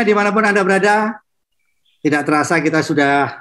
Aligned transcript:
Mania 0.00 0.16
di 0.16 0.16
mana 0.16 0.32
pun 0.32 0.40
Anda 0.40 0.64
berada, 0.64 1.20
tidak 2.00 2.24
terasa 2.24 2.56
kita 2.56 2.80
sudah 2.80 3.36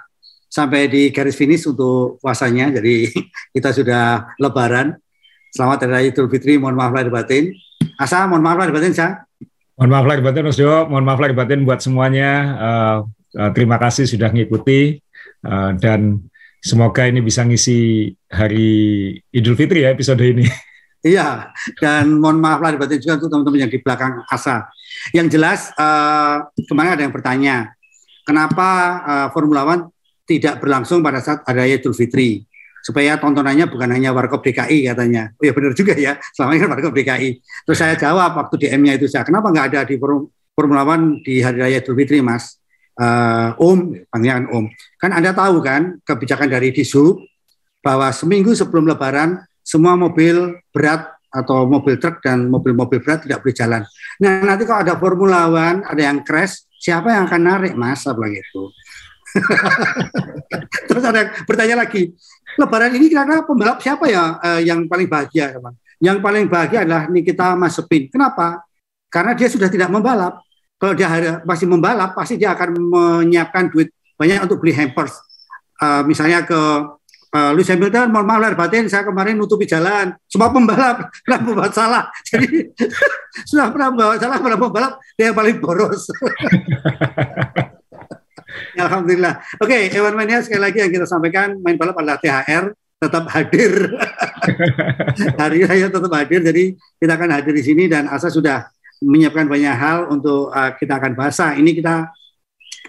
sampai 0.52 0.92
di 0.92 1.08
garis 1.08 1.40
finish 1.40 1.64
untuk 1.72 2.20
puasanya. 2.20 2.68
Jadi 2.76 3.08
kita 3.56 3.72
sudah 3.72 4.36
lebaran. 4.36 4.92
Selamat 5.56 5.88
Hari 5.88 5.92
Raya 5.96 6.08
Idul 6.12 6.28
Fitri, 6.28 6.60
mohon 6.60 6.76
maaf 6.76 6.92
lahir 6.92 7.08
batin. 7.16 7.56
Asa, 7.96 8.28
mohon 8.28 8.44
maaf 8.44 8.60
lahir 8.60 8.76
batin, 8.76 8.92
Sa. 8.92 9.24
Mohon 9.80 9.92
maaf 9.96 10.06
lahir 10.12 10.20
batin, 10.20 10.44
Mas 10.52 10.60
Jo. 10.60 10.84
Mohon 10.84 11.06
maaf 11.08 11.20
lahir 11.24 11.36
batin 11.40 11.60
buat 11.64 11.80
semuanya. 11.80 12.32
Uh, 12.60 12.98
uh, 13.40 13.52
terima 13.56 13.80
kasih 13.80 14.04
sudah 14.04 14.28
mengikuti 14.28 15.00
uh, 15.48 15.72
dan 15.80 16.20
semoga 16.60 17.08
ini 17.08 17.24
bisa 17.24 17.48
ngisi 17.48 18.12
hari 18.28 19.16
Idul 19.32 19.56
Fitri 19.56 19.88
ya 19.88 19.96
episode 19.96 20.20
ini. 20.28 20.44
Iya, 21.08 21.56
dan 21.80 22.20
mohon 22.20 22.44
maaf 22.44 22.60
lahir 22.60 22.76
batin 22.76 23.00
juga 23.00 23.24
untuk 23.24 23.32
teman-teman 23.32 23.64
yang 23.64 23.72
di 23.72 23.80
belakang 23.80 24.28
Asa. 24.28 24.68
Yang 25.16 25.28
jelas 25.38 25.60
uh, 25.76 26.46
kemarin 26.70 26.96
ada 26.96 27.04
yang 27.06 27.14
bertanya, 27.14 27.56
kenapa 28.26 28.68
uh, 29.04 29.28
Formula 29.34 29.66
One 29.66 29.90
tidak 30.30 30.62
berlangsung 30.62 31.02
pada 31.02 31.22
saat 31.24 31.42
ada 31.46 31.66
Idul 31.66 31.98
Fitri? 31.98 32.46
Supaya 32.80 33.20
tontonannya 33.20 33.68
bukan 33.68 33.92
hanya 33.92 34.16
Warkop 34.16 34.40
DKI 34.40 34.88
katanya. 34.88 35.36
Oh 35.36 35.44
ya 35.44 35.52
benar 35.52 35.76
juga 35.76 35.92
ya, 36.00 36.16
selama 36.32 36.56
ini 36.56 36.60
kan 36.64 36.70
Warkop 36.72 36.94
DKI. 36.96 37.30
Terus 37.68 37.78
saya 37.78 37.94
jawab 38.00 38.40
waktu 38.40 38.56
DM-nya 38.56 38.96
itu 38.96 39.06
saya, 39.12 39.28
kenapa 39.28 39.52
nggak 39.52 39.66
ada 39.76 39.82
di 39.84 40.00
Formula 40.00 40.84
One 40.88 41.20
di 41.26 41.44
Hari 41.44 41.60
Raya 41.60 41.80
Idul 41.84 41.98
Fitri, 42.00 42.24
Mas? 42.24 42.56
Uh, 43.00 43.56
om, 43.64 43.96
panggilan 44.12 44.52
Om. 44.52 44.68
Kan 45.00 45.16
Anda 45.16 45.32
tahu 45.32 45.64
kan 45.64 46.04
kebijakan 46.04 46.52
dari 46.52 46.76
Dishub 46.76 47.24
bahwa 47.80 48.12
seminggu 48.12 48.52
sebelum 48.52 48.92
Lebaran 48.92 49.40
semua 49.64 49.96
mobil 49.96 50.60
berat 50.76 51.19
atau 51.30 51.70
mobil 51.70 52.02
truk 52.02 52.22
dan 52.26 52.50
mobil-mobil 52.50 53.02
berat 53.02 53.26
tidak 53.26 53.46
boleh 53.46 53.56
jalan. 53.56 53.82
Nah 54.22 54.44
nanti 54.44 54.66
kalau 54.66 54.82
ada 54.82 54.98
Formula 54.98 55.46
One, 55.50 55.86
ada 55.86 56.02
yang 56.02 56.26
crash, 56.26 56.66
siapa 56.82 57.14
yang 57.14 57.30
akan 57.30 57.42
narik 57.42 57.74
mas? 57.78 58.06
Apa 58.10 58.26
gitu. 58.30 58.74
Terus 60.90 61.04
ada 61.06 61.18
yang 61.22 61.32
bertanya 61.46 61.76
lagi, 61.86 62.18
Lebaran 62.58 62.92
ini 62.98 63.08
kira-kira 63.08 63.46
pembalap 63.46 63.78
siapa 63.80 64.10
ya 64.10 64.36
eh, 64.42 64.68
yang 64.68 64.90
paling 64.90 65.06
bahagia? 65.06 65.54
Teman? 65.56 65.78
Yang 66.00 66.18
paling 66.24 66.46
bahagia 66.52 66.84
adalah 66.84 67.04
Nikita 67.08 67.54
Mazepin. 67.56 68.12
Kenapa? 68.12 68.64
Karena 69.12 69.32
dia 69.36 69.48
sudah 69.52 69.72
tidak 69.72 69.88
membalap. 69.88 70.42
Kalau 70.80 70.96
dia 70.96 71.44
masih 71.44 71.68
membalap, 71.68 72.16
pasti 72.16 72.40
dia 72.40 72.56
akan 72.56 72.80
menyiapkan 72.80 73.68
duit 73.68 73.92
banyak 74.16 74.48
untuk 74.48 74.64
beli 74.64 74.72
hampers. 74.72 75.20
Uh, 75.80 76.04
misalnya 76.08 76.44
ke 76.44 76.60
uh, 77.34 77.52
Lewis 77.54 77.70
Hamilton 77.70 78.10
mohon 78.10 78.26
maaf 78.26 78.42
lahir 78.42 78.58
batin 78.58 78.90
saya 78.90 79.06
kemarin 79.06 79.38
nutupi 79.38 79.70
jalan. 79.70 80.14
Semua 80.26 80.50
pembalap 80.50 81.10
pernah 81.26 81.40
membuat 81.42 81.72
salah. 81.74 82.04
Jadi 82.26 82.74
sudah 83.50 83.70
pernah 83.74 83.88
membawa 83.94 84.14
salah 84.18 84.38
pernah 84.42 84.60
pembalap 84.60 84.94
dia 85.18 85.32
yang 85.32 85.38
paling 85.38 85.58
boros. 85.62 86.10
Ya, 88.74 88.90
Alhamdulillah. 88.90 89.46
Oke 89.62 89.94
okay, 89.94 89.94
Ewan 89.94 90.18
Mania 90.18 90.42
sekali 90.42 90.58
lagi 90.58 90.82
yang 90.82 90.90
kita 90.90 91.06
sampaikan 91.06 91.62
main 91.62 91.78
balap 91.78 92.02
adalah 92.02 92.18
THR 92.18 92.74
tetap 92.98 93.30
hadir. 93.30 93.94
Hari 95.38 95.70
raya 95.70 95.88
tetap 95.88 96.10
hadir 96.10 96.42
jadi 96.42 96.74
kita 96.98 97.14
akan 97.14 97.30
hadir 97.30 97.54
di 97.54 97.62
sini 97.62 97.86
dan 97.86 98.10
Asa 98.10 98.34
sudah 98.34 98.66
menyiapkan 99.06 99.46
banyak 99.46 99.76
hal 99.78 100.10
untuk 100.10 100.50
uh, 100.50 100.74
kita 100.76 100.98
akan 100.98 101.14
bahas. 101.14 101.38
Ini 101.62 101.72
kita 101.78 102.10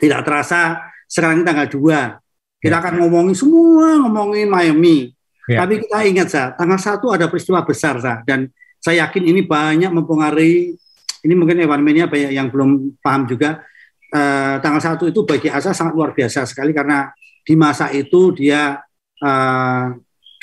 tidak 0.00 0.24
terasa 0.24 0.80
sekarang 1.04 1.44
tanggal 1.44 1.68
2 1.68 2.29
kita 2.60 2.76
akan 2.76 3.00
ngomongin 3.00 3.32
semua, 3.32 3.96
ngomongin 4.04 4.52
Miami. 4.52 5.16
Ya. 5.48 5.64
Tapi 5.64 5.80
kita 5.80 5.98
ingat, 6.04 6.28
Sa, 6.28 6.52
tanggal 6.52 6.76
satu 6.76 7.10
ada 7.10 7.26
peristiwa 7.26 7.64
besar, 7.64 7.96
Sa. 8.04 8.20
Dan 8.22 8.52
saya 8.76 9.08
yakin 9.08 9.24
ini 9.32 9.40
banyak 9.40 9.88
mempengaruhi, 9.88 10.76
ini 11.24 11.34
mungkin 11.36 11.56
Evan 11.60 11.80
Mania 11.80 12.04
banyak 12.08 12.32
yang 12.36 12.52
belum 12.52 13.00
paham 13.00 13.24
juga. 13.24 13.64
Uh, 14.10 14.58
tanggal 14.60 14.82
satu 14.82 15.06
itu 15.06 15.22
bagi 15.22 15.46
Asa 15.46 15.70
sangat 15.70 15.94
luar 15.94 16.10
biasa 16.10 16.42
sekali 16.42 16.74
karena 16.74 17.14
di 17.46 17.54
masa 17.54 17.94
itu 17.94 18.34
dia 18.34 18.82
uh, 19.22 19.84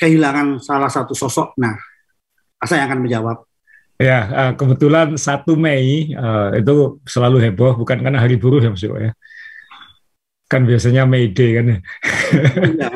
kehilangan 0.00 0.58
salah 0.62 0.88
satu 0.88 1.12
sosok. 1.12 1.54
Nah, 1.60 1.76
Asa 2.58 2.78
yang 2.78 2.90
akan 2.90 3.00
menjawab. 3.04 3.38
Ya, 3.98 4.30
uh, 4.30 4.52
kebetulan 4.54 5.18
1 5.18 5.46
Mei 5.58 6.14
uh, 6.14 6.54
itu 6.54 7.02
selalu 7.06 7.50
heboh, 7.50 7.74
bukan 7.82 7.98
karena 7.98 8.22
hari 8.22 8.38
buruh 8.38 8.62
ya 8.62 8.70
Mas 8.70 8.82
ya 8.82 9.10
kan 10.48 10.64
biasanya 10.64 11.04
May 11.04 11.28
Day 11.28 11.60
kan 11.60 11.64
ya. 11.68 11.78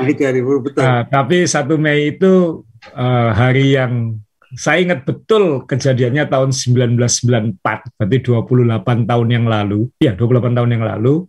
hari 0.01 0.41
betul. 0.41 0.81
Nah, 0.81 1.05
tapi 1.05 1.45
satu 1.45 1.77
Mei 1.77 2.17
itu 2.17 2.65
uh, 2.97 3.31
hari 3.37 3.77
yang 3.77 4.17
saya 4.57 4.85
ingat 4.85 5.05
betul 5.05 5.65
kejadiannya 5.65 6.29
tahun 6.29 6.51
1994, 6.53 7.97
berarti 7.97 8.17
28 8.21 9.09
tahun 9.09 9.29
yang 9.29 9.47
lalu. 9.49 9.89
Ya, 10.01 10.13
28 10.17 10.57
tahun 10.57 10.71
yang 10.77 10.85
lalu. 10.85 11.25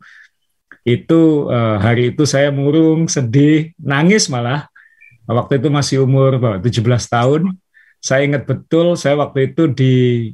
Itu 0.84 1.48
uh, 1.48 1.80
hari 1.80 2.12
itu 2.12 2.28
saya 2.28 2.52
murung, 2.52 3.08
sedih, 3.08 3.72
nangis 3.80 4.28
malah. 4.28 4.68
Waktu 5.24 5.64
itu 5.64 5.72
masih 5.72 6.04
umur 6.04 6.36
bahwa 6.36 6.60
17 6.60 6.84
tahun. 7.08 7.56
Saya 8.04 8.28
ingat 8.28 8.44
betul 8.44 9.00
saya 9.00 9.16
waktu 9.16 9.56
itu 9.56 9.72
di 9.72 9.94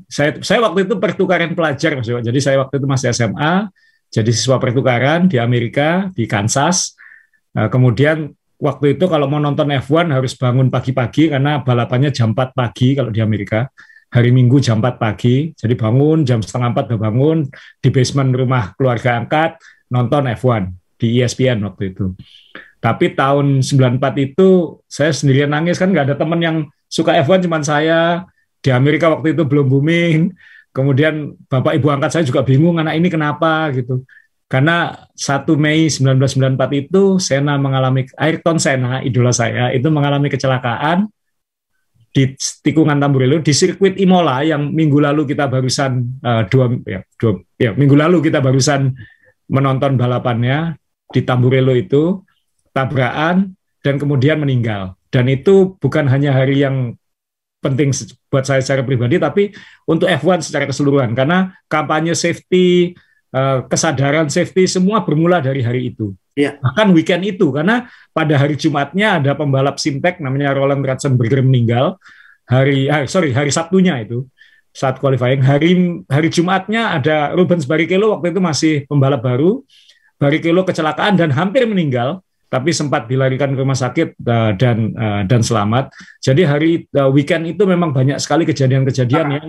saya 0.10 0.42
saya 0.42 0.58
waktu 0.66 0.90
itu 0.90 0.98
pertukaran 0.98 1.54
pelajar 1.54 1.94
maksudnya. 1.94 2.26
Jadi 2.26 2.40
saya 2.42 2.58
waktu 2.66 2.82
itu 2.82 2.90
masih 2.90 3.14
SMA 3.14 3.70
jadi 4.09 4.30
siswa 4.34 4.58
pertukaran 4.58 5.30
di 5.30 5.38
Amerika, 5.38 6.09
di 6.18 6.25
Kansas. 6.25 6.97
Nah, 7.53 7.70
kemudian 7.70 8.34
waktu 8.58 8.97
itu 8.97 9.06
kalau 9.06 9.30
mau 9.30 9.38
nonton 9.38 9.70
F1 9.70 10.09
harus 10.09 10.34
bangun 10.34 10.74
pagi-pagi 10.74 11.30
karena 11.30 11.62
balapannya 11.62 12.09
jam 12.09 12.34
4 12.34 12.58
pagi 12.58 12.97
kalau 12.97 13.14
di 13.14 13.22
Amerika. 13.22 13.70
Hari 14.09 14.34
Minggu 14.34 14.58
jam 14.58 14.81
4 14.81 14.97
pagi, 14.97 15.53
jadi 15.53 15.78
bangun 15.78 16.25
jam 16.25 16.42
setengah 16.42 16.74
4 16.74 16.90
udah 16.90 17.00
bangun 17.00 17.38
di 17.78 17.90
basement 17.94 18.34
rumah 18.34 18.74
keluarga 18.74 19.22
angkat, 19.22 19.62
nonton 19.94 20.26
F1 20.34 20.74
di 20.97 21.22
ESPN 21.22 21.62
waktu 21.62 21.94
itu. 21.94 22.18
Tapi 22.81 23.14
tahun 23.14 23.62
94 23.62 24.02
itu 24.18 24.81
saya 24.90 25.14
sendirian 25.14 25.53
nangis 25.53 25.78
kan 25.78 25.94
nggak 25.94 26.09
ada 26.09 26.16
teman 26.18 26.41
yang 26.41 26.58
suka 26.90 27.22
F1 27.22 27.46
cuman 27.46 27.62
saya. 27.62 28.26
Di 28.59 28.76
Amerika 28.76 29.08
waktu 29.08 29.38
itu 29.38 29.47
belum 29.47 29.72
booming 29.72 30.36
Kemudian 30.69 31.34
Bapak 31.50 31.74
Ibu 31.75 31.88
angkat 31.90 32.12
saya 32.13 32.24
juga 32.25 32.46
bingung 32.46 32.78
anak 32.78 32.96
ini 32.97 33.09
kenapa 33.09 33.74
gitu. 33.74 34.06
Karena 34.50 35.06
1 35.13 35.46
Mei 35.62 35.85
1994 35.90 36.90
itu 36.90 37.22
Sena 37.22 37.53
mengalami 37.62 38.09
Ayrton 38.18 38.57
Senna 38.57 39.02
idola 39.06 39.29
saya 39.29 39.69
itu 39.69 39.85
mengalami 39.94 40.25
kecelakaan 40.25 41.06
di 42.09 42.34
tikungan 42.66 42.97
Tamburello 42.97 43.38
di 43.46 43.53
sirkuit 43.53 43.94
Imola 44.02 44.41
yang 44.41 44.74
minggu 44.74 44.97
lalu 44.97 45.29
kita 45.29 45.46
barusan 45.46 46.19
uh, 46.25 46.41
dua 46.50 46.74
ya 46.81 47.06
dua 47.22 47.31
ya 47.62 47.72
minggu 47.78 47.94
lalu 47.94 48.25
kita 48.25 48.41
barusan 48.41 48.97
menonton 49.46 49.94
balapannya 49.94 50.74
di 51.13 51.22
Tamburello 51.22 51.78
itu 51.78 52.25
tabrakan 52.74 53.53
dan 53.85 53.96
kemudian 54.02 54.41
meninggal 54.41 54.97
dan 55.13 55.29
itu 55.29 55.78
bukan 55.78 56.09
hanya 56.09 56.34
hari 56.34 56.66
yang 56.66 56.97
penting 57.59 57.92
buat 58.31 58.47
saya 58.47 58.64
secara 58.64 58.81
pribadi, 58.88 59.20
tapi 59.20 59.52
untuk 59.84 60.08
F1 60.08 60.47
secara 60.47 60.66
keseluruhan 60.68 61.12
karena 61.12 61.52
kampanye 61.68 62.16
safety, 62.16 62.96
eh, 63.36 63.59
kesadaran 63.68 64.31
safety 64.31 64.66
semua 64.66 65.03
bermula 65.03 65.44
dari 65.44 65.59
hari 65.64 65.92
itu. 65.92 66.16
Ya. 66.40 66.56
Bahkan 66.56 66.96
weekend 66.96 67.28
itu 67.28 67.52
karena 67.52 67.92
pada 68.16 68.40
hari 68.40 68.56
Jumatnya 68.56 69.20
ada 69.20 69.36
pembalap 69.36 69.75
Simtek 69.75 70.24
namanya 70.24 70.56
Roland 70.56 70.80
Ratzenberger 70.80 71.44
meninggal. 71.44 72.00
Hari 72.47 72.88
ah, 72.88 73.03
sorry 73.06 73.36
hari 73.36 73.52
Sabtunya 73.52 74.00
itu 74.00 74.24
saat 74.72 75.03
qualifying. 75.03 75.44
Hari 75.44 75.72
hari 76.08 76.30
Jumatnya 76.31 76.96
ada 76.96 77.36
Rubens 77.36 77.68
Barrichello 77.68 78.16
waktu 78.16 78.32
itu 78.32 78.40
masih 78.40 78.73
pembalap 78.88 79.20
baru. 79.20 79.67
Barrichello 80.16 80.64
kecelakaan 80.64 81.20
dan 81.20 81.35
hampir 81.35 81.67
meninggal 81.67 82.23
tapi 82.49 82.73
sempat 82.73 83.05
dilarikan 83.05 83.53
ke 83.53 83.59
rumah 83.61 83.78
sakit 83.78 84.17
uh, 84.25 84.51
dan 84.57 84.97
uh, 84.97 85.22
dan 85.29 85.46
selamat. 85.46 85.93
Jadi 86.17 86.41
hari 86.43 86.72
uh, 86.97 87.07
weekend 87.13 87.46
itu 87.46 87.63
memang 87.69 87.93
banyak 87.93 88.17
sekali 88.17 88.43
kejadian-kejadian 88.49 89.28
yang 89.29 89.47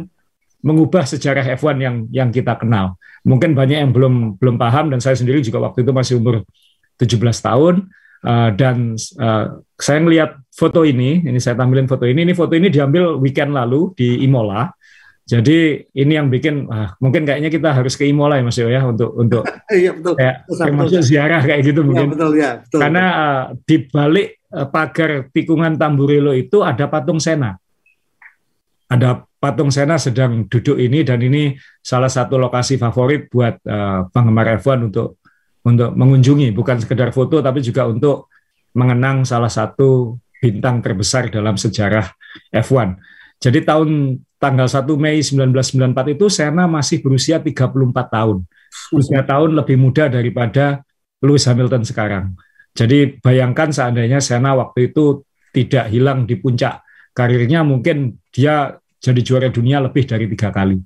mengubah 0.60 1.08
sejarah 1.08 1.56
F1 1.56 1.80
yang 1.80 1.96
yang 2.12 2.28
kita 2.28 2.60
kenal. 2.60 3.00
Mungkin 3.24 3.56
banyak 3.56 3.80
yang 3.80 3.90
belum 3.96 4.36
belum 4.36 4.60
paham 4.60 4.92
dan 4.92 5.00
saya 5.00 5.16
sendiri 5.16 5.40
juga 5.40 5.64
waktu 5.64 5.80
itu 5.80 5.92
masih 5.96 6.20
umur 6.20 6.44
17 7.00 7.16
tahun 7.16 7.88
uh, 8.28 8.50
dan 8.52 9.00
uh, 9.16 9.64
saya 9.80 9.98
melihat 10.04 10.36
foto 10.52 10.84
ini, 10.84 11.24
ini 11.24 11.40
saya 11.40 11.56
tampilin 11.56 11.88
foto 11.88 12.04
ini. 12.04 12.28
Ini 12.28 12.36
foto 12.36 12.52
ini 12.52 12.68
diambil 12.68 13.16
weekend 13.16 13.56
lalu 13.56 13.96
di 13.96 14.20
Imola 14.20 14.68
jadi 15.30 15.86
ini 15.94 16.12
yang 16.18 16.26
bikin 16.26 16.66
ah, 16.66 16.98
mungkin 16.98 17.22
kayaknya 17.22 17.54
kita 17.54 17.70
harus 17.70 17.94
ke 17.94 18.02
Imola 18.02 18.34
ya 18.34 18.42
Mas 18.42 18.58
Yo 18.58 18.66
ya 18.66 18.82
untuk 18.82 19.14
untuk 19.14 19.46
iya, 19.70 19.94
betul. 19.94 20.18
kayak 20.18 20.36
termasuk 20.50 21.06
ziarah 21.06 21.38
kayak 21.46 21.62
gitu 21.62 21.80
iya, 21.80 21.86
mungkin. 21.86 22.08
Betul, 22.10 22.30
ya, 22.34 22.50
betul, 22.58 22.78
Karena 22.82 23.04
uh, 23.14 23.42
di 23.62 23.76
balik 23.86 24.42
uh, 24.50 24.66
pagar 24.66 25.30
tikungan 25.30 25.78
Tamburello 25.78 26.34
itu 26.34 26.66
ada 26.66 26.90
patung 26.90 27.22
Sena. 27.22 27.54
Ada 28.90 29.22
patung 29.38 29.70
Sena 29.70 30.02
sedang 30.02 30.50
duduk 30.50 30.74
ini 30.82 31.06
dan 31.06 31.22
ini 31.22 31.54
salah 31.78 32.10
satu 32.10 32.34
lokasi 32.34 32.74
favorit 32.74 33.30
buat 33.30 33.62
uh, 33.70 34.10
penggemar 34.10 34.58
F1 34.58 34.90
untuk 34.90 35.22
untuk 35.62 35.94
mengunjungi 35.94 36.50
bukan 36.50 36.82
sekedar 36.82 37.14
foto 37.14 37.38
tapi 37.38 37.62
juga 37.62 37.86
untuk 37.86 38.26
mengenang 38.74 39.22
salah 39.22 39.52
satu 39.52 40.18
bintang 40.42 40.82
terbesar 40.82 41.30
dalam 41.30 41.54
sejarah 41.54 42.10
F1. 42.50 42.98
Jadi 43.38 43.62
tahun 43.62 44.18
tanggal 44.40 44.66
1 44.66 44.88
Mei 44.96 45.20
1994 45.20 46.16
itu 46.16 46.26
Sena 46.32 46.64
masih 46.64 47.04
berusia 47.04 47.36
34 47.36 47.70
tahun. 48.08 48.42
Usia 48.96 49.20
tahun 49.22 49.52
lebih 49.52 49.76
muda 49.76 50.08
daripada 50.08 50.80
Lewis 51.20 51.44
Hamilton 51.44 51.84
sekarang. 51.84 52.32
Jadi 52.72 53.20
bayangkan 53.20 53.68
seandainya 53.68 54.18
Sena 54.24 54.56
waktu 54.56 54.90
itu 54.90 55.20
tidak 55.52 55.92
hilang 55.92 56.24
di 56.24 56.40
puncak 56.40 56.80
karirnya, 57.12 57.60
mungkin 57.60 58.16
dia 58.32 58.80
jadi 58.96 59.20
juara 59.20 59.48
dunia 59.52 59.84
lebih 59.84 60.08
dari 60.08 60.24
tiga 60.32 60.48
kali. 60.48 60.80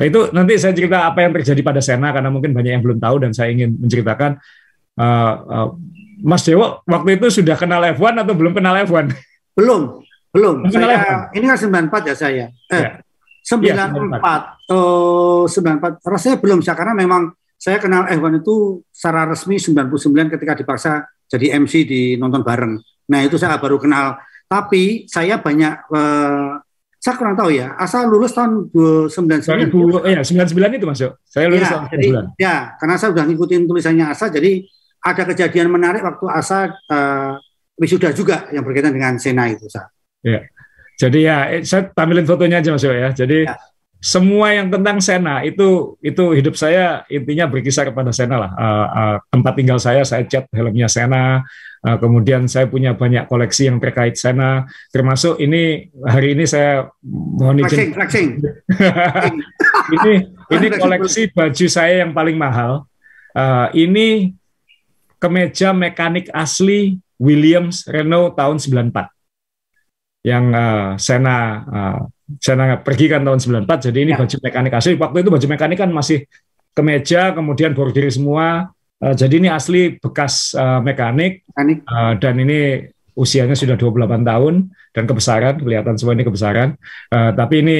Nah, 0.00 0.04
itu 0.08 0.32
nanti 0.32 0.56
saya 0.56 0.72
cerita 0.72 1.04
apa 1.04 1.20
yang 1.20 1.32
terjadi 1.36 1.60
pada 1.60 1.80
Sena 1.84 2.08
karena 2.08 2.32
mungkin 2.32 2.56
banyak 2.56 2.72
yang 2.72 2.84
belum 2.84 2.98
tahu 3.00 3.16
dan 3.20 3.36
saya 3.36 3.52
ingin 3.52 3.76
menceritakan 3.76 4.40
uh, 4.96 5.34
uh, 5.44 5.68
Mas 6.24 6.40
Dewo 6.44 6.80
waktu 6.88 7.20
itu 7.20 7.40
sudah 7.40 7.56
kenal 7.56 7.84
F1 7.96 8.24
atau 8.24 8.32
belum 8.32 8.56
kenal 8.56 8.80
F1? 8.84 9.12
Belum. 9.52 10.00
Belum. 10.30 10.66
Saya, 10.70 11.30
ini 11.34 11.44
kan 11.46 11.58
94 11.58 12.10
ya 12.10 12.14
saya. 12.14 12.46
Eh, 12.70 12.80
ya. 12.80 12.90
94 13.42 13.66
ya, 13.66 13.74
94. 13.90 14.70
Oh, 14.70 15.44
94. 15.46 16.06
Rasanya 16.06 16.36
belum 16.38 16.58
sih 16.62 16.74
karena 16.74 16.94
memang 16.94 17.34
saya 17.60 17.76
kenal 17.82 18.08
F1 18.08 18.40
itu 18.40 18.80
secara 18.88 19.28
resmi 19.28 19.60
99 19.60 20.32
ketika 20.32 20.52
dipaksa 20.56 21.04
jadi 21.28 21.60
MC 21.60 21.84
di 21.84 22.00
nonton 22.16 22.40
bareng. 22.46 22.78
Nah, 23.10 23.20
itu 23.26 23.36
saya 23.36 23.58
baru 23.58 23.76
kenal. 23.76 24.16
Tapi 24.46 25.06
saya 25.10 25.38
banyak 25.42 25.74
eh, 25.90 26.50
saya 27.00 27.14
kurang 27.16 27.32
tahu 27.32 27.50
ya. 27.56 27.74
Asal 27.80 28.12
lulus 28.12 28.36
tahun 28.36 28.68
99. 29.08 29.72
2000, 29.72 30.04
ya, 30.04 30.20
99 30.20 30.76
itu 30.76 30.86
masuk. 30.86 31.12
Saya 31.24 31.48
lulus 31.48 31.64
ya, 31.64 31.72
tahun 31.72 31.84
jadi, 31.96 32.06
Ya, 32.36 32.56
karena 32.76 32.94
saya 33.00 33.16
sudah 33.16 33.24
ngikutin 33.24 33.64
tulisannya 33.64 34.06
Asa 34.12 34.28
jadi 34.28 34.60
ada 35.00 35.22
kejadian 35.24 35.72
menarik 35.72 36.04
waktu 36.04 36.28
Asa 36.28 36.76
uh, 36.92 37.40
wisuda 37.80 38.12
juga 38.12 38.52
yang 38.52 38.60
berkaitan 38.68 38.92
dengan 38.92 39.16
Sena 39.16 39.48
itu, 39.48 39.64
Sa. 39.72 39.88
Ya. 40.20 40.44
Jadi 41.00 41.18
ya, 41.24 41.48
eh, 41.48 41.64
saya 41.64 41.88
tampilin 41.88 42.28
fotonya 42.28 42.60
aja 42.60 42.76
Mas 42.76 42.84
Yo 42.84 42.92
ya. 42.92 43.08
Jadi 43.16 43.48
ya. 43.48 43.56
semua 44.00 44.52
yang 44.52 44.68
tentang 44.68 45.00
Sena 45.00 45.40
itu 45.40 45.96
itu 46.04 46.24
hidup 46.36 46.56
saya 46.56 47.08
intinya 47.08 47.48
berkisar 47.48 47.88
kepada 47.88 48.12
Sena 48.12 48.36
lah. 48.36 48.52
Uh, 48.52 48.88
uh, 48.92 49.16
tempat 49.32 49.52
tinggal 49.56 49.80
saya 49.80 50.04
saya 50.04 50.28
cat 50.28 50.44
helmnya 50.52 50.92
Sena. 50.92 51.40
Uh, 51.80 51.96
kemudian 51.96 52.44
saya 52.44 52.68
punya 52.68 52.92
banyak 52.92 53.24
koleksi 53.32 53.72
yang 53.72 53.80
terkait 53.80 54.20
Sena. 54.20 54.68
Termasuk 54.92 55.40
ini 55.40 55.88
hari 56.04 56.36
ini 56.36 56.44
saya 56.44 56.92
mohon 57.08 57.64
izin. 57.64 57.96
ini 59.96 60.12
ini 60.52 60.66
koleksi 60.76 61.32
baju 61.32 61.66
saya 61.72 62.04
yang 62.04 62.12
paling 62.12 62.36
mahal. 62.36 62.84
Uh, 63.32 63.72
ini 63.72 64.36
kemeja 65.16 65.72
mekanik 65.72 66.28
asli 66.36 67.00
Williams 67.16 67.88
Renault 67.88 68.36
tahun 68.36 68.60
94 68.60 69.19
yang 70.20 70.52
uh, 70.52 70.94
Sena 71.00 71.38
uh, 71.64 72.00
Sena 72.38 72.78
pergi 72.80 73.10
kan 73.10 73.24
tahun 73.24 73.66
94 73.66 73.90
jadi 73.90 73.98
ini 74.04 74.12
ya. 74.14 74.18
baju 74.20 74.36
mekanik 74.38 74.72
asli 74.76 74.92
waktu 75.00 75.16
itu 75.24 75.30
baju 75.32 75.46
mekanik 75.48 75.78
kan 75.80 75.90
masih 75.90 76.28
kemeja 76.76 77.32
kemudian 77.32 77.72
bordir 77.72 78.06
semua 78.12 78.70
uh, 79.00 79.14
jadi 79.16 79.34
ini 79.40 79.48
asli 79.50 79.96
bekas 79.98 80.54
uh, 80.54 80.78
mekanik, 80.84 81.42
mekanik. 81.50 81.78
Uh, 81.88 82.12
dan 82.20 82.36
ini 82.38 82.86
usianya 83.18 83.58
sudah 83.58 83.74
28 83.74 84.22
tahun 84.22 84.54
dan 84.94 85.04
kebesaran 85.04 85.54
kelihatan 85.60 85.94
semua 85.98 86.14
ini 86.14 86.24
kebesaran 86.24 86.68
uh, 87.10 87.30
tapi 87.34 87.64
ini 87.64 87.78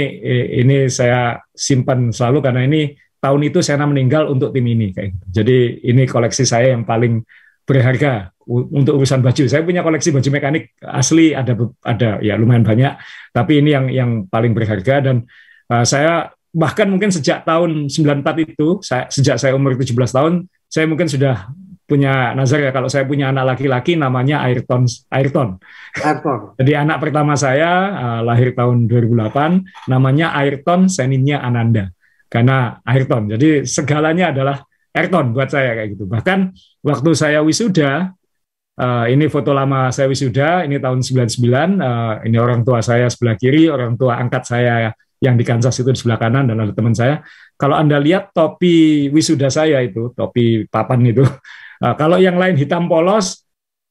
ini 0.64 0.76
saya 0.90 1.38
simpan 1.54 2.10
selalu 2.10 2.38
karena 2.44 2.66
ini 2.66 2.98
tahun 3.20 3.52
itu 3.52 3.60
Sena 3.60 3.84
meninggal 3.84 4.32
untuk 4.32 4.50
tim 4.50 4.64
ini 4.64 4.90
kayak 4.96 5.12
gitu. 5.14 5.26
jadi 5.40 5.58
ini 5.86 6.02
koleksi 6.08 6.44
saya 6.48 6.74
yang 6.74 6.82
paling 6.88 7.22
berharga 7.70 8.34
untuk 8.50 8.98
urusan 8.98 9.22
baju. 9.22 9.46
Saya 9.46 9.62
punya 9.62 9.86
koleksi 9.86 10.10
baju 10.10 10.26
mekanik 10.34 10.74
asli 10.82 11.30
ada 11.30 11.54
ada 11.86 12.18
ya 12.18 12.34
lumayan 12.34 12.66
banyak, 12.66 12.98
tapi 13.30 13.62
ini 13.62 13.70
yang 13.70 13.86
yang 13.86 14.10
paling 14.26 14.50
berharga 14.50 14.98
dan 14.98 15.22
uh, 15.70 15.86
saya 15.86 16.34
bahkan 16.50 16.90
mungkin 16.90 17.14
sejak 17.14 17.46
tahun 17.46 17.86
94 17.86 18.26
itu, 18.42 18.82
saya, 18.82 19.06
sejak 19.06 19.38
saya 19.38 19.54
umur 19.54 19.78
17 19.78 19.94
tahun, 19.94 20.50
saya 20.66 20.90
mungkin 20.90 21.06
sudah 21.06 21.46
punya 21.86 22.38
nazar 22.38 22.62
ya 22.62 22.70
kalau 22.70 22.86
saya 22.86 23.02
punya 23.02 23.34
anak 23.34 23.54
laki-laki 23.54 23.98
namanya 23.98 24.42
Ayrton 24.46 24.86
Ayrton. 25.10 25.58
Ayrton. 25.98 26.40
Jadi 26.62 26.72
anak 26.78 27.02
pertama 27.02 27.34
saya 27.34 27.70
uh, 27.90 28.20
lahir 28.22 28.54
tahun 28.54 28.86
2008 28.86 29.90
namanya 29.90 30.30
Ayrton 30.38 30.86
Seninya 30.86 31.42
Ananda. 31.42 31.90
Karena 32.30 32.78
Ayrton. 32.86 33.26
Jadi 33.34 33.66
segalanya 33.66 34.30
adalah 34.30 34.62
Ayrton 34.94 35.34
buat 35.34 35.50
saya 35.50 35.74
kayak 35.74 35.98
gitu. 35.98 36.06
Bahkan 36.06 36.54
waktu 36.84 37.10
saya 37.12 37.40
wisuda 37.44 38.14
Uh, 38.80 39.04
ini 39.12 39.28
foto 39.28 39.52
lama 39.52 39.92
saya 39.92 40.08
wisuda, 40.08 40.64
ini 40.64 40.80
tahun 40.80 41.04
99. 41.04 41.20
Uh, 41.20 41.60
eh, 41.84 42.14
ini 42.32 42.40
orang 42.40 42.64
tua 42.64 42.80
saya 42.80 43.12
sebelah 43.12 43.36
kiri, 43.36 43.68
orang 43.68 43.92
tua 44.00 44.16
angkat 44.16 44.48
saya 44.48 44.96
yang 45.20 45.36
di 45.36 45.44
Kansas 45.44 45.76
itu 45.76 45.92
di 45.92 46.00
sebelah 46.00 46.16
kanan 46.16 46.48
dan 46.48 46.64
ada 46.64 46.72
teman 46.72 46.96
saya. 46.96 47.20
Kalau 47.60 47.76
Anda 47.76 48.00
lihat 48.00 48.32
topi 48.32 49.12
wisuda 49.12 49.52
saya 49.52 49.84
itu, 49.84 50.16
topi 50.16 50.64
papan 50.64 51.12
itu, 51.12 51.28
uh, 51.84 51.94
kalau 52.00 52.16
yang 52.16 52.40
lain 52.40 52.56
hitam 52.56 52.88
polos, 52.88 53.44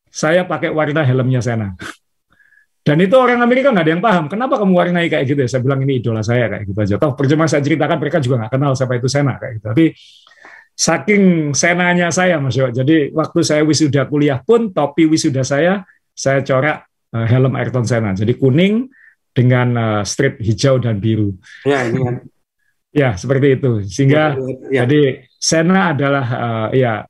saya 0.10 0.42
pakai 0.50 0.74
warna 0.74 1.06
helmnya 1.06 1.46
Sena. 1.46 1.78
Dan 2.82 2.98
itu 3.06 3.14
orang 3.14 3.46
Amerika 3.46 3.70
nggak 3.70 3.86
ada 3.86 3.94
yang 3.94 4.02
paham. 4.02 4.26
Kenapa 4.26 4.58
kamu 4.58 4.74
warnai 4.74 5.06
kayak 5.06 5.30
gitu 5.30 5.46
ya? 5.46 5.50
Saya 5.54 5.62
bilang 5.62 5.86
ini 5.86 6.02
idola 6.02 6.26
saya 6.26 6.50
kayak 6.50 6.66
gitu 6.66 6.80
aja. 6.82 6.96
Toh 6.98 7.14
percuma 7.14 7.46
saya 7.46 7.62
ceritakan 7.62 8.02
mereka 8.02 8.18
juga 8.18 8.42
nggak 8.42 8.58
kenal 8.58 8.74
siapa 8.74 8.98
itu 8.98 9.06
Sena 9.06 9.38
kayak 9.38 9.62
gitu. 9.62 9.66
Tapi 9.70 9.86
saking 10.80 11.52
senanya 11.52 12.08
saya 12.08 12.40
Mas 12.40 12.56
Yo. 12.56 12.72
Jadi 12.72 13.12
waktu 13.12 13.40
saya 13.44 13.68
wisuda 13.68 14.08
kuliah 14.08 14.40
pun 14.40 14.72
topi 14.72 15.12
wisuda 15.12 15.44
saya 15.44 15.84
saya 16.16 16.40
corak 16.40 16.88
uh, 17.12 17.28
helm 17.28 17.60
Ayrton 17.60 17.84
Senna. 17.84 18.16
Jadi 18.16 18.40
kuning 18.40 18.88
dengan 19.36 19.68
uh, 19.76 20.02
strip 20.08 20.40
hijau 20.40 20.80
dan 20.80 21.04
biru. 21.04 21.36
Ya, 21.68 21.84
ini 21.84 22.00
kan. 22.00 22.16
ya, 22.96 23.10
seperti 23.20 23.60
itu. 23.60 23.84
Sehingga 23.84 24.40
ya, 24.72 24.72
ya. 24.72 24.80
jadi 24.88 25.28
Senna 25.36 25.92
adalah 25.92 26.26
uh, 26.32 26.68
ya 26.72 27.04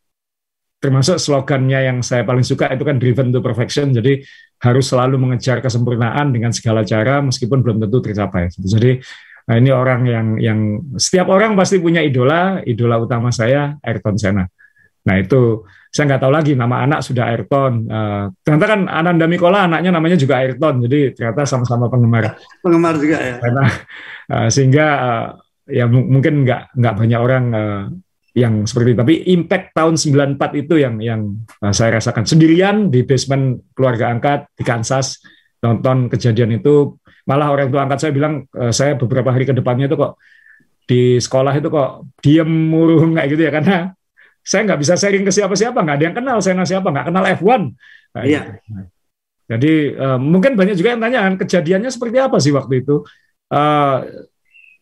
termasuk 0.80 1.19
slogannya 1.19 1.92
yang 1.92 2.00
saya 2.00 2.24
paling 2.24 2.44
suka 2.44 2.72
itu 2.74 2.81
kan 2.81 2.98
driven 2.98 3.30
to 3.30 3.39
perfection. 3.44 3.94
Jadi 3.94 4.25
harus 4.65 4.89
selalu 4.89 5.22
mengejar 5.22 5.62
kesempurnaan 5.62 6.33
dengan 6.33 6.50
segala 6.51 6.81
cara 6.81 7.22
meskipun 7.22 7.62
belum 7.62 7.77
tentu 7.86 8.01
tercapai. 8.01 8.50
Jadi 8.50 8.98
Nah 9.50 9.56
ini 9.57 9.74
orang 9.74 10.06
yang 10.06 10.28
yang 10.38 10.60
setiap 11.01 11.34
orang 11.34 11.57
pasti 11.57 11.81
punya 11.81 12.06
idola, 12.06 12.62
idola 12.62 13.01
utama 13.01 13.34
saya 13.34 13.81
Ayrton 13.81 14.13
Senna. 14.13 14.46
Nah 15.10 15.15
itu 15.18 15.65
saya 15.89 16.06
nggak 16.06 16.22
tahu 16.22 16.32
lagi 16.38 16.53
nama 16.53 16.86
anak 16.86 17.01
sudah 17.01 17.34
Ayrton. 17.34 17.89
Uh, 17.89 18.29
ternyata 18.46 18.65
kan 18.70 18.82
Ananda 18.86 19.25
Mikola 19.25 19.65
anaknya 19.65 19.89
namanya 19.89 20.22
juga 20.22 20.38
Ayrton, 20.38 20.86
jadi 20.86 21.18
ternyata 21.18 21.50
sama-sama 21.50 21.89
penggemar. 21.89 22.38
Penggemar 22.62 22.94
juga 23.01 23.18
ya. 23.18 23.36
Karena, 23.41 23.63
uh, 24.29 24.48
sehingga 24.53 24.86
uh, 25.01 25.27
ya 25.65 25.89
mungkin 25.89 26.46
nggak 26.46 26.77
nggak 26.77 26.94
banyak 26.94 27.20
orang 27.20 27.46
uh, 27.50 27.84
yang 28.38 28.70
seperti 28.70 28.94
itu. 28.94 29.00
Tapi 29.01 29.15
impact 29.34 29.65
tahun 29.74 29.98
94 29.98 30.62
itu 30.62 30.74
yang 30.77 30.96
yang 31.01 31.22
uh, 31.65 31.74
saya 31.74 31.98
rasakan 31.98 32.29
sendirian 32.29 32.94
di 32.94 33.01
basement 33.01 33.74
keluarga 33.74 34.13
angkat 34.13 34.46
di 34.53 34.62
Kansas 34.62 35.25
nonton 35.60 36.08
kejadian 36.08 36.62
itu 36.62 36.99
malah 37.29 37.53
orang 37.53 37.69
tua 37.69 37.86
angkat 37.86 38.00
saya 38.01 38.12
bilang 38.12 38.50
e, 38.50 38.74
saya 38.74 38.98
beberapa 38.98 39.29
hari 39.29 39.45
ke 39.45 39.53
depannya 39.53 39.86
itu 39.86 39.93
kok 39.93 40.17
di 40.89 41.21
sekolah 41.21 41.53
itu 41.53 41.69
kok 41.69 41.89
diem 42.25 42.50
murung 42.50 43.13
kayak 43.21 43.29
gitu 43.29 43.41
ya 43.45 43.51
karena 43.53 43.77
saya 44.41 44.65
nggak 44.65 44.79
bisa 44.81 44.98
sharing 44.98 45.21
ke 45.21 45.29
siapa-siapa 45.29 45.77
nggak 45.77 45.98
ada 46.01 46.05
yang 46.09 46.15
kenal 46.17 46.38
saya 46.41 46.57
siapa 46.65 46.89
nggak 46.89 47.05
kenal 47.13 47.24
F1 47.38 47.62
nah, 48.17 48.24
iya. 48.25 48.41
Gitu. 48.57 48.81
jadi 49.45 49.74
uh, 49.93 50.17
mungkin 50.17 50.57
banyak 50.57 50.74
juga 50.74 50.98
yang 50.98 51.01
tanya 51.05 51.19
kejadiannya 51.38 51.91
seperti 51.93 52.17
apa 52.17 52.41
sih 52.41 52.50
waktu 52.50 52.81
itu 52.81 53.05
uh, 53.53 53.98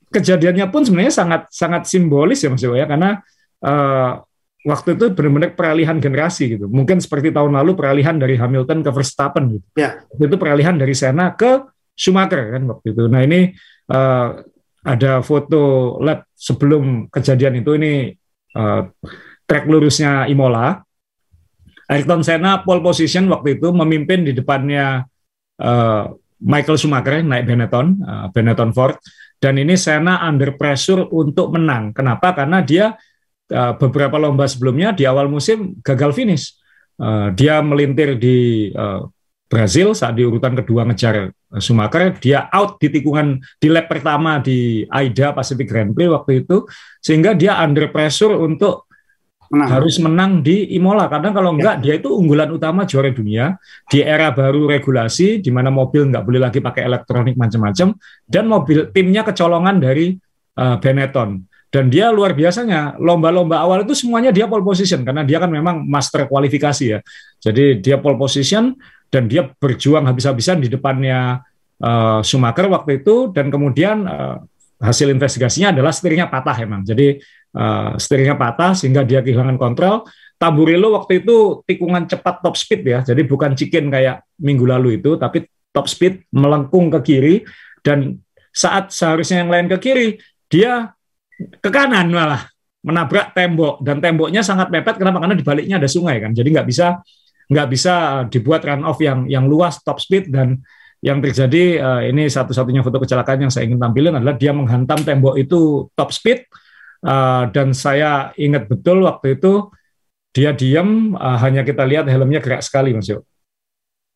kejadiannya 0.07 0.71
pun 0.71 0.87
sebenarnya 0.87 1.11
sangat 1.11 1.41
sangat 1.51 1.83
simbolis 1.83 2.39
ya 2.39 2.47
Mas 2.47 2.63
ya 2.63 2.87
karena 2.87 3.19
uh, 3.59 4.23
waktu 4.63 4.95
itu 4.95 5.11
benar-benar 5.11 5.51
peralihan 5.51 5.99
generasi 5.99 6.55
gitu 6.55 6.71
mungkin 6.71 7.03
seperti 7.03 7.35
tahun 7.35 7.59
lalu 7.59 7.75
peralihan 7.75 8.15
dari 8.15 8.39
Hamilton 8.39 8.87
ke 8.87 8.91
Verstappen 8.95 9.59
gitu 9.59 9.67
ya. 9.75 9.99
itu 10.15 10.35
peralihan 10.39 10.79
dari 10.79 10.95
Senna 10.95 11.35
ke 11.35 11.67
Schumacher 11.97 12.53
kan 12.53 12.63
waktu 12.69 12.93
itu. 12.93 13.03
Nah 13.09 13.25
ini 13.25 13.51
uh, 13.89 14.45
ada 14.85 15.19
foto 15.25 15.97
lab 15.99 16.29
sebelum 16.37 17.09
kejadian 17.09 17.59
itu 17.59 17.73
ini 17.75 18.13
uh, 18.53 18.85
track 19.49 19.65
lurusnya 19.65 20.29
Imola. 20.29 20.79
Ayrton 21.87 22.21
Senna 22.21 22.61
pole 22.61 22.83
position 22.83 23.31
waktu 23.31 23.57
itu 23.57 23.71
memimpin 23.71 24.27
di 24.27 24.35
depannya 24.35 25.07
uh, 25.63 26.03
Michael 26.37 26.77
Schumacher 26.77 27.23
naik 27.25 27.49
Benetton, 27.49 27.97
uh, 28.05 28.27
Benetton 28.29 28.71
Ford. 28.71 28.99
Dan 29.37 29.57
ini 29.57 29.73
Senna 29.79 30.21
under 30.27 30.53
pressure 30.59 31.09
untuk 31.09 31.55
menang. 31.55 31.95
Kenapa? 31.95 32.35
Karena 32.35 32.61
dia 32.61 32.93
uh, 33.53 33.73
beberapa 33.79 34.19
lomba 34.19 34.45
sebelumnya 34.45 34.91
di 34.93 35.07
awal 35.07 35.31
musim 35.31 35.79
gagal 35.81 36.11
finish. 36.13 36.59
Uh, 36.97 37.29
dia 37.37 37.61
melintir 37.61 38.17
di 38.17 38.69
uh, 38.73 39.05
Brazil 39.47 39.95
saat 39.95 40.17
di 40.17 40.27
urutan 40.27 40.57
kedua 40.59 40.83
ngejar 40.89 41.31
Schumacher, 41.55 42.11
dia 42.19 42.51
out 42.51 42.75
di 42.75 42.91
tikungan 42.91 43.39
di 43.55 43.71
lap 43.71 43.87
pertama 43.87 44.43
di 44.43 44.83
AIDA 44.91 45.31
Pacific 45.31 45.63
Grand 45.63 45.95
Prix 45.95 46.11
waktu 46.11 46.43
itu, 46.43 46.67
sehingga 46.99 47.31
dia 47.31 47.55
under 47.63 47.87
pressure 47.87 48.35
untuk 48.35 48.87
menang. 49.47 49.69
harus 49.71 49.95
menang 49.99 50.31
di 50.43 50.75
Imola 50.75 51.07
karena 51.07 51.31
kalau 51.31 51.55
enggak 51.55 51.79
ya. 51.79 51.81
dia 51.83 51.93
itu 52.03 52.09
unggulan 52.11 52.51
utama 52.51 52.83
juara 52.83 53.11
dunia 53.15 53.55
di 53.87 54.03
era 54.03 54.31
baru 54.35 54.67
regulasi 54.67 55.39
di 55.39 55.49
mana 55.51 55.71
mobil 55.71 56.11
nggak 56.11 56.23
boleh 56.23 56.41
lagi 56.43 56.59
pakai 56.59 56.83
elektronik 56.83 57.39
macam-macam 57.39 57.95
dan 58.27 58.43
mobil 58.43 58.91
timnya 58.91 59.23
kecolongan 59.23 59.79
dari 59.79 60.19
uh, 60.59 60.75
Benetton 60.83 61.47
dan 61.67 61.91
dia 61.91 62.11
luar 62.11 62.31
biasanya 62.31 62.95
lomba-lomba 62.99 63.59
awal 63.59 63.83
itu 63.83 63.91
semuanya 63.95 64.31
dia 64.31 64.47
pole 64.47 64.63
position 64.63 65.03
karena 65.03 65.23
dia 65.27 65.39
kan 65.39 65.51
memang 65.51 65.83
master 65.83 66.27
kualifikasi 66.27 66.85
ya 66.87 66.99
jadi 67.39 67.79
dia 67.79 67.99
pole 67.99 68.19
position 68.19 68.75
dan 69.07 69.31
dia 69.31 69.47
berjuang 69.47 70.03
habis-habisan 70.03 70.59
di 70.59 70.67
depannya 70.67 71.41
uh, 71.81 72.19
Schumacher 72.23 72.67
waktu 72.67 73.03
itu 73.03 73.31
dan 73.31 73.47
kemudian 73.47 74.03
uh, 74.07 74.37
hasil 74.77 75.09
investigasinya 75.09 75.73
adalah 75.73 75.89
setirnya 75.89 76.29
patah 76.29 76.57
emang. 76.61 76.85
Jadi 76.85 77.17
uh, 77.57 77.97
setirnya 77.97 78.37
patah 78.37 78.77
sehingga 78.77 79.01
dia 79.07 79.23
kehilangan 79.23 79.57
kontrol. 79.57 80.05
Tamburillo 80.37 80.93
waktu 80.93 81.25
itu 81.25 81.65
tikungan 81.65 82.05
cepat 82.05 82.45
top 82.45 82.53
speed 82.53 82.81
ya. 82.85 82.99
Jadi 83.01 83.25
bukan 83.25 83.57
chicken 83.57 83.89
kayak 83.89 84.21
minggu 84.37 84.69
lalu 84.69 85.01
itu, 85.01 85.17
tapi 85.17 85.49
top 85.73 85.89
speed 85.89 86.29
melengkung 86.29 86.93
ke 86.93 86.99
kiri 87.01 87.35
dan 87.81 88.21
saat 88.53 88.93
seharusnya 88.93 89.41
yang 89.41 89.49
lain 89.49 89.65
ke 89.65 89.77
kiri, 89.81 90.21
dia 90.45 90.93
ke 91.37 91.69
kanan 91.69 92.09
malah 92.09 92.49
menabrak 92.81 93.33
tembok 93.33 93.81
dan 93.83 93.99
temboknya 93.99 94.41
sangat 94.41 94.71
mepet 94.71 94.95
kenapa 94.97 95.21
karena 95.21 95.35
di 95.35 95.45
baliknya 95.45 95.75
ada 95.77 95.89
sungai 95.89 96.17
kan 96.23 96.31
jadi 96.33 96.47
nggak 96.55 96.67
bisa 96.69 97.01
nggak 97.47 97.67
bisa 97.71 97.93
dibuat 98.27 98.63
run 98.67 98.83
off 98.83 98.99
yang 98.99 99.25
yang 99.27 99.47
luas 99.47 99.79
top 99.83 99.99
speed. 100.03 100.31
Dan 100.31 100.59
yang 101.03 101.21
terjadi 101.21 101.63
uh, 101.79 102.01
ini 102.03 102.25
satu-satunya 102.27 102.81
foto 102.81 102.97
kecelakaan 102.99 103.47
yang 103.47 103.51
saya 103.53 103.69
ingin 103.69 103.77
tampilkan 103.77 104.17
adalah 104.17 104.35
dia 104.35 104.51
menghantam 104.51 105.01
tembok 105.03 105.35
itu 105.39 105.87
top 105.93 106.11
speed. 106.13 106.45
Uh, 107.05 107.45
dan 107.53 107.77
saya 107.77 108.33
ingat 108.41 108.65
betul 108.65 109.05
waktu 109.05 109.37
itu 109.37 109.69
dia 110.33 110.49
diam 110.53 111.13
uh, 111.13 111.37
hanya 111.37 111.61
kita 111.61 111.85
lihat 111.85 112.09
helmnya 112.09 112.41
gerak 112.41 112.65
sekali 112.65 112.89
mas 112.93 113.05
Yo 113.05 113.21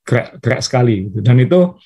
gerak 0.01 0.41
gerak 0.41 0.61
sekali 0.65 1.13
dan 1.21 1.37
itu 1.37 1.77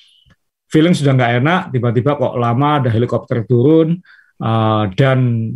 feeling 0.72 0.96
sudah 0.96 1.12
nggak 1.14 1.32
enak 1.44 1.60
tiba-tiba 1.68 2.18
kok 2.18 2.34
lama 2.36 2.82
ada 2.82 2.90
helikopter 2.90 3.46
turun. 3.46 4.00
Uh, 4.36 4.92
dan 5.00 5.48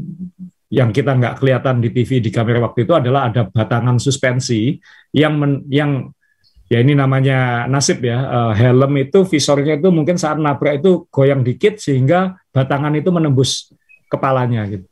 yang 0.71 0.95
kita 0.95 1.19
nggak 1.19 1.43
kelihatan 1.43 1.83
di 1.83 1.91
TV 1.91 2.23
di 2.23 2.31
kamera 2.31 2.62
waktu 2.62 2.87
itu 2.87 2.95
adalah 2.95 3.27
ada 3.27 3.50
batangan 3.50 3.99
suspensi 3.99 4.79
yang 5.11 5.35
men, 5.35 5.67
yang 5.67 6.15
ya 6.71 6.79
ini 6.79 6.95
namanya 6.95 7.67
nasib 7.67 7.99
ya 8.07 8.23
uh, 8.23 8.53
helm 8.55 8.95
itu 8.95 9.27
visornya 9.27 9.83
itu 9.83 9.91
mungkin 9.91 10.15
saat 10.15 10.39
nabrak 10.39 10.79
itu 10.79 11.11
goyang 11.11 11.43
dikit 11.43 11.83
sehingga 11.83 12.39
batangan 12.55 12.95
itu 12.95 13.11
menembus 13.11 13.75
kepalanya 14.07 14.62
gitu. 14.71 14.87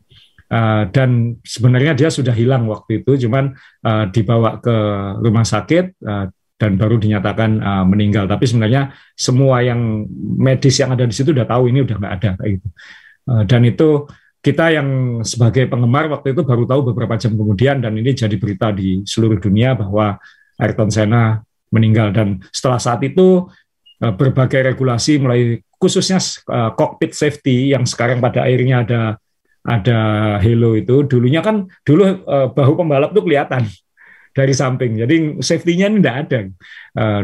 Uh, 0.48 0.88
dan 0.90 1.36
sebenarnya 1.44 1.92
dia 1.92 2.08
sudah 2.08 2.32
hilang 2.32 2.64
waktu 2.66 3.04
itu 3.04 3.28
cuman 3.28 3.52
uh, 3.84 4.08
dibawa 4.08 4.58
ke 4.58 4.76
rumah 5.20 5.44
sakit 5.44 6.00
uh, 6.02 6.26
dan 6.58 6.74
baru 6.74 6.98
dinyatakan 6.98 7.62
uh, 7.62 7.84
meninggal. 7.86 8.26
Tapi 8.26 8.50
sebenarnya 8.50 8.90
semua 9.14 9.62
yang 9.62 10.08
medis 10.18 10.74
yang 10.82 10.90
ada 10.90 11.06
di 11.06 11.14
situ 11.14 11.30
udah 11.30 11.46
tahu 11.46 11.70
ini 11.70 11.86
udah 11.86 11.96
nggak 12.00 12.14
ada 12.18 12.30
kayak 12.42 12.50
gitu. 12.58 12.68
Uh, 13.28 13.42
dan 13.46 13.60
itu 13.62 14.08
kita 14.38 14.70
yang 14.70 15.20
sebagai 15.26 15.66
penggemar 15.66 16.06
waktu 16.06 16.30
itu 16.30 16.46
baru 16.46 16.62
tahu 16.62 16.94
beberapa 16.94 17.18
jam 17.18 17.34
kemudian 17.34 17.82
dan 17.82 17.98
ini 17.98 18.14
jadi 18.14 18.38
berita 18.38 18.70
di 18.70 19.02
seluruh 19.02 19.42
dunia 19.42 19.74
bahwa 19.74 20.14
Ayrton 20.58 20.90
Senna 20.90 21.42
meninggal. 21.74 22.14
Dan 22.14 22.42
setelah 22.54 22.78
saat 22.78 23.02
itu 23.02 23.46
eh, 24.02 24.14
berbagai 24.14 24.74
regulasi 24.74 25.18
mulai 25.18 25.62
khususnya 25.78 26.18
uh, 26.50 26.74
cockpit 26.74 27.14
safety 27.14 27.70
yang 27.70 27.86
sekarang 27.86 28.18
pada 28.18 28.42
akhirnya 28.42 28.82
ada 28.82 29.00
ada 29.62 29.98
halo 30.42 30.74
itu 30.74 31.06
dulunya 31.06 31.38
kan 31.38 31.70
dulu 31.86 32.02
uh, 32.26 32.50
bahu 32.50 32.82
pembalap 32.82 33.14
itu 33.14 33.22
kelihatan 33.22 33.62
dari 34.38 34.54
samping. 34.54 34.98
Jadi 34.98 35.38
safety-nya 35.38 35.86
ini 35.90 35.98
tidak 36.02 36.16
ada. 36.26 36.40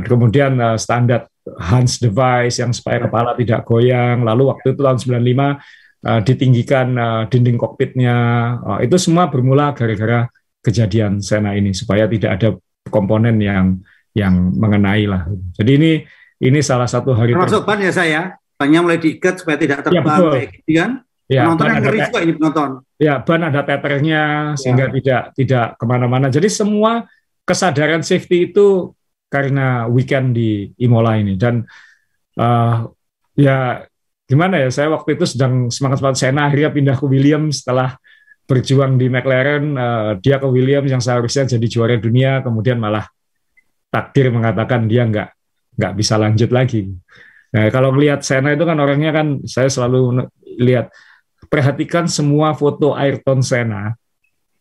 Kemudian 0.03 0.59
standar 0.79 1.31
Hans 1.63 2.03
device 2.03 2.59
yang 2.59 2.75
supaya 2.75 3.07
kepala 3.07 3.39
tidak 3.39 3.63
goyang. 3.63 4.27
Lalu 4.27 4.51
waktu 4.51 4.75
itu 4.75 4.83
tahun 4.83 4.99
95 4.99 5.63
uh, 6.05 6.21
ditinggikan 6.21 6.89
uh, 6.95 7.23
dinding 7.27 7.57
kokpitnya 7.57 8.17
uh, 8.61 8.79
itu 8.85 9.01
semua 9.01 9.33
bermula 9.33 9.73
gara-gara 9.73 10.29
kejadian 10.65 11.21
Sena 11.25 11.57
ini 11.57 11.73
supaya 11.73 12.09
tidak 12.09 12.41
ada 12.41 12.49
komponen 12.89 13.41
yang 13.41 13.81
yang 14.15 14.55
mengenai 14.55 15.05
lah. 15.11 15.27
Jadi 15.59 15.71
ini 15.75 15.93
ini 16.45 16.59
salah 16.61 16.87
satu 16.87 17.17
hari 17.17 17.35
termasuk 17.35 17.67
ban 17.67 17.81
ya 17.83 17.93
saya 17.93 18.21
bannya 18.55 18.81
mulai 18.81 18.99
diikat 19.03 19.43
supaya 19.43 19.57
tidak 19.59 19.83
terbang 19.83 20.07
ya, 20.07 20.31
kayak 20.31 20.49
gitu 20.55 20.73
kan. 20.79 20.91
Ya, 21.25 21.49
penonton 21.49 21.67
yang 21.67 21.81
ngeri 21.81 21.99
juga 22.05 22.21
ini 22.21 22.33
penonton. 22.37 22.71
Ya, 23.01 23.15
ban 23.25 23.41
ada 23.49 23.61
teternya 23.65 24.23
sehingga 24.61 24.87
ya. 24.89 24.93
tidak 24.93 25.23
tidak 25.35 25.67
ke 25.81 25.85
mana-mana. 25.89 26.29
Jadi 26.29 26.49
semua 26.53 27.09
kesadaran 27.49 28.05
safety 28.05 28.53
itu 28.53 28.93
karena 29.33 29.89
weekend 29.91 30.37
di 30.37 30.71
Imola 30.79 31.19
ini 31.19 31.35
dan 31.35 31.65
uh, 32.39 32.87
ya 33.35 33.83
gimana 34.25 34.57
ya 34.57 34.69
saya 34.73 34.89
waktu 34.93 35.17
itu 35.21 35.25
sedang 35.29 35.69
semangat 35.69 36.01
semangat. 36.01 36.17
Sena 36.21 36.49
akhirnya 36.49 36.71
pindah 36.73 36.97
ke 36.97 37.07
Williams 37.09 37.61
setelah 37.65 37.97
berjuang 38.45 38.97
di 38.97 39.07
McLaren. 39.09 39.65
Uh, 39.77 40.11
dia 40.21 40.41
ke 40.41 40.49
Williams 40.49 40.89
yang 40.89 41.03
seharusnya 41.03 41.49
jadi 41.49 41.67
juara 41.69 41.97
dunia 41.97 42.41
kemudian 42.41 42.81
malah 42.81 43.09
takdir 43.93 44.33
mengatakan 44.33 44.91
dia 44.91 45.07
nggak 45.07 45.29
nggak 45.79 45.93
bisa 45.95 46.15
lanjut 46.19 46.51
lagi. 46.51 46.91
Nah, 47.55 47.71
kalau 47.71 47.95
melihat 47.95 48.27
Sena 48.27 48.51
itu 48.51 48.67
kan 48.67 48.75
orangnya 48.83 49.15
kan 49.15 49.39
saya 49.47 49.71
selalu 49.71 50.27
lihat 50.59 50.91
perhatikan 51.47 52.11
semua 52.11 52.51
foto 52.57 52.99
Ayrton 52.99 53.43
Senna 53.45 53.95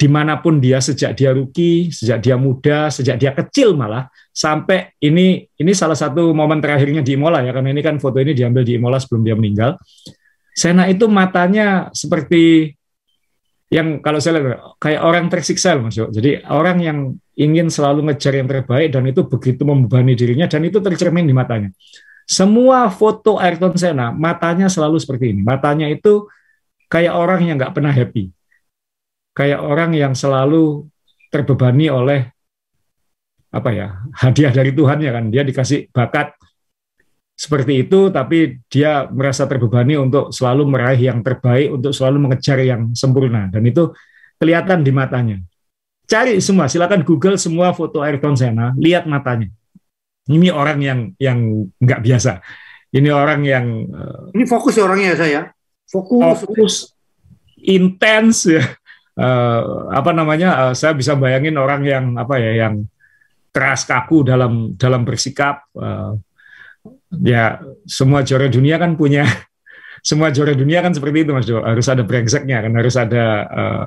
di 0.04 0.12
mana 0.12 0.44
pun 0.44 0.60
dia 0.60 0.84
sejak 0.84 1.16
dia 1.16 1.32
rookie, 1.32 1.88
sejak 1.88 2.20
dia 2.20 2.36
muda, 2.36 2.92
sejak 2.92 3.16
dia 3.16 3.32
kecil 3.32 3.72
malah 3.72 4.12
sampai 4.36 4.92
ini 5.00 5.48
ini 5.56 5.72
salah 5.72 5.96
satu 5.96 6.36
momen 6.36 6.60
terakhirnya 6.60 7.00
di 7.00 7.16
Imola 7.16 7.40
ya 7.40 7.56
karena 7.56 7.72
ini 7.72 7.80
kan 7.80 8.04
foto 8.04 8.20
ini 8.20 8.36
diambil 8.36 8.68
di 8.68 8.76
Imola 8.76 9.00
sebelum 9.00 9.24
dia 9.24 9.40
meninggal. 9.40 9.80
Sena 10.52 10.92
itu 10.92 11.08
matanya 11.08 11.88
seperti 11.96 12.76
yang 13.72 14.04
kalau 14.04 14.20
saya 14.20 14.44
lihat 14.44 14.76
kayak 14.78 15.02
orang 15.02 15.32
tersiksa 15.32 15.80
Mas 15.80 15.96
Jadi 15.96 16.44
orang 16.52 16.78
yang 16.84 16.98
ingin 17.40 17.72
selalu 17.72 18.12
ngejar 18.12 18.36
yang 18.36 18.52
terbaik 18.52 18.92
dan 18.92 19.08
itu 19.08 19.24
begitu 19.24 19.64
membebani 19.64 20.20
dirinya 20.20 20.52
dan 20.52 20.68
itu 20.68 20.84
tercermin 20.84 21.24
di 21.24 21.32
matanya. 21.32 21.72
Semua 22.28 22.92
foto 22.92 23.40
Ayrton 23.40 23.80
Senna 23.80 24.12
matanya 24.12 24.68
selalu 24.68 25.00
seperti 25.00 25.32
ini. 25.32 25.48
Matanya 25.48 25.88
itu 25.88 26.28
kayak 26.92 27.16
orang 27.16 27.48
yang 27.48 27.56
nggak 27.56 27.72
pernah 27.72 27.96
happy. 27.96 28.43
Kayak 29.34 29.66
orang 29.66 29.92
yang 29.98 30.14
selalu 30.14 30.86
terbebani 31.34 31.90
oleh 31.90 32.30
apa 33.54 33.70
ya 33.70 34.02
hadiah 34.18 34.50
dari 34.50 34.74
Tuhan 34.74 34.98
ya 35.02 35.14
kan 35.14 35.30
dia 35.30 35.46
dikasih 35.46 35.94
bakat 35.94 36.34
seperti 37.34 37.84
itu, 37.86 38.14
tapi 38.14 38.62
dia 38.70 39.10
merasa 39.10 39.50
terbebani 39.50 39.98
untuk 39.98 40.30
selalu 40.30 40.70
meraih 40.70 41.02
yang 41.10 41.26
terbaik, 41.26 41.74
untuk 41.74 41.90
selalu 41.90 42.30
mengejar 42.30 42.62
yang 42.62 42.94
sempurna, 42.94 43.50
dan 43.50 43.66
itu 43.66 43.90
kelihatan 44.38 44.86
di 44.86 44.94
matanya. 44.94 45.38
Cari 46.06 46.38
semua, 46.38 46.70
silakan 46.70 47.02
Google 47.02 47.42
semua 47.42 47.74
foto 47.74 48.06
Ayrton 48.06 48.38
Senna, 48.38 48.78
lihat 48.78 49.10
matanya. 49.10 49.50
Ini 50.30 50.54
orang 50.54 50.80
yang 50.80 51.00
yang 51.18 51.68
nggak 51.82 52.06
biasa. 52.06 52.40
Ini 52.94 53.10
orang 53.10 53.42
yang 53.42 53.66
uh, 53.90 54.30
ini 54.38 54.46
fokus 54.46 54.78
orangnya 54.78 55.18
saya, 55.18 55.42
fokus, 55.90 56.46
fokus 56.46 56.74
intens 57.58 58.46
ya. 58.46 58.62
Uh, 59.14 59.94
apa 59.94 60.10
namanya? 60.10 60.70
Uh, 60.70 60.74
saya 60.74 60.98
bisa 60.98 61.14
bayangin 61.14 61.58
orang 61.58 61.82
yang 61.86 62.06
apa 62.18 62.42
ya, 62.42 62.68
yang 62.68 62.90
keras 63.54 63.86
kaku 63.86 64.26
dalam 64.26 64.74
dalam 64.78 65.06
bersikap. 65.06 65.66
Uh, 65.78 66.18
ya 67.22 67.62
semua 67.88 68.26
juara 68.26 68.50
dunia 68.50 68.76
kan 68.82 68.98
punya 68.98 69.24
semua 70.10 70.34
juara 70.34 70.52
dunia 70.58 70.84
kan 70.84 70.92
seperti 70.92 71.24
itu 71.24 71.32
Mas 71.32 71.48
Jo 71.48 71.64
harus 71.64 71.88
ada 71.88 72.04
brengseknya 72.04 72.60
kan 72.60 72.74
harus 72.76 72.96
ada 72.98 73.26
uh, 73.48 73.84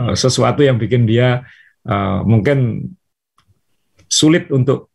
uh, 0.00 0.14
sesuatu 0.16 0.64
yang 0.64 0.80
bikin 0.80 1.04
dia 1.04 1.44
uh, 1.88 2.20
mungkin 2.24 2.88
sulit 4.08 4.48
untuk 4.52 4.92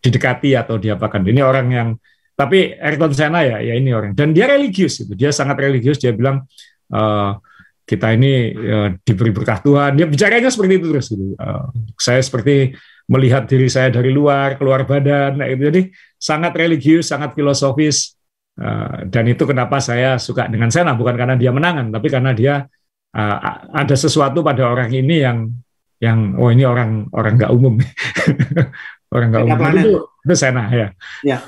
didekati 0.00 0.56
atau 0.56 0.80
diapakan 0.80 1.28
ini 1.28 1.40
orang 1.44 1.66
yang 1.70 1.88
tapi 2.32 2.72
Ayrton 2.72 3.12
Senna 3.12 3.44
ya 3.44 3.60
ya 3.60 3.76
ini 3.76 3.92
orang 3.92 4.16
dan 4.16 4.32
dia 4.32 4.48
religius 4.48 5.04
itu 5.04 5.12
dia 5.12 5.28
sangat 5.28 5.60
religius 5.60 6.00
dia 6.00 6.12
bilang 6.16 6.48
uh, 6.92 7.36
kita 7.84 8.14
ini 8.14 8.54
uh, 8.54 8.88
diberi 9.02 9.34
berkah 9.34 9.58
Tuhan 9.62 9.98
dia 9.98 10.06
bicaranya 10.06 10.50
seperti 10.52 10.72
itu 10.78 10.86
terus 10.94 11.06
gitu. 11.10 11.34
uh, 11.38 11.68
saya 11.98 12.22
seperti 12.22 12.76
melihat 13.10 13.42
diri 13.50 13.66
saya 13.66 13.90
dari 13.90 14.14
luar, 14.14 14.54
keluar 14.54 14.86
badan. 14.86 15.42
Nah, 15.42 15.50
itu 15.50 15.66
jadi 15.66 15.82
sangat 16.14 16.54
religius, 16.54 17.10
sangat 17.10 17.34
filosofis. 17.34 18.14
Uh, 18.54 19.08
dan 19.10 19.26
itu 19.26 19.42
kenapa 19.42 19.82
saya 19.82 20.20
suka 20.20 20.46
dengan 20.46 20.70
Sena, 20.70 20.94
bukan 20.94 21.16
karena 21.18 21.34
dia 21.34 21.50
menangan, 21.50 21.90
tapi 21.90 22.12
karena 22.12 22.30
dia 22.36 22.68
uh, 23.16 23.38
ada 23.72 23.96
sesuatu 23.96 24.44
pada 24.44 24.68
orang 24.68 24.92
ini 24.92 25.16
yang 25.24 25.48
yang 25.96 26.36
oh 26.36 26.52
ini 26.52 26.68
orang 26.68 27.08
orang 27.16 27.40
nggak 27.40 27.52
umum, 27.56 27.80
orang 29.16 29.26
nggak 29.32 29.44
umum 29.48 29.60
itu, 29.80 29.92
itu 30.04 30.34
Sena 30.36 30.68
ya. 30.76 30.88
Ya. 31.24 31.38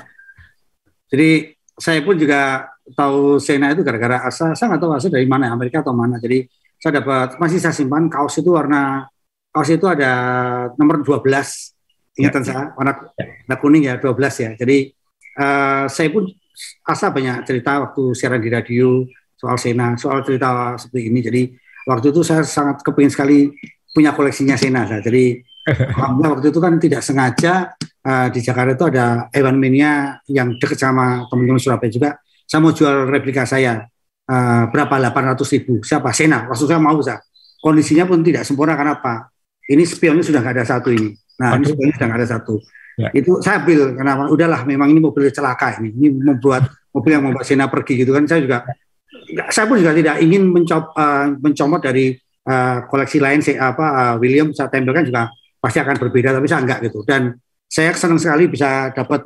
Jadi 1.13 1.53
saya 1.77 2.01
pun 2.01 2.17
juga 2.17 2.72
tahu 2.91 3.39
Sena 3.39 3.71
itu 3.71 3.81
gara-gara 3.81 4.27
asa, 4.27 4.51
saya 4.51 4.75
nggak 4.75 4.81
tahu 4.83 4.91
asal 4.91 5.09
dari 5.09 5.23
mana 5.23 5.55
Amerika 5.55 5.79
atau 5.79 5.95
mana. 5.95 6.19
Jadi 6.19 6.43
saya 6.75 6.99
dapat 6.99 7.39
masih 7.39 7.63
saya 7.63 7.71
simpan 7.71 8.11
kaos 8.11 8.35
itu 8.43 8.51
warna 8.51 9.07
kaos 9.55 9.71
itu 9.71 9.87
ada 9.87 10.11
nomor 10.75 10.99
12 10.99 11.23
ingatan 12.19 12.41
ya. 12.43 12.47
saya 12.47 12.63
warna, 12.75 12.93
warna 13.15 13.55
kuning 13.63 13.83
ya 13.87 13.95
12 13.95 14.43
ya. 14.43 14.51
Jadi 14.59 14.77
uh, 15.39 15.85
saya 15.87 16.09
pun 16.11 16.27
asa 16.83 17.09
banyak 17.09 17.47
cerita 17.47 17.81
waktu 17.81 18.03
siaran 18.13 18.43
di 18.43 18.49
radio 18.51 19.07
soal 19.39 19.55
Sena, 19.55 19.95
soal 19.95 20.21
cerita 20.27 20.75
seperti 20.75 21.07
ini. 21.07 21.19
Jadi 21.23 21.41
waktu 21.87 22.11
itu 22.11 22.21
saya 22.21 22.43
sangat 22.43 22.83
kepingin 22.83 23.11
sekali 23.11 23.37
punya 23.95 24.11
koleksinya 24.11 24.59
Sena. 24.59 24.83
Saya. 24.83 24.99
Jadi 24.99 25.39
alhamdulillah 25.95 26.31
waktu 26.35 26.47
itu 26.51 26.59
kan 26.59 26.73
tidak 26.75 27.01
sengaja 27.01 27.53
uh, 28.03 28.27
di 28.27 28.39
Jakarta 28.43 28.75
itu 28.75 28.85
ada 28.91 29.05
Evan 29.31 29.55
Mania 29.55 30.19
yang 30.27 30.59
dekat 30.59 30.75
sama 30.75 31.23
teman-teman 31.31 31.61
Surabaya 31.61 31.91
juga. 31.91 32.09
Saya 32.45 32.59
mau 32.61 32.71
jual 32.75 33.09
replika 33.09 33.47
saya 33.47 33.87
uh, 34.29 34.63
berapa 34.69 34.95
800 35.09 35.55
ribu. 35.57 35.81
Siapa? 35.81 36.11
Sena. 36.11 36.45
Waktu 36.47 36.65
saya 36.69 36.81
mau 36.81 36.99
saya. 37.01 37.19
Kondisinya 37.63 38.03
pun 38.03 38.19
tidak 38.23 38.43
sempurna 38.43 38.75
karena 38.75 38.99
apa? 38.99 39.33
ini 39.71 39.83
spionnya 39.87 40.23
sudah 40.25 40.43
nggak 40.43 40.55
ada 40.59 40.65
satu 40.67 40.89
ini. 40.91 41.15
Nah, 41.39 41.55
ini 41.55 41.65
spionnya 41.71 41.93
sudah 41.95 42.07
nggak 42.11 42.19
ada 42.19 42.29
satu. 42.29 42.55
Ya. 42.99 43.09
Itu 43.15 43.39
saya 43.39 43.63
ambil 43.63 43.95
kenapa? 43.95 44.21
Udahlah, 44.29 44.61
memang 44.67 44.91
ini 44.91 44.99
mobil 44.99 45.31
celaka 45.31 45.79
ini. 45.79 45.95
Ini 45.95 46.07
membuat 46.11 46.67
mobil 46.91 47.11
yang 47.15 47.23
membuat 47.23 47.45
Sena 47.47 47.71
pergi 47.71 48.03
gitu 48.03 48.11
kan. 48.11 48.27
Saya 48.27 48.43
juga, 48.43 48.67
saya 49.49 49.65
pun 49.65 49.79
juga 49.79 49.95
tidak 49.95 50.19
ingin 50.19 50.51
mencop, 50.51 50.93
uh, 50.93 51.31
mencomot 51.39 51.79
dari 51.79 52.13
uh, 52.45 52.85
koleksi 52.91 53.17
lain. 53.23 53.39
Saya, 53.39 53.71
apa 53.73 53.85
uh, 53.87 54.15
William 54.19 54.51
saya 54.51 54.67
tempelkan 54.67 55.07
juga 55.07 55.31
pasti 55.63 55.79
akan 55.79 55.95
berbeda, 55.95 56.35
tapi 56.35 56.45
saya 56.45 56.61
enggak 56.61 56.79
gitu. 56.91 57.01
Dan 57.07 57.33
saya 57.71 57.95
senang 57.95 58.19
sekali 58.19 58.45
bisa 58.51 58.91
dapat 58.93 59.25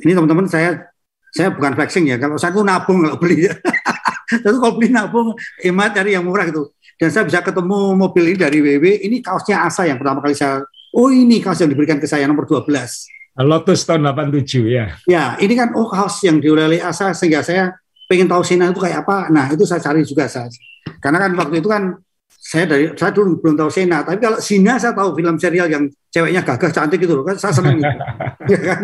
ini 0.00 0.16
teman-teman 0.16 0.46
saya 0.48 0.93
saya 1.34 1.50
bukan 1.50 1.74
flexing 1.74 2.06
ya. 2.06 2.16
Kalau 2.22 2.38
saya 2.38 2.54
tuh 2.54 2.62
nabung 2.62 3.02
kalau 3.02 3.18
beli. 3.18 3.50
Tentu 4.44 4.58
kalau 4.62 4.78
beli 4.78 4.94
nabung 4.94 5.34
hemat 5.60 5.98
cari 5.98 6.14
yang 6.14 6.24
murah 6.24 6.46
gitu 6.46 6.70
dan 6.98 7.08
saya 7.10 7.24
bisa 7.26 7.42
ketemu 7.42 7.94
mobil 7.98 8.24
ini 8.34 8.38
dari 8.38 8.58
WW 8.62 8.86
ini 9.02 9.18
kaosnya 9.18 9.66
Asa 9.66 9.86
yang 9.86 9.98
pertama 9.98 10.22
kali 10.22 10.34
saya 10.36 10.62
oh 10.94 11.10
ini 11.10 11.42
kaos 11.42 11.58
yang 11.58 11.70
diberikan 11.70 11.98
ke 11.98 12.06
saya 12.06 12.26
nomor 12.30 12.46
12 12.46 12.70
Lotus 13.34 13.82
tahun 13.82 14.06
87 14.14 14.62
ya 14.70 14.94
ya 15.10 15.34
ini 15.42 15.54
kan 15.58 15.74
oh 15.74 15.90
kaos 15.90 16.22
yang 16.22 16.38
diulili 16.38 16.78
Asa 16.78 17.10
sehingga 17.10 17.42
saya 17.42 17.74
pengen 18.06 18.30
tahu 18.30 18.46
Sina 18.46 18.70
itu 18.70 18.78
kayak 18.78 19.02
apa 19.02 19.28
nah 19.34 19.50
itu 19.50 19.66
saya 19.66 19.82
cari 19.82 20.06
juga 20.06 20.30
saya 20.30 20.46
karena 21.02 21.18
kan 21.26 21.30
waktu 21.34 21.58
itu 21.58 21.68
kan 21.68 21.98
saya 22.44 22.68
dari 22.68 22.92
saya 22.94 23.10
dulu 23.10 23.40
belum 23.40 23.56
tahu 23.56 23.70
Sena 23.72 24.04
tapi 24.04 24.20
kalau 24.20 24.38
Sina 24.38 24.78
saya 24.78 24.92
tahu 24.94 25.16
film 25.18 25.34
serial 25.40 25.66
yang 25.66 25.88
ceweknya 26.12 26.44
gagah 26.44 26.70
cantik 26.70 27.00
itu 27.00 27.24
kan 27.24 27.36
saya 27.40 27.52
senang 27.56 27.80
gitu. 27.80 27.90
ya 28.54 28.60
kan 28.60 28.80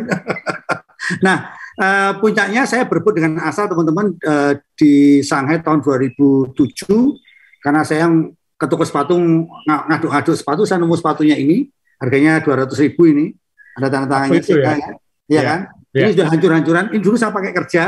nah 1.21 1.37
uh, 1.80 2.12
puncaknya 2.20 2.68
saya 2.68 2.84
berebut 2.84 3.16
dengan 3.16 3.40
Asa 3.40 3.64
teman-teman 3.64 4.12
uh, 4.20 4.52
di 4.76 5.25
Shanghai 5.25 5.64
tahun 5.64 5.80
2007 5.80 6.54
karena 7.64 7.80
saya 7.82 8.06
yang 8.06 8.30
ke 8.60 8.66
toko 8.68 8.84
sepatu 8.84 9.16
ngaduk-ngaduk 9.64 10.37
sepatu 10.37 10.68
saya 10.68 10.84
nemu 10.84 10.94
sepatunya 11.00 11.40
ini. 11.40 11.72
Harganya 12.00 12.40
dua 12.40 12.64
ratus 12.64 12.80
ribu 12.80 13.08
ini. 13.08 13.32
Ada 13.76 13.88
tanda 13.92 14.08
tangannya 14.08 14.40
ya? 14.40 14.56
ya, 14.56 14.72
ya, 14.72 14.76
ya 15.28 15.42
kan? 15.44 15.60
ya. 15.92 16.04
ini 16.04 16.10
sudah 16.16 16.26
hancur-hancuran. 16.32 16.84
Ini 16.92 17.00
dulu 17.00 17.16
saya 17.16 17.32
pakai 17.32 17.52
kerja 17.56 17.84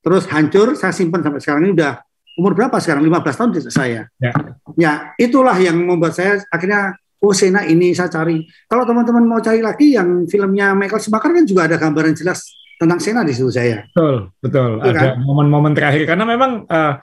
terus 0.00 0.24
hancur 0.32 0.76
saya 0.76 0.92
simpan 0.92 1.24
sampai 1.24 1.40
sekarang. 1.40 1.68
Ini 1.68 1.72
udah 1.76 1.92
umur 2.40 2.52
berapa 2.56 2.76
sekarang? 2.80 3.04
15 3.04 3.40
tahun 3.40 3.50
saya. 3.68 4.02
Ya. 4.16 4.32
ya 4.76 4.92
itulah 5.20 5.56
yang 5.60 5.76
membuat 5.76 6.16
saya 6.16 6.40
akhirnya 6.48 6.96
oh 7.20 7.36
Sena 7.36 7.64
ini 7.68 7.92
saya 7.92 8.08
cari. 8.08 8.44
Kalau 8.64 8.88
teman-teman 8.88 9.24
mau 9.28 9.40
cari 9.44 9.60
lagi 9.60 9.92
yang 9.96 10.24
filmnya 10.24 10.72
Michael 10.72 11.00
Schumacher 11.00 11.32
kan 11.36 11.44
juga 11.44 11.68
ada 11.68 11.76
gambaran 11.76 12.16
jelas 12.16 12.48
tentang 12.80 12.96
Sena 12.96 13.20
di 13.20 13.36
situ 13.36 13.52
saya 13.52 13.84
betul 13.92 14.32
betul 14.40 14.80
ya, 14.80 14.96
ada 14.96 15.08
momen-momen 15.20 15.76
kan? 15.76 15.84
terakhir 15.84 16.08
karena 16.08 16.24
memang 16.24 16.64
uh, 16.64 16.96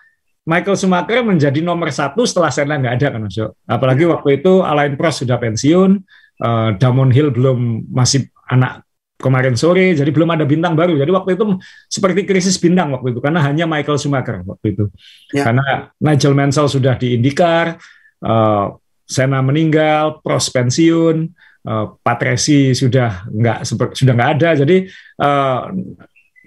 Michael 0.48 0.80
Schumacher 0.80 1.20
menjadi 1.28 1.60
nomor 1.60 1.92
satu 1.92 2.24
setelah 2.24 2.48
Senna 2.48 2.80
nggak 2.80 2.96
ada 2.98 3.08
kan 3.12 3.20
Mas 3.28 3.36
Apalagi 3.68 4.08
waktu 4.08 4.40
itu 4.40 4.64
Alain 4.64 4.96
Prost 4.96 5.28
sudah 5.28 5.36
pensiun, 5.36 6.00
uh, 6.40 6.72
Damon 6.80 7.12
Hill 7.12 7.36
belum 7.36 7.92
masih 7.92 8.32
anak 8.48 8.88
kemarin 9.20 9.60
sore, 9.60 9.92
jadi 9.92 10.08
belum 10.08 10.32
ada 10.32 10.48
bintang 10.48 10.80
baru. 10.80 10.96
Jadi 10.96 11.12
waktu 11.12 11.36
itu 11.36 11.60
seperti 11.92 12.24
krisis 12.24 12.56
bintang 12.56 12.96
waktu 12.96 13.12
itu 13.12 13.20
karena 13.20 13.44
hanya 13.44 13.68
Michael 13.68 14.00
Schumacher 14.00 14.40
waktu 14.48 14.72
itu. 14.72 14.88
Ya. 15.36 15.52
Karena 15.52 15.92
Nigel 16.00 16.32
Mansell 16.32 16.72
sudah 16.72 16.96
di 16.96 17.20
IndyCar, 17.20 17.76
uh, 18.24 18.72
Senna 19.04 19.44
meninggal, 19.44 20.24
Prost 20.24 20.56
pensiun, 20.56 21.28
uh, 21.68 21.86
Patresi 22.00 22.72
sudah 22.72 23.28
nggak 23.28 23.68
sudah 23.68 24.14
nggak 24.16 24.32
ada. 24.40 24.50
Jadi 24.64 24.88
uh, 25.20 25.68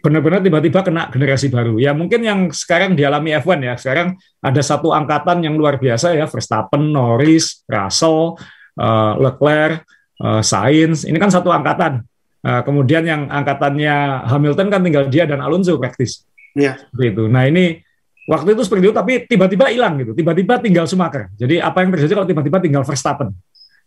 benar-benar 0.01 0.41
tiba-tiba 0.41 0.81
kena 0.81 1.13
generasi 1.13 1.53
baru. 1.53 1.77
Ya 1.77 1.93
mungkin 1.93 2.25
yang 2.25 2.41
sekarang 2.51 2.97
dialami 2.97 3.37
F1 3.37 3.61
ya. 3.61 3.75
Sekarang 3.77 4.17
ada 4.41 4.61
satu 4.65 4.97
angkatan 4.97 5.45
yang 5.45 5.55
luar 5.61 5.77
biasa 5.77 6.17
ya, 6.17 6.25
Verstappen, 6.25 6.89
Norris, 6.89 7.63
Russell, 7.69 8.41
uh, 8.81 9.13
Leclerc, 9.21 9.85
uh, 10.25 10.41
Sainz. 10.41 11.05
Ini 11.05 11.17
kan 11.21 11.29
satu 11.29 11.53
angkatan. 11.53 12.01
Uh, 12.41 12.65
kemudian 12.65 13.05
yang 13.05 13.29
angkatannya 13.29 14.25
Hamilton 14.25 14.73
kan 14.73 14.81
tinggal 14.81 15.05
dia 15.13 15.29
dan 15.29 15.45
Alonso 15.45 15.77
praktis. 15.77 16.25
Iya. 16.57 16.81
Itu. 16.97 17.29
Nah 17.29 17.45
ini 17.45 17.85
waktu 18.25 18.57
itu 18.57 18.65
seperti 18.65 18.89
itu, 18.89 18.97
tapi 18.97 19.13
tiba-tiba 19.29 19.69
hilang 19.69 20.01
gitu. 20.01 20.17
Tiba-tiba 20.17 20.57
tinggal 20.57 20.89
Schumacher. 20.89 21.29
Jadi 21.37 21.61
apa 21.61 21.85
yang 21.85 21.93
terjadi 21.93 22.13
kalau 22.17 22.29
tiba-tiba 22.29 22.59
tinggal 22.65 22.83
Verstappen? 22.89 23.37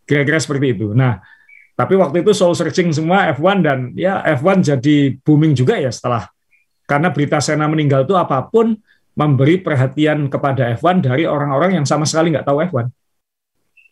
Kira-kira 0.04 0.40
seperti 0.40 0.76
itu. 0.76 0.92
Nah 0.92 1.20
tapi 1.74 1.98
waktu 1.98 2.22
itu 2.22 2.32
soul 2.38 2.54
searching 2.54 2.94
semua 2.94 3.34
F1 3.34 3.58
dan 3.66 3.80
ya 3.98 4.22
F1 4.38 4.62
jadi 4.62 5.18
booming 5.26 5.58
juga 5.58 5.74
ya 5.82 5.90
setelah 5.90 6.30
karena 6.86 7.10
berita 7.10 7.42
Sena 7.42 7.66
meninggal 7.66 8.06
itu 8.06 8.14
apa 8.14 8.46
pun 8.46 8.78
memberi 9.18 9.58
perhatian 9.62 10.30
kepada 10.30 10.70
F1 10.78 11.02
dari 11.02 11.26
orang-orang 11.26 11.82
yang 11.82 11.86
sama 11.86 12.06
sekali 12.06 12.34
nggak 12.34 12.46
tahu 12.46 12.62
F1. 12.70 12.90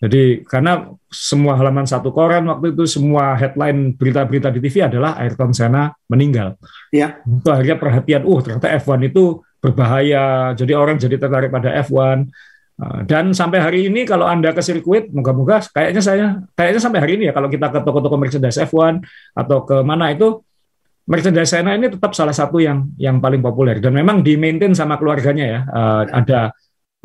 Jadi 0.02 0.42
karena 0.50 0.90
semua 1.14 1.54
halaman 1.54 1.86
satu 1.86 2.10
koran 2.10 2.50
waktu 2.50 2.74
itu 2.74 2.90
semua 2.90 3.38
headline 3.38 3.94
berita-berita 3.94 4.50
di 4.50 4.58
TV 4.58 4.90
adalah 4.90 5.14
Ayrton 5.22 5.54
Senna 5.54 5.94
meninggal. 6.10 6.58
Ya. 6.90 7.22
Itu 7.22 7.54
akhirnya 7.54 7.78
perhatian, 7.78 8.26
uh 8.26 8.40
ternyata 8.42 8.74
F1 8.82 9.14
itu 9.14 9.46
berbahaya. 9.62 10.58
Jadi 10.58 10.74
orang 10.74 10.98
jadi 10.98 11.22
tertarik 11.22 11.54
pada 11.54 11.70
F1. 11.86 12.34
Ah, 12.80 13.04
dan 13.04 13.36
sampai 13.36 13.60
hari 13.60 13.80
ini 13.92 14.08
kalau 14.08 14.26
Anda 14.26 14.56
ke 14.56 14.64
sirkuit, 14.64 15.12
moga-moga 15.12 15.62
kayaknya 15.70 16.02
saya 16.02 16.26
kayaknya 16.56 16.82
sampai 16.82 17.00
hari 17.04 17.14
ini 17.20 17.24
ya 17.30 17.34
kalau 17.36 17.52
kita 17.52 17.68
ke 17.70 17.80
toko-toko 17.84 18.16
merchandise 18.18 18.58
F1 18.64 19.04
atau 19.38 19.58
ke 19.68 19.84
mana 19.84 20.10
itu 20.10 20.42
merchandise 21.06 21.52
Senna 21.52 21.76
ini 21.76 21.92
tetap 21.92 22.16
salah 22.16 22.34
satu 22.34 22.58
yang 22.58 22.90
yang 22.96 23.20
paling 23.20 23.44
populer 23.44 23.78
dan 23.84 23.94
memang 23.94 24.24
di 24.24 24.40
maintain 24.40 24.74
sama 24.74 24.98
keluarganya 24.98 25.46
ya. 25.46 25.60
Uh, 25.68 26.04
ada 26.10 26.40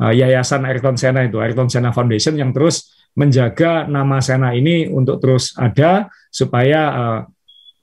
uh, 0.01 0.13
yayasan 0.13 0.65
Ayrton 0.65 0.97
Senna 0.97 1.25
itu, 1.25 1.37
Ayrton 1.37 1.69
Senna 1.69 1.93
Foundation 1.93 2.33
yang 2.37 2.55
terus 2.55 2.97
menjaga 3.17 3.85
nama 3.89 4.21
Senna 4.21 4.53
ini 4.53 4.89
untuk 4.89 5.21
terus 5.21 5.53
ada 5.57 6.09
supaya 6.29 6.81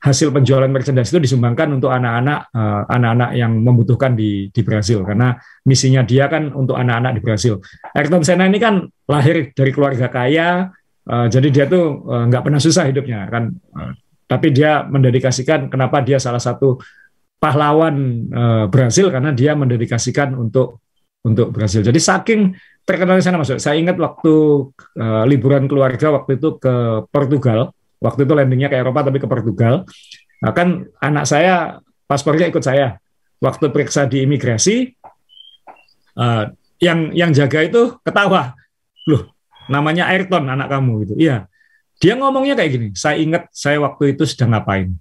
hasil 0.05 0.29
penjualan 0.37 0.69
merchandise 0.69 1.09
itu 1.09 1.17
disumbangkan 1.25 1.81
untuk 1.81 1.89
anak-anak 1.89 2.53
uh, 2.53 2.85
anak-anak 2.93 3.31
yang 3.41 3.57
membutuhkan 3.57 4.13
di 4.13 4.53
di 4.53 4.61
Brasil 4.61 5.01
karena 5.01 5.33
misinya 5.65 6.05
dia 6.05 6.29
kan 6.29 6.53
untuk 6.53 6.77
anak-anak 6.77 7.17
di 7.17 7.21
Brasil. 7.25 7.57
Ayrton 7.97 8.21
Senna 8.21 8.45
ini 8.45 8.61
kan 8.61 8.85
lahir 9.09 9.57
dari 9.57 9.73
keluarga 9.73 10.13
kaya, 10.13 10.69
uh, 11.09 11.27
jadi 11.33 11.49
dia 11.49 11.65
tuh 11.65 12.05
uh, 12.05 12.29
nggak 12.29 12.45
pernah 12.45 12.61
susah 12.61 12.85
hidupnya 12.85 13.25
kan. 13.33 13.49
Uh, 13.73 13.97
tapi 14.29 14.53
dia 14.53 14.85
mendedikasikan 14.85 15.73
kenapa 15.73 16.05
dia 16.05 16.21
salah 16.21 16.41
satu 16.41 16.77
pahlawan 17.41 17.97
uh, 18.29 18.65
Brasil 18.69 19.09
karena 19.09 19.33
dia 19.33 19.57
mendedikasikan 19.57 20.37
untuk 20.37 20.85
untuk 21.25 21.49
Brasil. 21.49 21.81
Jadi 21.81 21.97
saking 21.97 22.53
terkenal 22.85 23.17
di 23.17 23.25
sana 23.25 23.41
masuk. 23.41 23.57
Saya 23.57 23.81
ingat 23.81 23.97
waktu 23.97 24.35
uh, 25.01 25.25
liburan 25.25 25.65
keluarga 25.65 26.13
waktu 26.13 26.37
itu 26.37 26.61
ke 26.61 27.09
Portugal 27.09 27.73
Waktu 28.05 28.29
itu 28.29 28.33
landingnya 28.37 28.69
ke 28.69 28.77
Eropa 28.77 29.01
tapi 29.01 29.17
ke 29.17 29.25
Portugal. 29.25 29.89
Nah, 30.45 30.53
kan 30.53 30.85
anak 31.01 31.25
saya 31.25 31.81
paspornya 32.05 32.53
ikut 32.53 32.61
saya. 32.61 33.01
Waktu 33.41 33.73
periksa 33.73 34.05
di 34.05 34.25
imigrasi, 34.25 34.93
uh, 36.17 36.53
yang 36.81 37.13
yang 37.17 37.31
jaga 37.33 37.65
itu 37.65 37.97
ketawa, 38.05 38.53
loh 39.09 39.33
namanya 39.69 40.13
Ayrton 40.13 40.45
anak 40.49 40.69
kamu 40.69 40.93
gitu. 41.05 41.15
Iya, 41.17 41.49
dia 42.01 42.15
ngomongnya 42.17 42.57
kayak 42.57 42.71
gini. 42.73 42.89
Saya 42.93 43.17
ingat 43.21 43.49
saya 43.53 43.81
waktu 43.81 44.17
itu 44.17 44.29
sedang 44.29 44.57
ngapain. 44.57 44.93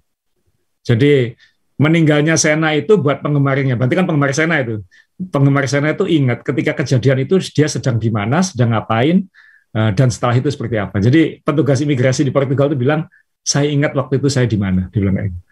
Jadi 0.84 1.32
meninggalnya 1.80 2.36
Sena 2.38 2.76
itu 2.76 3.00
buat 3.00 3.20
penggemarnya. 3.24 3.74
Berarti 3.74 3.94
kan 3.96 4.04
penggemar 4.06 4.32
Sena 4.36 4.60
itu. 4.60 4.84
Penggemar 5.18 5.64
Sena 5.66 5.94
itu 5.94 6.04
ingat 6.06 6.44
ketika 6.44 6.84
kejadian 6.84 7.24
itu 7.24 7.40
dia 7.52 7.66
sedang 7.66 7.96
di 7.98 8.10
mana, 8.12 8.44
sedang 8.44 8.76
ngapain, 8.76 9.26
dan 9.74 10.06
setelah 10.06 10.38
itu 10.38 10.46
seperti 10.46 10.78
apa. 10.78 11.02
Jadi 11.02 11.42
petugas 11.42 11.82
imigrasi 11.82 12.22
di 12.22 12.30
Portugal 12.30 12.70
itu 12.70 12.78
bilang, 12.78 13.10
saya 13.42 13.66
ingat 13.66 13.92
waktu 13.98 14.22
itu 14.22 14.30
saya 14.30 14.46
di 14.46 14.54
mana, 14.54 14.86
dibilang 14.94 15.18
kayak 15.18 15.28
gitu. 15.34 15.42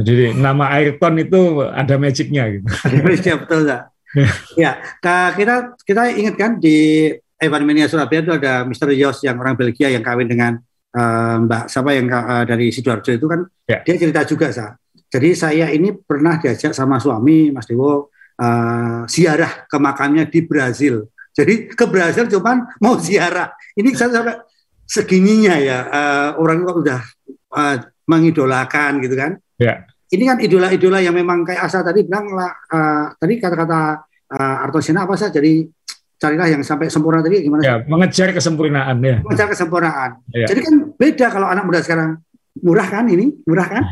Jadi 0.00 0.24
nama 0.38 0.70
Ayrton 0.76 1.14
itu 1.18 1.40
ada 1.66 1.94
magicnya 1.98 2.46
gitu. 2.52 2.66
Ada 2.68 3.36
betul 3.42 3.60
nggak? 3.66 3.82
ya, 4.62 4.70
kita 5.00 5.56
kita 5.82 6.02
ingat 6.14 6.34
kan 6.38 6.52
di 6.62 7.10
Evan 7.40 7.64
Mania 7.64 7.88
Surabaya 7.88 8.20
itu 8.20 8.32
ada 8.36 8.52
Mr. 8.68 8.92
Yos 8.94 9.24
yang 9.24 9.40
orang 9.40 9.56
Belgia 9.56 9.88
yang 9.88 10.04
kawin 10.04 10.28
dengan 10.28 10.60
uh, 10.94 11.36
Mbak 11.46 11.64
siapa 11.72 11.90
yang 11.96 12.06
uh, 12.10 12.44
dari 12.44 12.68
sidoarjo 12.68 13.16
itu 13.16 13.26
kan 13.26 13.40
ya. 13.66 13.80
dia 13.80 13.94
cerita 13.96 14.22
juga 14.28 14.52
sa. 14.52 14.76
Jadi 15.10 15.34
saya 15.34 15.66
ini 15.74 15.90
pernah 15.90 16.38
diajak 16.38 16.70
sama 16.70 17.02
suami 17.02 17.50
Mas 17.50 17.66
Dewo 17.66 18.14
uh, 18.38 19.02
ziarah 19.10 19.66
ke 19.66 19.76
makamnya 19.80 20.28
di 20.28 20.40
Brazil. 20.46 21.10
Jadi 21.30 21.70
ke 21.70 21.84
Brazil 21.86 22.26
cuman 22.26 22.66
mau 22.82 22.98
ziarah. 22.98 23.54
Ini 23.78 23.88
saya 23.94 24.10
sampai 24.20 24.36
segininya 24.90 25.54
ya 25.54 25.78
uh, 25.86 26.28
orang 26.42 26.66
kok 26.66 26.76
udah 26.82 27.00
uh, 27.54 27.76
mengidolakan 28.10 28.98
gitu 29.02 29.14
kan. 29.14 29.38
Ya. 29.56 29.86
Ini 30.10 30.26
kan 30.26 30.38
idola-idola 30.42 30.98
yang 30.98 31.14
memang 31.14 31.46
kayak 31.46 31.70
Asa 31.70 31.86
tadi 31.86 32.02
bilang 32.02 32.34
lah 32.34 32.50
uh, 32.50 33.14
tadi 33.14 33.38
kata-kata 33.38 34.02
uh, 34.34 34.64
Arto 34.66 34.82
Sena 34.82 35.06
apa 35.06 35.14
sih 35.14 35.30
jadi 35.30 35.62
carilah 36.20 36.50
yang 36.50 36.62
sampai 36.66 36.90
sempurna 36.90 37.22
tadi 37.22 37.46
gimana? 37.46 37.62
Ya, 37.62 37.78
mengejar 37.86 38.34
kesempurnaan 38.34 38.98
ya. 38.98 39.22
Mengejar 39.22 39.46
kesempurnaan. 39.54 40.10
Ya. 40.34 40.50
Jadi 40.50 40.60
kan 40.66 40.74
beda 40.98 41.26
kalau 41.30 41.46
anak 41.46 41.62
muda 41.62 41.80
sekarang 41.86 42.18
murah 42.58 42.88
kan 42.90 43.06
ini 43.06 43.30
murah 43.46 43.66
kan 43.70 43.84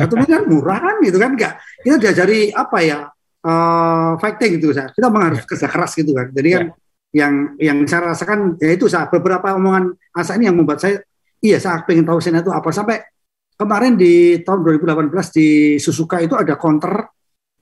satu 0.00 0.16
miliar 0.16 0.48
murah 0.48 0.80
kan 0.80 0.96
gitu 1.04 1.20
kan 1.20 1.36
enggak 1.36 1.60
kita 1.84 1.96
diajari 2.00 2.48
apa 2.52 2.78
ya 2.80 2.98
uh, 3.44 4.16
fighting 4.16 4.56
gitu 4.60 4.72
saya 4.72 4.88
kita 4.92 5.12
memang 5.12 5.32
harus 5.32 5.44
ya. 5.44 5.46
kerja 5.48 5.66
keras 5.68 5.92
gitu 5.96 6.16
kan 6.16 6.32
jadi 6.32 6.48
kan 6.48 6.64
ya 6.72 6.85
yang 7.16 7.56
yang 7.56 7.80
saya 7.88 8.12
rasakan 8.12 8.60
ya 8.60 8.76
itu 8.76 8.92
saat 8.92 9.08
beberapa 9.08 9.56
omongan 9.56 9.96
Asa 10.12 10.36
ini 10.36 10.52
yang 10.52 10.60
membuat 10.60 10.84
saya 10.84 11.00
iya 11.40 11.56
saya 11.56 11.80
pengen 11.88 12.04
tahu 12.04 12.20
Sena 12.20 12.44
itu 12.44 12.52
apa. 12.52 12.68
Sampai 12.68 13.00
kemarin 13.56 13.96
di 13.96 14.44
tahun 14.44 14.60
2018 14.60 15.08
di 15.32 15.48
Susuka 15.80 16.20
itu 16.20 16.36
ada 16.36 16.60
counter 16.60 17.08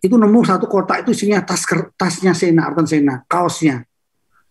itu 0.02 0.18
nemu 0.18 0.42
satu 0.42 0.66
kotak 0.66 1.06
itu 1.06 1.14
isinya 1.14 1.46
tas 1.46 1.62
tasnya 1.94 2.34
Sena 2.34 2.66
Arton 2.66 2.82
Sena 2.82 3.22
kaosnya. 3.30 3.86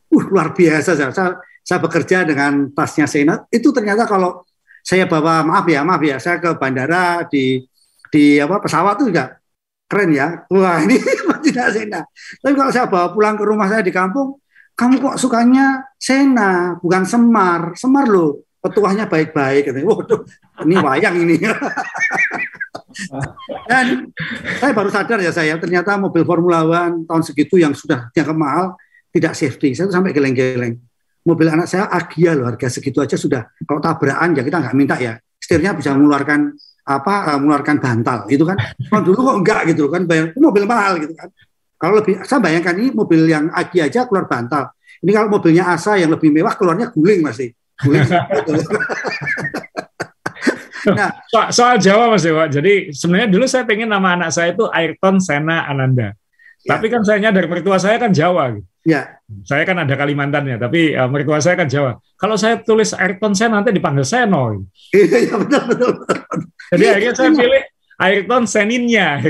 Uh 0.08 0.24
luar 0.32 0.56
biasa 0.56 0.96
saya, 0.96 1.12
saya 1.12 1.36
saya 1.60 1.80
bekerja 1.84 2.24
dengan 2.24 2.72
tasnya 2.72 3.04
Sena. 3.04 3.44
Itu 3.52 3.76
ternyata 3.76 4.08
kalau 4.08 4.48
saya 4.88 5.04
bawa 5.04 5.44
maaf 5.44 5.68
ya 5.68 5.84
maaf 5.84 6.00
ya 6.00 6.16
saya 6.16 6.39
ke 6.39 6.56
bandara 6.56 7.28
di 7.28 7.60
di 8.08 8.39
apa 8.39 8.63
pesawat 8.63 9.04
itu 9.04 9.12
juga 9.12 9.36
keren 9.92 10.16
ya. 10.16 10.48
Wah 10.48 10.80
ini 10.88 10.96
tidak 11.44 11.68
Sena. 11.76 12.02
Tapi 12.39 12.54
kalau 12.56 12.72
saya 12.72 12.88
bawa 12.88 13.12
pulang 13.12 13.36
ke 13.36 13.44
rumah 13.44 13.68
saya 13.68 13.84
di 13.84 13.92
kampung 13.92 14.43
kamu 14.74 14.96
kok 15.02 15.18
sukanya 15.22 15.86
Sena 16.02 16.78
bukan 16.82 17.06
Semar. 17.06 17.78
Semar 17.78 18.10
loh 18.10 18.42
petuahnya 18.58 19.06
baik-baik. 19.06 19.70
Katanya 19.70 19.86
waduh 19.86 20.22
ini 20.66 20.76
wayang 20.82 21.16
ini. 21.22 21.36
Dan 23.70 24.14
saya 24.62 24.74
baru 24.74 24.90
sadar 24.90 25.20
ya 25.22 25.32
saya 25.34 25.58
ternyata 25.58 25.98
mobil 25.98 26.26
Formula 26.26 26.66
One 26.66 27.06
tahun 27.06 27.24
segitu 27.26 27.58
yang 27.58 27.74
sudah 27.74 28.10
dianggap 28.14 28.38
mahal 28.38 28.66
tidak 29.14 29.38
safety. 29.38 29.78
Saya 29.78 29.90
tuh 29.90 29.96
sampai 30.02 30.14
geleng-geleng. 30.14 30.78
Mobil 31.24 31.48
anak 31.48 31.70
saya 31.70 31.88
Agia 31.88 32.36
loh 32.36 32.50
harga 32.50 32.68
segitu 32.68 33.00
aja 33.00 33.16
sudah. 33.16 33.46
Kalau 33.64 33.80
tabrakan 33.80 34.36
ya 34.36 34.42
kita 34.42 34.58
nggak 34.58 34.76
minta 34.76 34.98
ya. 34.98 35.16
Setirnya 35.38 35.78
bisa 35.78 35.94
mengeluarkan 35.94 36.50
apa 36.84 37.14
uh, 37.32 37.38
mengeluarkan 37.40 37.78
bantal 37.80 38.28
itu 38.28 38.44
kan. 38.44 38.58
Kalau 38.90 39.02
dulu 39.06 39.18
kok 39.22 39.38
enggak 39.40 39.62
gitu 39.70 39.88
kan 39.88 40.02
bayar. 40.10 40.34
Mobil 40.34 40.66
mahal 40.66 40.98
gitu 40.98 41.14
kan 41.14 41.30
kalau 41.84 42.00
lebih, 42.00 42.24
saya 42.24 42.39
bayangkan 42.39 42.80
ini 42.80 42.96
mobil 42.96 43.28
yang 43.28 43.52
Agi 43.52 43.84
aja 43.84 44.08
keluar 44.08 44.24
bantal. 44.24 44.72
Ini 45.04 45.12
kalau 45.12 45.28
mobilnya 45.28 45.67
Asa 45.67 46.00
yang 46.00 46.15
lebih 46.15 46.32
mewah 46.32 46.56
keluarnya 46.56 46.88
guling 46.96 47.19
masih. 47.19 47.52
Guling. 47.84 48.08
nah, 50.96 51.12
so, 51.28 51.43
soal 51.52 51.76
Jawa 51.84 52.15
Mas 52.15 52.24
Dewa. 52.24 52.48
Jadi 52.48 52.96
sebenarnya 52.96 53.28
dulu 53.28 53.43
saya 53.52 53.67
pengen 53.67 53.91
nama 53.91 54.15
anak 54.15 54.32
saya 54.32 54.56
itu 54.56 54.63
Ayrton 54.72 55.19
Sena 55.19 55.67
Ananda. 55.67 56.15
Ya. 56.63 56.80
Tapi 56.80 56.88
kan 56.88 57.04
saya 57.04 57.19
nyadar 57.19 57.52
mertua 57.52 57.76
saya 57.76 58.00
kan 58.00 58.15
Jawa. 58.15 58.56
Ya. 58.88 59.19
Saya 59.43 59.67
kan 59.67 59.76
ada 59.84 59.91
Kalimantan 60.00 60.48
ya, 60.48 60.56
tapi 60.56 60.96
uh, 60.96 61.12
mertua 61.12 61.43
saya 61.43 61.60
kan 61.60 61.67
Jawa. 61.67 62.00
Kalau 62.15 62.39
saya 62.39 62.63
tulis 62.63 62.96
Ayrton 62.96 63.36
Sena 63.36 63.60
nanti 63.60 63.76
dipanggil 63.76 64.08
Seno. 64.08 64.56
Iya, 64.96 65.36
betul, 65.36 65.62
betul, 65.67 65.89
betul. 66.00 66.19
Jadi 66.80 66.86
akhirnya 66.88 67.15
saya 67.19 67.28
iya. 67.36 67.39
pilih 67.43 67.63
Ayrton 68.02 68.44
Seninnya, 68.50 69.22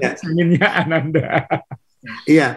ya. 0.00 0.10
Seninnya 0.20 0.68
Ananda. 0.72 1.44
Iya. 2.24 2.56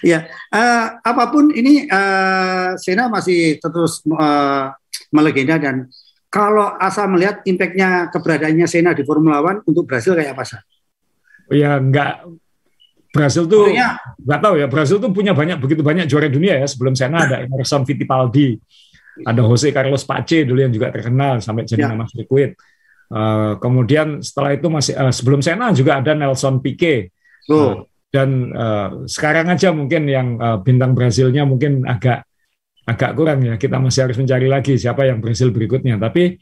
Iya, 0.00 0.24
uh, 0.48 0.86
apa 1.04 1.28
pun 1.28 1.52
ini 1.52 1.84
uh, 1.84 2.72
Sena 2.80 3.12
masih 3.12 3.60
terus 3.60 4.00
uh, 4.08 4.72
melegenda 5.12 5.60
dan 5.60 5.92
kalau 6.32 6.72
asal 6.80 7.10
melihat 7.12 7.44
impactnya 7.44 8.08
keberadaannya 8.08 8.64
Sena 8.64 8.96
di 8.96 9.04
Formula 9.04 9.44
One 9.44 9.60
untuk 9.68 9.84
Brasil 9.84 10.16
kayak 10.16 10.32
apa 10.32 10.44
sih? 10.48 10.60
Ya 11.52 11.76
enggak 11.76 12.24
Brasil 13.10 13.44
tuh 13.50 13.66
nggak 14.22 14.40
tahu 14.40 14.54
ya 14.62 14.66
Brasil 14.70 15.02
tuh 15.02 15.10
punya 15.10 15.34
banyak 15.34 15.58
begitu 15.58 15.82
banyak 15.82 16.06
juara 16.06 16.30
dunia 16.30 16.62
ya 16.62 16.66
sebelum 16.70 16.94
Sena 16.94 17.26
ada 17.26 17.42
Emerson 17.42 17.82
Fittipaldi, 17.82 18.56
ada 19.26 19.42
Jose 19.42 19.74
Carlos 19.74 20.06
Pace 20.06 20.46
dulu 20.46 20.62
yang 20.62 20.72
juga 20.72 20.94
terkenal 20.94 21.42
sampai 21.42 21.66
jadi 21.66 21.84
ya. 21.84 21.88
nama 21.92 22.06
sirkuit. 22.06 22.54
Uh, 23.10 23.58
kemudian 23.58 24.22
setelah 24.22 24.54
itu 24.54 24.70
masih 24.70 24.94
uh, 24.94 25.10
sebelum 25.10 25.42
Sena 25.42 25.74
juga 25.74 25.98
ada 25.98 26.14
Nelson 26.14 26.62
Piquet. 26.62 27.10
Oh. 27.50 27.54
Uh, 27.54 27.74
dan 28.10 28.50
uh, 28.54 29.06
sekarang 29.06 29.50
aja 29.50 29.70
mungkin 29.70 30.06
yang 30.06 30.38
uh, 30.38 30.58
bintang 30.62 30.94
Brazilnya 30.94 31.46
mungkin 31.46 31.86
agak 31.86 32.26
agak 32.86 33.10
kurang 33.14 33.42
ya. 33.46 33.54
Kita 33.54 33.78
masih 33.78 34.10
harus 34.10 34.18
mencari 34.18 34.46
lagi 34.50 34.74
siapa 34.74 35.06
yang 35.06 35.22
Brazil 35.22 35.54
berikutnya. 35.54 35.94
Tapi 35.98 36.34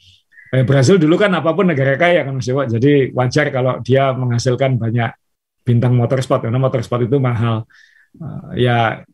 eh, 0.57 0.65
Brazil 0.65 0.97
dulu 0.97 1.21
kan 1.21 1.33
apa 1.37 1.53
pun 1.53 1.69
negara 1.69 1.97
kaya 2.01 2.25
kan 2.25 2.41
Mas 2.41 2.49
Dewa. 2.49 2.65
Jadi 2.65 3.13
wajar 3.13 3.53
kalau 3.53 3.81
dia 3.85 4.17
menghasilkan 4.17 4.81
banyak 4.81 5.13
bintang 5.65 5.93
motorsport 5.93 6.49
karena 6.49 6.57
motorsport 6.57 7.05
itu 7.05 7.21
mahal. 7.21 7.69
Uh, 8.17 8.57
ya 8.57 9.05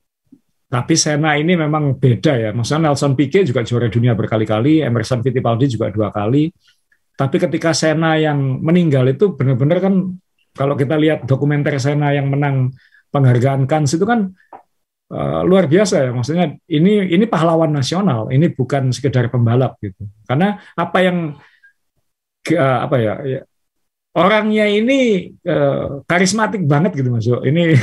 tapi 0.70 0.94
Sena 0.94 1.34
ini 1.38 1.58
memang 1.58 1.98
beda 1.98 2.34
ya. 2.38 2.50
Maksudnya 2.54 2.90
Nelson 2.90 3.14
Piquet 3.18 3.46
juga 3.46 3.62
juara 3.62 3.90
dunia 3.90 4.14
berkali-kali, 4.14 4.82
Emerson 4.82 5.22
Fittipaldi 5.22 5.70
juga 5.70 5.90
dua 5.90 6.10
kali. 6.10 6.50
Tapi 7.14 7.36
ketika 7.38 7.70
Sena 7.70 8.18
yang 8.18 8.58
meninggal 8.58 9.06
itu 9.06 9.38
benar-benar 9.38 9.78
kan 9.78 9.94
kalau 10.54 10.74
kita 10.74 10.98
lihat 10.98 11.26
dokumenter 11.26 11.78
Sena 11.78 12.10
yang 12.10 12.26
menang 12.26 12.74
penghargaan 13.14 13.70
Cannes 13.70 13.94
itu 13.94 14.02
kan 14.02 14.34
uh, 15.14 15.42
luar 15.46 15.70
biasa 15.70 15.94
ya. 16.02 16.10
Maksudnya 16.10 16.58
ini 16.66 17.14
ini 17.14 17.24
pahlawan 17.30 17.70
nasional, 17.70 18.30
ini 18.34 18.50
bukan 18.50 18.90
sekedar 18.90 19.30
pembalap 19.30 19.78
gitu. 19.78 20.06
Karena 20.26 20.58
apa 20.74 20.98
yang 21.02 21.38
uh, 22.50 22.78
apa 22.82 22.96
ya, 22.98 23.14
ya 23.22 23.40
orangnya 24.14 24.66
ini 24.70 25.30
uh, 25.46 26.02
karismatik 26.06 26.66
banget 26.66 26.98
gitu 26.98 27.14
Mas. 27.14 27.26
Ini 27.26 27.78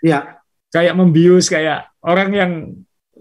ya 0.00 0.40
kayak 0.74 0.96
membius 0.96 1.52
kayak 1.52 1.92
orang 2.00 2.30
yang 2.32 2.52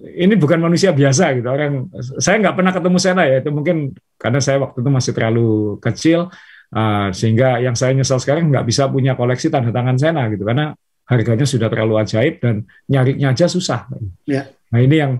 ini 0.04 0.36
bukan 0.36 0.60
manusia 0.60 0.92
biasa 0.92 1.40
gitu 1.40 1.48
orang 1.48 1.88
saya 2.20 2.36
nggak 2.44 2.56
pernah 2.60 2.72
ketemu 2.76 2.98
Sena 3.00 3.24
ya 3.24 3.40
itu 3.40 3.50
mungkin 3.56 3.96
karena 4.20 4.40
saya 4.44 4.60
waktu 4.60 4.84
itu 4.84 4.90
masih 4.92 5.12
terlalu 5.16 5.80
kecil 5.80 6.28
uh, 6.76 7.08
sehingga 7.16 7.64
yang 7.64 7.74
saya 7.74 7.96
nyesal 7.96 8.20
sekarang 8.20 8.52
nggak 8.52 8.68
bisa 8.68 8.92
punya 8.92 9.16
koleksi 9.16 9.48
tanda 9.48 9.72
tangan 9.72 9.96
Sena 9.96 10.28
gitu 10.28 10.44
karena 10.44 10.76
harganya 11.08 11.46
sudah 11.48 11.68
terlalu 11.68 12.00
ajaib 12.00 12.40
dan 12.40 12.64
nyarinya 12.88 13.36
aja 13.36 13.48
susah. 13.48 13.92
Ya. 14.24 14.48
Nah 14.72 14.80
ini 14.80 14.96
yang 14.96 15.12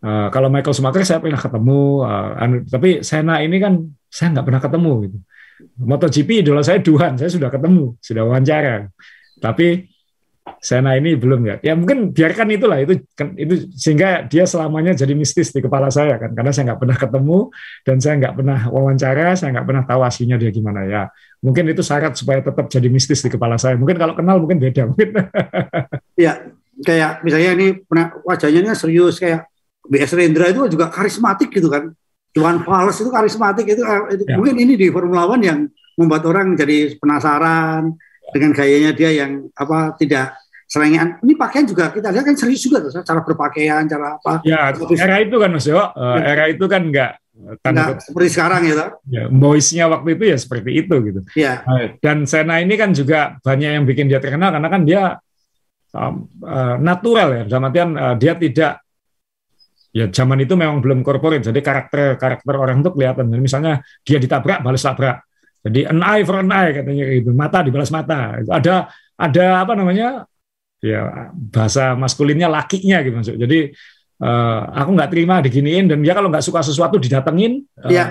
uh, 0.00 0.28
kalau 0.32 0.48
Michael 0.48 0.72
Schumacher 0.72 1.04
saya 1.04 1.20
pernah 1.20 1.40
ketemu, 1.40 1.80
uh, 2.04 2.40
anu, 2.40 2.56
tapi 2.64 3.04
Sena 3.04 3.44
ini 3.44 3.60
kan 3.60 3.84
saya 4.08 4.32
nggak 4.36 4.46
pernah 4.48 4.62
ketemu 4.64 4.92
gitu. 5.08 5.18
MotoGP 5.80 6.44
idola 6.44 6.60
saya 6.60 6.80
Duhan, 6.84 7.16
saya 7.16 7.32
sudah 7.32 7.48
ketemu, 7.48 7.96
sudah 8.00 8.22
wawancara. 8.28 8.92
Tapi 9.40 9.88
Sena 10.66 10.98
ini 10.98 11.14
belum 11.14 11.46
ya. 11.46 11.56
Ya 11.62 11.78
mungkin 11.78 12.10
biarkan 12.10 12.50
itulah 12.50 12.82
itu 12.82 12.98
itu 13.38 13.70
sehingga 13.78 14.26
dia 14.26 14.50
selamanya 14.50 14.98
jadi 14.98 15.14
mistis 15.14 15.54
di 15.54 15.62
kepala 15.62 15.94
saya 15.94 16.18
kan 16.18 16.34
karena 16.34 16.50
saya 16.50 16.74
nggak 16.74 16.80
pernah 16.82 16.96
ketemu 16.98 17.38
dan 17.86 17.96
saya 18.02 18.14
nggak 18.18 18.34
pernah 18.34 18.58
wawancara, 18.74 19.38
saya 19.38 19.54
nggak 19.54 19.66
pernah 19.70 19.82
tahu 19.86 20.00
aslinya 20.02 20.34
dia 20.34 20.50
gimana 20.50 20.82
ya. 20.82 21.06
Mungkin 21.38 21.70
itu 21.70 21.86
syarat 21.86 22.18
supaya 22.18 22.42
tetap 22.42 22.66
jadi 22.66 22.90
mistis 22.90 23.22
di 23.22 23.30
kepala 23.30 23.54
saya. 23.62 23.78
Mungkin 23.78 23.94
kalau 23.94 24.18
kenal 24.18 24.42
mungkin 24.42 24.58
beda 24.58 24.90
mungkin. 24.90 25.14
Iya, 26.16 26.48
kayak 26.80 27.20
misalnya 27.28 27.50
ini 27.60 27.66
wajahnya 28.24 28.72
serius 28.72 29.20
kayak 29.20 29.44
BS 29.84 30.16
Rendra 30.16 30.48
itu 30.48 30.64
juga 30.72 30.88
karismatik 30.88 31.52
gitu 31.52 31.68
kan. 31.68 31.92
Iwan 32.32 32.64
Fals 32.64 32.96
itu 33.00 33.12
karismatik 33.12 33.68
itu, 33.68 33.84
itu 33.84 34.24
ya. 34.24 34.34
mungkin 34.40 34.56
ini 34.56 34.74
di 34.80 34.88
Formula 34.88 35.28
One 35.28 35.44
yang 35.44 35.68
membuat 36.00 36.24
orang 36.24 36.56
jadi 36.56 36.96
penasaran 36.96 37.92
dengan 38.32 38.50
gayanya 38.56 38.92
dia 38.96 39.12
yang 39.12 39.48
apa 39.54 39.94
tidak 40.00 40.36
selengean. 40.66 41.22
Ini 41.22 41.34
pakaian 41.38 41.64
juga 41.64 41.94
kita 41.94 42.10
lihat 42.10 42.26
kan 42.26 42.36
serius 42.36 42.60
juga 42.66 42.82
tuh, 42.82 43.02
cara 43.02 43.22
berpakaian, 43.22 43.86
cara 43.86 44.18
apa. 44.18 44.42
Ya, 44.42 44.74
era 44.74 45.22
itu 45.22 45.36
kan 45.38 45.50
Mas 45.54 45.66
Yo, 45.66 45.78
uh, 45.78 46.18
era 46.18 46.50
itu 46.50 46.66
kan 46.66 46.82
enggak 46.82 47.22
Tanda, 47.60 48.00
seperti 48.00 48.32
sekarang 48.32 48.64
ya, 48.64 48.96
ya 49.12 49.28
boysnya 49.28 49.84
waktu 49.92 50.16
itu 50.16 50.24
ya 50.24 50.40
seperti 50.40 50.70
itu 50.72 50.94
gitu. 51.04 51.20
Ya. 51.36 51.60
Dan 52.00 52.24
Sena 52.24 52.64
ini 52.64 52.80
kan 52.80 52.96
juga 52.96 53.36
banyak 53.44 53.76
yang 53.76 53.84
bikin 53.84 54.08
dia 54.08 54.24
terkenal 54.24 54.56
karena 54.56 54.68
kan 54.72 54.82
dia 54.88 55.20
um, 55.92 56.24
uh, 56.40 56.80
natural 56.80 57.28
ya, 57.36 57.42
dalam 57.44 57.68
artian 57.68 57.92
uh, 57.92 58.16
dia 58.16 58.40
tidak 58.40 58.80
ya 59.92 60.08
zaman 60.08 60.48
itu 60.48 60.56
memang 60.56 60.80
belum 60.80 61.04
korporat, 61.04 61.44
jadi 61.44 61.60
karakter 61.60 62.16
karakter 62.16 62.54
orang 62.56 62.80
itu 62.80 62.88
kelihatan. 62.96 63.28
Jadi 63.28 63.42
misalnya 63.44 63.84
dia 64.00 64.16
ditabrak, 64.16 64.64
balas 64.64 64.80
tabrak. 64.80 65.20
Jadi 65.60 65.80
an 65.92 66.00
eye 66.00 66.24
for 66.24 66.40
an 66.40 66.48
eye 66.48 66.72
katanya 66.72 67.04
itu 67.04 67.30
mata 67.36 67.58
dibalas 67.60 67.92
mata. 67.92 68.40
Ada 68.48 68.88
ada 69.12 69.44
apa 69.60 69.72
namanya? 69.76 70.24
Ya 70.84 71.32
bahasa 71.32 71.96
maskulinnya 71.96 72.48
lakinya 72.52 73.00
gitu 73.00 73.14
maksud. 73.16 73.36
Jadi 73.40 73.72
uh, 74.20 74.60
aku 74.76 74.90
nggak 74.92 75.10
terima 75.12 75.40
diginiin 75.40 75.88
dan 75.88 75.98
dia 76.04 76.12
kalau 76.12 76.28
nggak 76.28 76.44
suka 76.44 76.60
sesuatu 76.60 77.00
didatengin. 77.00 77.64
Uh, 77.80 77.90
ya. 77.92 78.04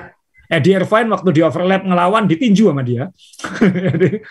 Eddie 0.45 0.77
Irvine 0.77 1.09
waktu 1.09 1.29
di 1.33 1.41
overlap 1.41 1.81
ngelawan 1.81 2.29
ditinju 2.29 2.69
sama 2.69 2.85
dia. 2.85 3.09
Jadi 3.93 4.21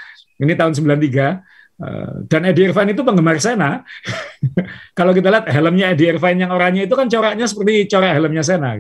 ini 0.42 0.52
tahun 0.54 0.72
93 0.74 1.54
Uh, 1.74 2.22
dan 2.30 2.46
Eddie 2.46 2.70
Irvine 2.70 2.94
itu 2.94 3.02
penggemar 3.02 3.34
Sena. 3.42 3.82
Kalau 4.98 5.10
kita 5.10 5.26
lihat 5.26 5.50
helmnya 5.50 5.90
Eddie 5.90 6.14
Irvine 6.14 6.46
yang 6.46 6.54
oranye 6.54 6.86
itu 6.86 6.94
kan 6.94 7.10
coraknya 7.10 7.50
seperti 7.50 7.90
corak 7.90 8.14
helmnya 8.14 8.46
Sena. 8.46 8.78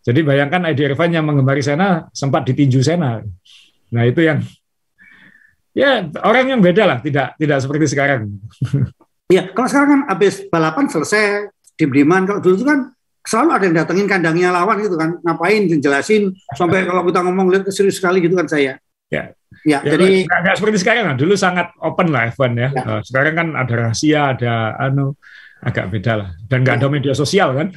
Jadi 0.00 0.20
bayangkan 0.24 0.64
Eddie 0.72 0.88
Irvine 0.88 1.20
yang 1.20 1.28
menggemari 1.28 1.60
Sena 1.60 2.08
sempat 2.16 2.48
ditinju 2.48 2.80
Sena. 2.80 3.20
Nah 3.92 4.02
itu 4.08 4.24
yang 4.24 4.40
ya 5.76 6.06
orang 6.24 6.56
yang 6.56 6.60
beda 6.60 6.84
lah, 6.86 6.98
tidak 7.02 7.34
tidak 7.38 7.58
seperti 7.62 7.86
sekarang. 7.90 8.30
Iya, 9.30 9.54
kalau 9.54 9.68
sekarang 9.70 9.90
kan 9.94 10.02
habis 10.10 10.42
balapan 10.50 10.90
selesai 10.90 11.54
diem-dieman. 11.78 12.26
Kalau 12.26 12.42
dulu 12.42 12.54
itu 12.58 12.66
kan 12.66 12.90
selalu 13.22 13.50
ada 13.54 13.64
yang 13.70 13.76
datengin 13.78 14.06
kandangnya 14.10 14.50
lawan 14.50 14.82
gitu 14.82 14.98
kan, 14.98 15.22
ngapain 15.22 15.70
dijelasin 15.70 16.34
sampai 16.58 16.82
kalau 16.82 17.06
kita 17.06 17.22
ngomong 17.22 17.46
lihat 17.46 17.70
serius 17.70 18.02
sekali 18.02 18.18
gitu 18.18 18.34
kan 18.34 18.50
saya. 18.50 18.82
Ya, 19.06 19.30
Ya, 19.66 19.84
ya 19.84 19.92
jadi 19.98 20.24
nggak 20.24 20.56
seperti 20.56 20.78
sekarang 20.80 21.04
lah. 21.12 21.16
Dulu 21.18 21.34
sangat 21.36 21.74
open 21.82 22.14
lah 22.14 22.32
F1 22.32 22.52
ya. 22.56 22.68
ya. 22.72 22.82
Uh, 22.86 23.00
sekarang 23.04 23.34
kan 23.36 23.48
ada 23.58 23.74
rahasia, 23.76 24.32
ada 24.32 24.78
anu 24.78 25.18
agak 25.60 25.92
beda 25.92 26.12
lah. 26.16 26.28
Dan 26.48 26.64
nggak 26.64 26.76
ya. 26.78 26.80
ada 26.80 26.88
media 26.88 27.12
sosial 27.12 27.52
kan. 27.52 27.68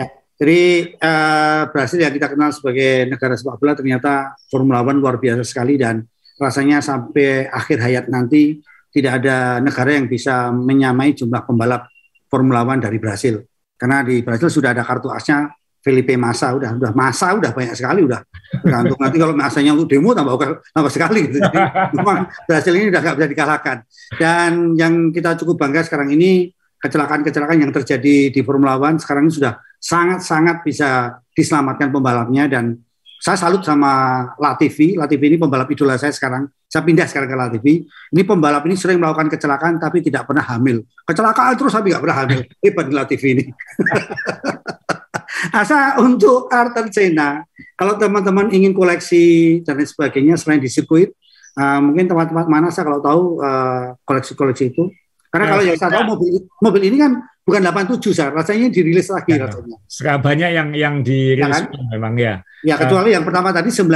ya. 0.00 0.06
Jadi 0.38 0.94
uh, 1.02 1.62
Brasil 1.74 1.98
yang 1.98 2.14
kita 2.14 2.30
kenal 2.30 2.54
sebagai 2.54 3.10
negara 3.10 3.34
sepak 3.34 3.58
bola 3.58 3.74
ternyata 3.74 4.38
Formula 4.46 4.86
One 4.86 5.02
luar 5.02 5.18
biasa 5.18 5.42
sekali 5.42 5.74
dan 5.74 6.06
rasanya 6.38 6.78
sampai 6.78 7.50
akhir 7.50 7.78
hayat 7.82 8.04
nanti 8.08 8.62
tidak 8.88 9.20
ada 9.22 9.60
negara 9.60 9.90
yang 9.94 10.06
bisa 10.08 10.48
menyamai 10.54 11.12
jumlah 11.12 11.44
pembalap 11.44 11.90
Formula 12.30 12.64
One 12.64 12.80
dari 12.80 12.96
Brasil. 12.96 13.42
Karena 13.78 14.02
di 14.02 14.24
Brasil 14.24 14.48
sudah 14.48 14.72
ada 14.74 14.82
kartu 14.82 15.12
asnya 15.12 15.50
Felipe 15.78 16.18
Massa 16.18 16.50
udah 16.52 16.74
udah 16.74 16.90
masa 16.90 17.30
udah 17.38 17.54
banyak 17.54 17.78
sekali 17.78 18.02
udah 18.02 18.18
tergantung 18.50 18.98
nanti 18.98 19.16
kalau 19.16 19.34
masanya 19.38 19.72
untuk 19.78 19.86
demo 19.86 20.10
tambah 20.10 20.34
tambah 20.74 20.90
sekali 20.90 21.30
gitu. 21.30 21.38
Memang 21.94 22.26
Brasil 22.44 22.74
ini 22.74 22.90
udah 22.90 23.00
nggak 23.00 23.16
bisa 23.16 23.28
dikalahkan. 23.30 23.76
Dan 24.18 24.74
yang 24.74 25.14
kita 25.14 25.38
cukup 25.38 25.62
bangga 25.62 25.86
sekarang 25.86 26.10
ini 26.10 26.50
kecelakaan-kecelakaan 26.82 27.62
yang 27.62 27.72
terjadi 27.74 28.30
di 28.34 28.40
Formula 28.42 28.78
One 28.78 28.98
sekarang 28.98 29.30
ini 29.30 29.34
sudah 29.34 29.58
sangat-sangat 29.78 30.66
bisa 30.66 31.22
diselamatkan 31.30 31.94
pembalapnya 31.94 32.50
dan 32.50 32.82
saya 33.18 33.34
salut 33.34 33.66
sama 33.66 34.24
Latifi. 34.38 34.94
Latifi 34.94 35.26
ini 35.26 35.36
pembalap 35.36 35.66
idola 35.66 35.98
saya 35.98 36.14
sekarang. 36.14 36.46
Saya 36.70 36.86
pindah 36.86 37.06
sekarang 37.10 37.26
ke 37.26 37.36
Latifi. 37.36 37.74
Ini 38.14 38.22
pembalap 38.22 38.62
ini 38.70 38.78
sering 38.78 39.02
melakukan 39.02 39.26
kecelakaan 39.26 39.82
tapi 39.82 39.98
tidak 40.06 40.30
pernah 40.30 40.46
hamil. 40.46 40.86
Kecelakaan 41.02 41.58
terus 41.58 41.74
tapi 41.74 41.90
nggak 41.90 42.02
pernah 42.02 42.18
hamil. 42.22 42.40
Hebat 42.62 42.86
Latifi 42.94 43.28
ini. 43.34 43.44
Asa 45.54 45.98
untuk 46.02 46.50
Arthur 46.50 46.90
Senna, 46.90 47.46
kalau 47.78 47.94
teman-teman 47.94 48.50
ingin 48.50 48.74
koleksi 48.74 49.58
dan 49.62 49.78
lain 49.78 49.86
sebagainya 49.86 50.34
selain 50.34 50.58
di 50.58 50.66
sirkuit, 50.66 51.14
uh, 51.58 51.78
mungkin 51.78 52.10
tempat-tempat 52.10 52.46
mana 52.50 52.74
saya 52.74 52.90
kalau 52.90 53.00
tahu 53.02 53.22
uh, 53.38 53.94
koleksi-koleksi 54.02 54.74
itu. 54.74 54.90
Karena 55.28 55.44
ya, 55.46 55.50
kalau 55.52 55.62
yang 55.62 55.78
saya 55.78 55.90
tahu 55.94 56.04
mobil 56.16 56.32
mobil 56.58 56.82
ini 56.90 56.96
kan 56.98 57.12
bukan 57.48 57.64
87 57.64 58.12
saya 58.12 58.28
rasanya 58.28 58.68
dirilis 58.68 59.08
lagi 59.08 59.32
ya, 59.32 59.48
rasanya. 59.48 59.76
Sekarang 59.88 60.20
banyak 60.20 60.50
yang 60.52 60.68
yang 60.76 60.94
dirilis 61.00 61.48
ya 61.48 61.64
kan? 61.64 61.88
memang 61.88 62.14
ya. 62.20 62.34
Ya 62.60 62.76
kecuali 62.76 63.08
uh, 63.08 63.12
yang 63.16 63.24
pertama 63.24 63.48
tadi 63.56 63.72
9 63.72 63.88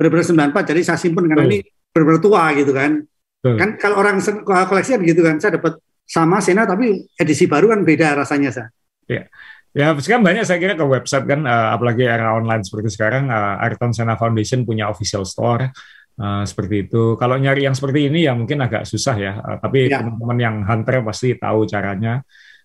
benar-benar 0.00 0.24
94 0.56 0.70
jadi 0.72 0.80
saya 0.80 0.96
simpen 0.96 1.28
karena 1.28 1.44
ini 1.44 1.60
benar-benar 1.92 2.20
tua 2.24 2.42
gitu 2.56 2.72
kan. 2.72 3.04
Betul. 3.04 3.56
Kan 3.60 3.70
kalau 3.76 4.00
orang 4.00 4.24
koleksi 4.48 4.96
kan 4.96 5.00
gitu 5.04 5.20
kan 5.20 5.36
saya 5.36 5.60
dapat 5.60 5.76
sama 6.08 6.40
Sena 6.40 6.64
tapi 6.64 7.04
edisi 7.20 7.44
baru 7.44 7.76
kan 7.76 7.84
beda 7.84 8.16
rasanya 8.16 8.48
saya. 8.48 8.68
Ya. 9.04 9.28
Ya, 9.74 9.90
sekarang 9.98 10.22
banyak 10.22 10.46
saya 10.46 10.62
kira 10.62 10.78
ke 10.78 10.86
website 10.86 11.26
kan, 11.26 11.42
uh, 11.50 11.74
apalagi 11.74 12.06
era 12.06 12.30
online 12.30 12.62
seperti 12.62 12.94
sekarang, 12.94 13.26
uh, 13.26 13.58
Ayrton 13.58 13.90
Senna 13.90 14.14
Foundation 14.14 14.62
punya 14.62 14.86
official 14.86 15.26
store 15.26 15.74
uh, 16.22 16.46
seperti 16.46 16.86
itu. 16.86 17.18
Kalau 17.18 17.34
nyari 17.34 17.66
yang 17.66 17.74
seperti 17.74 18.06
ini 18.06 18.22
ya 18.22 18.38
mungkin 18.38 18.62
agak 18.62 18.86
susah 18.86 19.16
ya, 19.18 19.34
uh, 19.34 19.58
tapi 19.58 19.90
ya. 19.90 19.98
teman-teman 19.98 20.38
yang 20.38 20.56
hunter 20.62 21.02
pasti 21.02 21.34
tahu 21.34 21.66
caranya. 21.66 22.22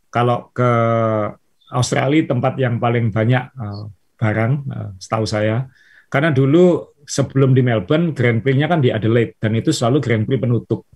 Kalau 0.09 0.49
ke 0.53 0.71
Australia 1.69 2.25
tempat 2.25 2.57
yang 2.57 2.81
paling 2.81 3.13
banyak 3.13 3.53
uh, 3.53 3.85
barang, 4.17 4.51
uh, 4.69 4.89
setahu 4.97 5.25
saya, 5.29 5.69
karena 6.09 6.33
dulu 6.33 6.93
sebelum 7.05 7.53
di 7.53 7.61
Melbourne 7.61 8.13
Grand 8.17 8.41
Prix-nya 8.41 8.69
kan 8.69 8.81
di 8.81 8.89
Adelaide 8.89 9.37
dan 9.37 9.53
itu 9.57 9.69
selalu 9.69 9.97
Grand 10.01 10.23
Prix 10.25 10.41
penutup. 10.41 10.89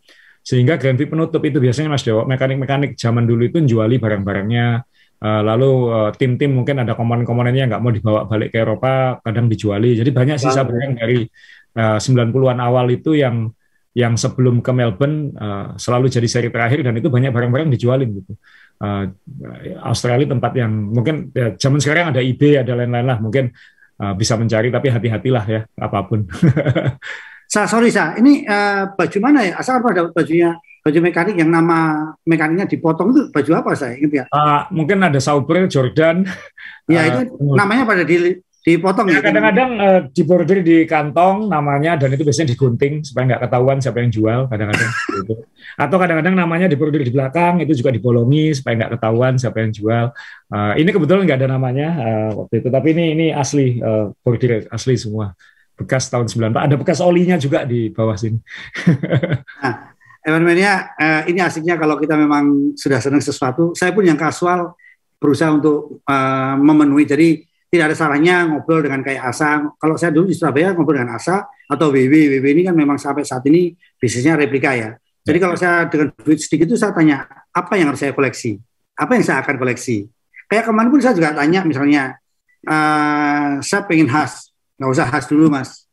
Sehingga 0.44 0.76
Grand 0.76 0.98
Prix 0.98 1.08
penutup 1.08 1.40
itu 1.46 1.62
biasanya 1.62 1.94
Mas 1.94 2.04
Dewo, 2.04 2.26
mekanik-mekanik 2.26 2.98
zaman 3.00 3.24
dulu 3.24 3.48
itu 3.48 3.64
juali 3.64 4.02
barang-barangnya 4.02 4.84
Uh, 5.24 5.40
lalu 5.40 5.72
uh, 5.88 6.12
tim-tim 6.12 6.52
mungkin 6.52 6.84
ada 6.84 7.00
komponen-komponennya 7.00 7.72
nggak 7.72 7.80
mau 7.80 7.96
dibawa 7.96 8.28
balik 8.28 8.52
ke 8.52 8.60
Eropa, 8.60 9.24
kadang 9.24 9.48
dijuali. 9.48 9.96
Jadi 9.96 10.12
banyak 10.12 10.36
sisa 10.36 10.68
barang 10.68 11.00
dari 11.00 11.24
uh, 11.80 11.96
90-an 11.96 12.60
awal 12.60 12.92
itu 12.92 13.16
yang 13.16 13.48
yang 13.96 14.20
sebelum 14.20 14.60
ke 14.60 14.76
Melbourne 14.76 15.32
uh, 15.40 15.80
selalu 15.80 16.12
jadi 16.12 16.28
seri 16.28 16.50
terakhir 16.52 16.84
dan 16.84 17.00
itu 17.00 17.08
banyak 17.08 17.32
barang-barang 17.32 17.72
dijualin 17.72 18.12
gitu. 18.20 18.36
Uh, 18.84 19.16
Australia 19.88 20.28
tempat 20.28 20.60
yang 20.60 20.92
mungkin 20.92 21.32
ya, 21.32 21.56
zaman 21.56 21.80
sekarang 21.80 22.12
ada 22.12 22.20
eBay 22.20 22.60
ada 22.60 22.76
lain-lain 22.76 23.08
lah 23.08 23.16
mungkin 23.16 23.48
uh, 23.96 24.12
bisa 24.12 24.36
mencari 24.36 24.68
tapi 24.76 24.92
hati-hatilah 24.92 25.46
ya 25.48 25.62
apa 25.80 26.04
pun. 26.04 26.28
sa 27.54 27.64
sorry 27.64 27.96
sa 27.96 28.20
ini 28.20 28.44
uh, 28.44 28.92
baju 28.92 29.18
mana 29.24 29.48
ya? 29.48 29.56
Asal 29.56 29.80
apa 29.80 29.96
dapat 29.96 30.12
bajunya 30.12 30.60
baju 30.84 31.00
mekanik 31.00 31.40
yang 31.40 31.48
nama 31.48 32.12
mekaniknya 32.28 32.68
dipotong 32.68 33.16
itu 33.16 33.22
baju 33.32 33.52
apa 33.56 33.72
saya 33.72 33.96
ingat 33.96 34.12
ya? 34.12 34.26
Uh, 34.36 34.68
mungkin 34.76 35.00
ada 35.00 35.20
Sauber, 35.24 35.64
Jordan. 35.72 36.28
Ya 36.92 37.08
uh, 37.08 37.24
itu 37.24 37.40
namanya 37.56 37.88
pada 37.88 38.04
di 38.04 38.44
dipotong 38.64 39.12
ya. 39.12 39.20
Kadang-kadang 39.20 39.70
uh, 39.76 40.62
di 40.64 40.78
kantong 40.88 41.52
namanya 41.52 42.00
dan 42.00 42.16
itu 42.16 42.24
biasanya 42.24 42.56
digunting 42.56 43.04
supaya 43.04 43.36
nggak 43.36 43.42
ketahuan 43.48 43.78
siapa 43.84 44.00
yang 44.00 44.12
jual 44.12 44.40
kadang-kadang 44.48 44.92
gitu. 45.20 45.34
Atau 45.76 45.98
kadang-kadang 46.00 46.36
namanya 46.40 46.72
di 46.72 46.80
border 46.80 47.04
di 47.04 47.12
belakang 47.12 47.60
itu 47.60 47.76
juga 47.76 47.92
dibolongi 47.92 48.56
supaya 48.56 48.74
nggak 48.80 48.92
ketahuan 48.98 49.36
siapa 49.36 49.58
yang 49.60 49.72
jual. 49.76 50.06
Uh, 50.48 50.74
ini 50.80 50.90
kebetulan 50.96 51.28
nggak 51.28 51.40
ada 51.44 51.50
namanya 51.52 51.88
uh, 52.00 52.30
waktu 52.44 52.64
itu 52.64 52.68
tapi 52.72 52.88
ini 52.96 53.06
ini 53.14 53.26
asli 53.36 53.84
uh, 53.84 54.16
border 54.24 54.72
asli 54.72 54.96
semua 54.96 55.36
bekas 55.74 56.06
tahun 56.08 56.30
94 56.30 56.54
ada 56.70 56.76
bekas 56.78 57.00
olinya 57.02 57.36
juga 57.36 57.66
di 57.66 57.90
bawah 57.90 58.14
sini. 58.14 58.38
nah, 59.64 59.94
Evan 60.24 60.46
Mania, 60.46 60.96
eh, 60.96 61.34
ini 61.34 61.44
asiknya 61.44 61.76
kalau 61.76 62.00
kita 62.00 62.16
memang 62.16 62.78
sudah 62.80 63.02
senang 63.04 63.20
sesuatu. 63.20 63.76
Saya 63.76 63.92
pun 63.92 64.08
yang 64.08 64.16
kasual 64.16 64.78
berusaha 65.20 65.52
untuk 65.52 66.00
eh, 66.06 66.56
memenuhi. 66.56 67.04
Jadi 67.04 67.28
tidak 67.74 67.90
ada 67.90 67.98
salahnya 67.98 68.46
ngobrol 68.46 68.86
dengan 68.86 69.02
kayak 69.02 69.34
Asa. 69.34 69.66
Kalau 69.82 69.98
saya 69.98 70.14
dulu 70.14 70.30
di 70.30 70.38
Surabaya 70.38 70.78
ngobrol 70.78 71.02
dengan 71.02 71.18
Asa 71.18 71.42
atau 71.66 71.90
WW. 71.90 72.38
WW 72.38 72.46
ini 72.54 72.62
kan 72.70 72.78
memang 72.78 73.02
sampai 73.02 73.26
saat 73.26 73.42
ini 73.50 73.74
bisnisnya 73.98 74.38
replika 74.38 74.78
ya. 74.78 74.94
Jadi 75.26 75.38
kalau 75.42 75.58
saya 75.58 75.90
dengan 75.90 76.14
duit 76.22 76.38
sedikit 76.38 76.70
itu 76.70 76.78
saya 76.78 76.94
tanya, 76.94 77.26
apa 77.50 77.74
yang 77.82 77.90
harus 77.90 78.06
saya 78.06 78.14
koleksi? 78.14 78.62
Apa 78.94 79.18
yang 79.18 79.26
saya 79.26 79.42
akan 79.42 79.58
koleksi? 79.58 80.06
Kayak 80.46 80.70
kemarin 80.70 80.94
pun 80.94 81.02
saya 81.02 81.18
juga 81.18 81.34
tanya 81.34 81.66
misalnya, 81.66 82.14
uh, 82.70 83.58
saya 83.66 83.82
pengen 83.90 84.06
khas. 84.06 84.54
Nggak 84.78 84.90
usah 84.94 85.06
khas 85.10 85.26
dulu 85.26 85.50
mas. 85.50 85.90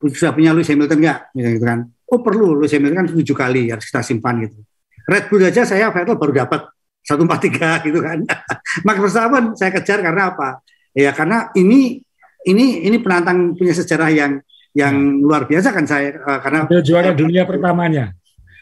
Sudah 0.00 0.32
punya 0.32 0.56
Lewis 0.56 0.72
Hamilton 0.72 0.96
nggak? 1.04 1.18
Gitu 1.36 1.60
kan 1.60 1.84
oh 2.10 2.20
perlu 2.20 2.58
Lewis 2.58 2.74
Hamilton 2.74 2.96
kan 2.98 3.06
tujuh 3.06 3.36
kali 3.38 3.70
harus 3.70 3.86
kita 3.86 4.02
simpan 4.02 4.42
gitu. 4.42 4.58
Red 5.06 5.30
Bull 5.30 5.46
aja 5.46 5.62
saya 5.62 5.88
Vettel 5.94 6.18
baru 6.18 6.44
dapat 6.44 6.60
satu 7.00 7.22
empat 7.24 7.40
tiga 7.40 7.78
gitu 7.86 8.02
kan. 8.02 8.26
Max 8.86 8.96
Verstappen 8.98 9.44
saya 9.54 9.70
kejar 9.72 10.02
karena 10.02 10.34
apa? 10.34 10.60
Ya 10.96 11.14
karena 11.14 11.50
ini 11.54 12.02
ini 12.46 12.86
ini 12.86 12.96
penantang 12.98 13.54
punya 13.54 13.74
sejarah 13.76 14.10
yang 14.10 14.32
yang 14.74 14.94
hmm. 14.94 15.26
luar 15.26 15.44
biasa 15.50 15.74
kan 15.74 15.84
saya 15.84 16.14
uh, 16.22 16.38
karena 16.38 16.66
Dia 16.70 16.82
juara 16.82 17.10
dunia 17.10 17.42
pertamanya. 17.42 18.14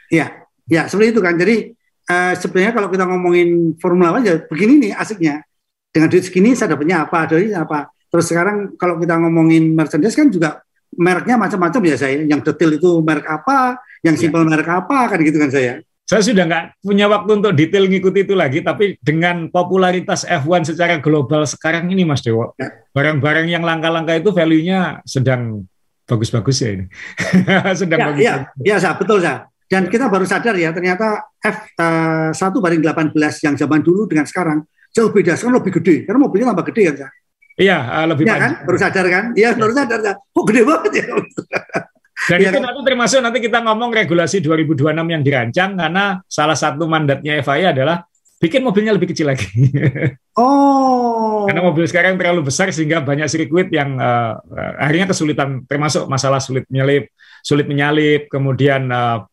Ya, 0.09 0.49
ya 0.65 0.89
seperti 0.89 1.13
itu 1.13 1.21
kan. 1.21 1.37
Jadi 1.37 1.77
uh, 2.09 2.33
sebenarnya 2.37 2.73
kalau 2.73 2.89
kita 2.89 3.05
ngomongin 3.05 3.77
Formula 3.77 4.17
One 4.17 4.25
ya 4.25 4.41
begini 4.41 4.89
nih 4.89 4.93
asiknya. 4.97 5.45
Dengan 5.89 6.13
duit 6.13 6.25
segini 6.25 6.53
saya 6.53 6.77
dapatnya 6.77 7.09
apa, 7.09 7.25
dari 7.29 7.53
apa. 7.53 7.89
Terus 8.09 8.29
sekarang 8.29 8.77
kalau 8.77 9.01
kita 9.01 9.17
ngomongin 9.21 9.73
Mercedes 9.73 10.13
kan 10.17 10.29
juga 10.29 10.61
mereknya 10.97 11.37
macam-macam 11.37 11.81
ya 11.85 11.97
saya. 11.97 12.25
Yang 12.25 12.41
detail 12.53 12.77
itu 12.77 12.91
merek 13.05 13.25
apa, 13.29 13.81
yang 14.05 14.17
iya. 14.17 14.21
simpel 14.21 14.45
ya. 14.45 14.49
merek 14.49 14.69
apa 14.69 14.99
kan 15.09 15.19
gitu 15.21 15.37
kan 15.41 15.51
saya. 15.53 15.81
Saya 16.09 16.25
sudah 16.25 16.49
nggak 16.49 16.65
punya 16.81 17.05
waktu 17.05 17.31
untuk 17.37 17.53
detail 17.53 17.85
ngikuti 17.85 18.25
itu 18.25 18.33
lagi, 18.33 18.65
tapi 18.65 18.97
dengan 19.05 19.53
popularitas 19.53 20.25
F1 20.25 20.73
secara 20.73 20.97
global 21.05 21.45
sekarang 21.45 21.85
ini 21.93 22.09
Mas 22.09 22.25
Dewo, 22.25 22.57
ya. 22.57 22.73
barang-barang 22.97 23.45
yang 23.45 23.61
langka-langka 23.61 24.17
itu 24.17 24.33
value-nya 24.33 25.05
sedang 25.05 25.69
bagus-bagus 26.09 26.65
ya 26.65 26.71
ini. 26.81 26.85
sedang 27.85 28.01
ya, 28.01 28.07
bagus. 28.09 28.21
Iya, 28.25 28.35
ya, 28.65 28.77
ya, 28.81 28.91
betul 28.97 29.21
saya. 29.21 29.53
Dan 29.69 29.93
kita 29.93 30.09
baru 30.09 30.25
sadar 30.25 30.57
ya, 30.57 30.73
ternyata 30.73 31.29
F1 31.45 32.41
uh, 32.41 32.57
banding 32.57 32.81
18 32.81 33.13
yang 33.45 33.55
zaman 33.61 33.85
dulu 33.85 34.09
dengan 34.09 34.25
sekarang 34.25 34.65
jauh 34.97 35.13
beda. 35.13 35.37
Sekarang 35.37 35.61
lebih 35.61 35.77
gede, 35.77 36.09
karena 36.09 36.25
mobilnya 36.25 36.57
tambah 36.57 36.73
gede 36.73 37.05
kan. 37.05 37.13
Iya, 37.61 37.79
uh, 37.85 38.07
lebih 38.09 38.25
ya, 38.25 38.41
kan? 38.41 38.53
Baru 38.65 38.79
sadar 38.81 39.05
kan? 39.13 39.25
Iya, 39.37 39.53
baru 39.61 39.77
sadar. 39.77 40.01
Kok 40.33 40.45
gede 40.49 40.63
banget 40.65 40.93
ya? 41.05 41.07
Dan 42.27 42.39
ya, 42.43 42.51
itu 42.51 42.59
kan? 42.59 42.67
nanti 42.67 42.81
termasuk 42.83 43.19
nanti 43.23 43.39
kita 43.39 43.59
ngomong 43.63 43.95
regulasi 43.95 44.43
2026 44.43 44.91
yang 45.07 45.23
dirancang 45.23 45.79
karena 45.79 46.19
salah 46.27 46.59
satu 46.59 46.91
mandatnya 46.91 47.39
FIA 47.47 47.71
adalah 47.71 48.03
bikin 48.43 48.63
mobilnya 48.67 48.95
lebih 48.95 49.15
kecil 49.15 49.31
lagi. 49.31 49.47
Oh. 50.39 51.51
Karena 51.51 51.67
mobil 51.67 51.83
sekarang 51.91 52.15
terlalu 52.15 52.47
besar 52.47 52.71
sehingga 52.71 53.03
banyak 53.03 53.27
sirkuit 53.27 53.75
yang 53.75 53.99
uh, 53.99 54.39
akhirnya 54.79 55.11
kesulitan 55.11 55.67
termasuk 55.67 56.07
masalah 56.07 56.39
sulit 56.39 56.63
menyalip, 56.71 57.11
sulit 57.43 57.67
menyalip, 57.67 58.31
kemudian 58.31 58.87
uh, 58.87 59.27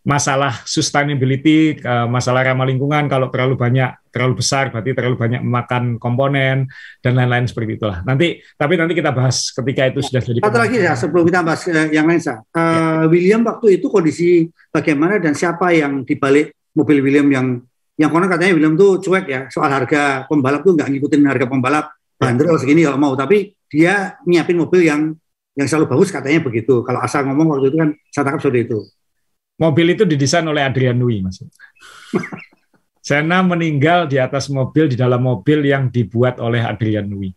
masalah 0.00 0.64
sustainability, 0.64 1.76
masalah 2.08 2.40
ramah 2.40 2.64
lingkungan 2.64 3.04
kalau 3.04 3.28
terlalu 3.28 3.60
banyak, 3.60 3.92
terlalu 4.08 4.40
besar 4.40 4.72
berarti 4.72 4.96
terlalu 4.96 5.16
banyak 5.16 5.40
memakan 5.44 6.00
komponen 6.00 6.66
dan 7.04 7.12
lain-lain 7.14 7.44
seperti 7.44 7.76
itulah. 7.76 8.00
Nanti 8.02 8.40
tapi 8.56 8.74
nanti 8.80 8.96
kita 8.96 9.12
bahas 9.12 9.52
ketika 9.52 9.92
itu 9.92 10.00
sudah 10.00 10.22
jadi. 10.24 10.38
Satu 10.40 10.58
lagi 10.58 10.76
ya 10.80 10.92
sebelum 10.96 11.24
kita 11.28 11.40
bahas 11.44 11.62
uh, 11.68 11.88
yang 11.92 12.08
lain 12.08 12.20
sah. 12.20 12.40
Uh, 12.50 13.06
ya. 13.06 13.12
William 13.12 13.42
waktu 13.44 13.76
itu 13.76 13.86
kondisi 13.92 14.48
bagaimana 14.72 15.20
dan 15.20 15.36
siapa 15.36 15.70
yang 15.76 16.02
dibalik 16.02 16.56
mobil 16.72 16.98
William 17.04 17.28
yang 17.28 17.46
yang 18.00 18.08
konon 18.08 18.32
katanya 18.32 18.56
William 18.56 18.74
tuh 18.80 18.98
cuek 19.04 19.26
ya 19.28 19.40
soal 19.52 19.68
harga 19.68 20.24
pembalap 20.24 20.64
tuh 20.64 20.72
nggak 20.72 20.88
ngikutin 20.88 21.20
harga 21.28 21.44
pembalap 21.44 21.92
bandrol 22.16 22.56
segini 22.56 22.88
kalau 22.88 22.96
mau 22.96 23.12
tapi 23.12 23.52
dia 23.68 24.16
nyiapin 24.24 24.56
mobil 24.56 24.80
yang 24.88 25.12
yang 25.58 25.66
selalu 25.68 25.92
bagus 25.92 26.08
katanya 26.08 26.40
begitu. 26.40 26.80
Kalau 26.80 27.04
asal 27.04 27.26
ngomong 27.28 27.58
waktu 27.58 27.68
itu 27.68 27.76
kan 27.78 27.90
saya 28.08 28.22
tangkap 28.26 28.40
seperti 28.42 28.60
itu. 28.70 28.78
Mobil 29.60 29.92
itu 29.92 30.08
didesain 30.08 30.46
oleh 30.48 30.64
Adrian 30.64 30.96
Nui, 30.96 31.20
Mas. 31.20 31.44
Sena 33.06 33.44
meninggal 33.44 34.08
di 34.08 34.16
atas 34.16 34.48
mobil 34.48 34.88
di 34.88 34.96
dalam 34.96 35.20
mobil 35.20 35.68
yang 35.68 35.92
dibuat 35.92 36.40
oleh 36.40 36.64
Adrian 36.64 37.04
Nui. 37.04 37.32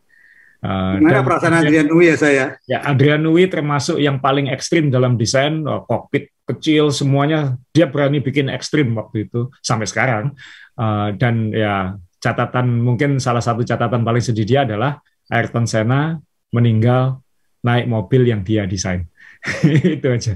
Uh, 0.63 0.95
Gimana 0.95 1.27
perasaan 1.27 1.59
Adrian 1.59 1.91
Nui 1.91 2.07
ya 2.07 2.15
saya? 2.15 2.55
Ya 2.63 2.79
Adrian 2.87 3.19
Nui 3.19 3.51
termasuk 3.51 3.99
yang 3.99 4.23
paling 4.23 4.47
ekstrim 4.47 4.87
dalam 4.87 5.19
desain 5.19 5.59
uh, 5.67 5.83
kokpit 5.83 6.31
kecil 6.47 6.91
semuanya 6.91 7.59
dia 7.75 7.87
berani 7.87 8.23
bikin 8.23 8.47
ekstrim 8.47 8.95
waktu 8.95 9.27
itu 9.27 9.51
sampai 9.59 9.87
sekarang 9.87 10.35
uh, 10.79 11.11
dan 11.15 11.51
ya 11.51 11.99
catatan 12.23 12.79
mungkin 12.79 13.19
salah 13.19 13.43
satu 13.43 13.67
catatan 13.67 14.07
paling 14.07 14.23
sedih 14.23 14.47
dia 14.47 14.59
adalah 14.63 15.03
Ayrton 15.27 15.67
Senna 15.67 16.15
meninggal 16.55 17.19
naik 17.63 17.87
mobil 17.87 18.27
yang 18.27 18.43
dia 18.43 18.63
desain. 18.63 19.07
itu 19.99 20.07
aja. 20.07 20.33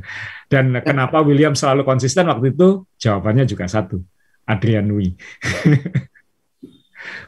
Dan 0.47 0.75
kenapa 0.83 1.23
William 1.23 1.55
selalu 1.55 1.87
konsisten 1.87 2.27
waktu 2.27 2.55
itu? 2.55 2.83
Jawabannya 2.99 3.47
juga 3.47 3.67
satu, 3.67 4.03
Adrian 4.43 4.87
Nui. 4.87 5.11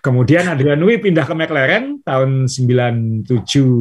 Kemudian 0.04 0.52
Adrian 0.52 0.80
Nui 0.80 1.00
pindah 1.00 1.24
ke 1.24 1.34
McLaren 1.36 2.04
tahun 2.04 2.52
97 2.52 3.24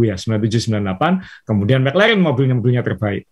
ya 0.07 0.15
97 0.15 0.71
98. 0.71 1.47
Kemudian 1.47 1.83
McLaren 1.83 2.23
mobilnya 2.23 2.55
mobilnya 2.55 2.83
terbaik. 2.87 3.27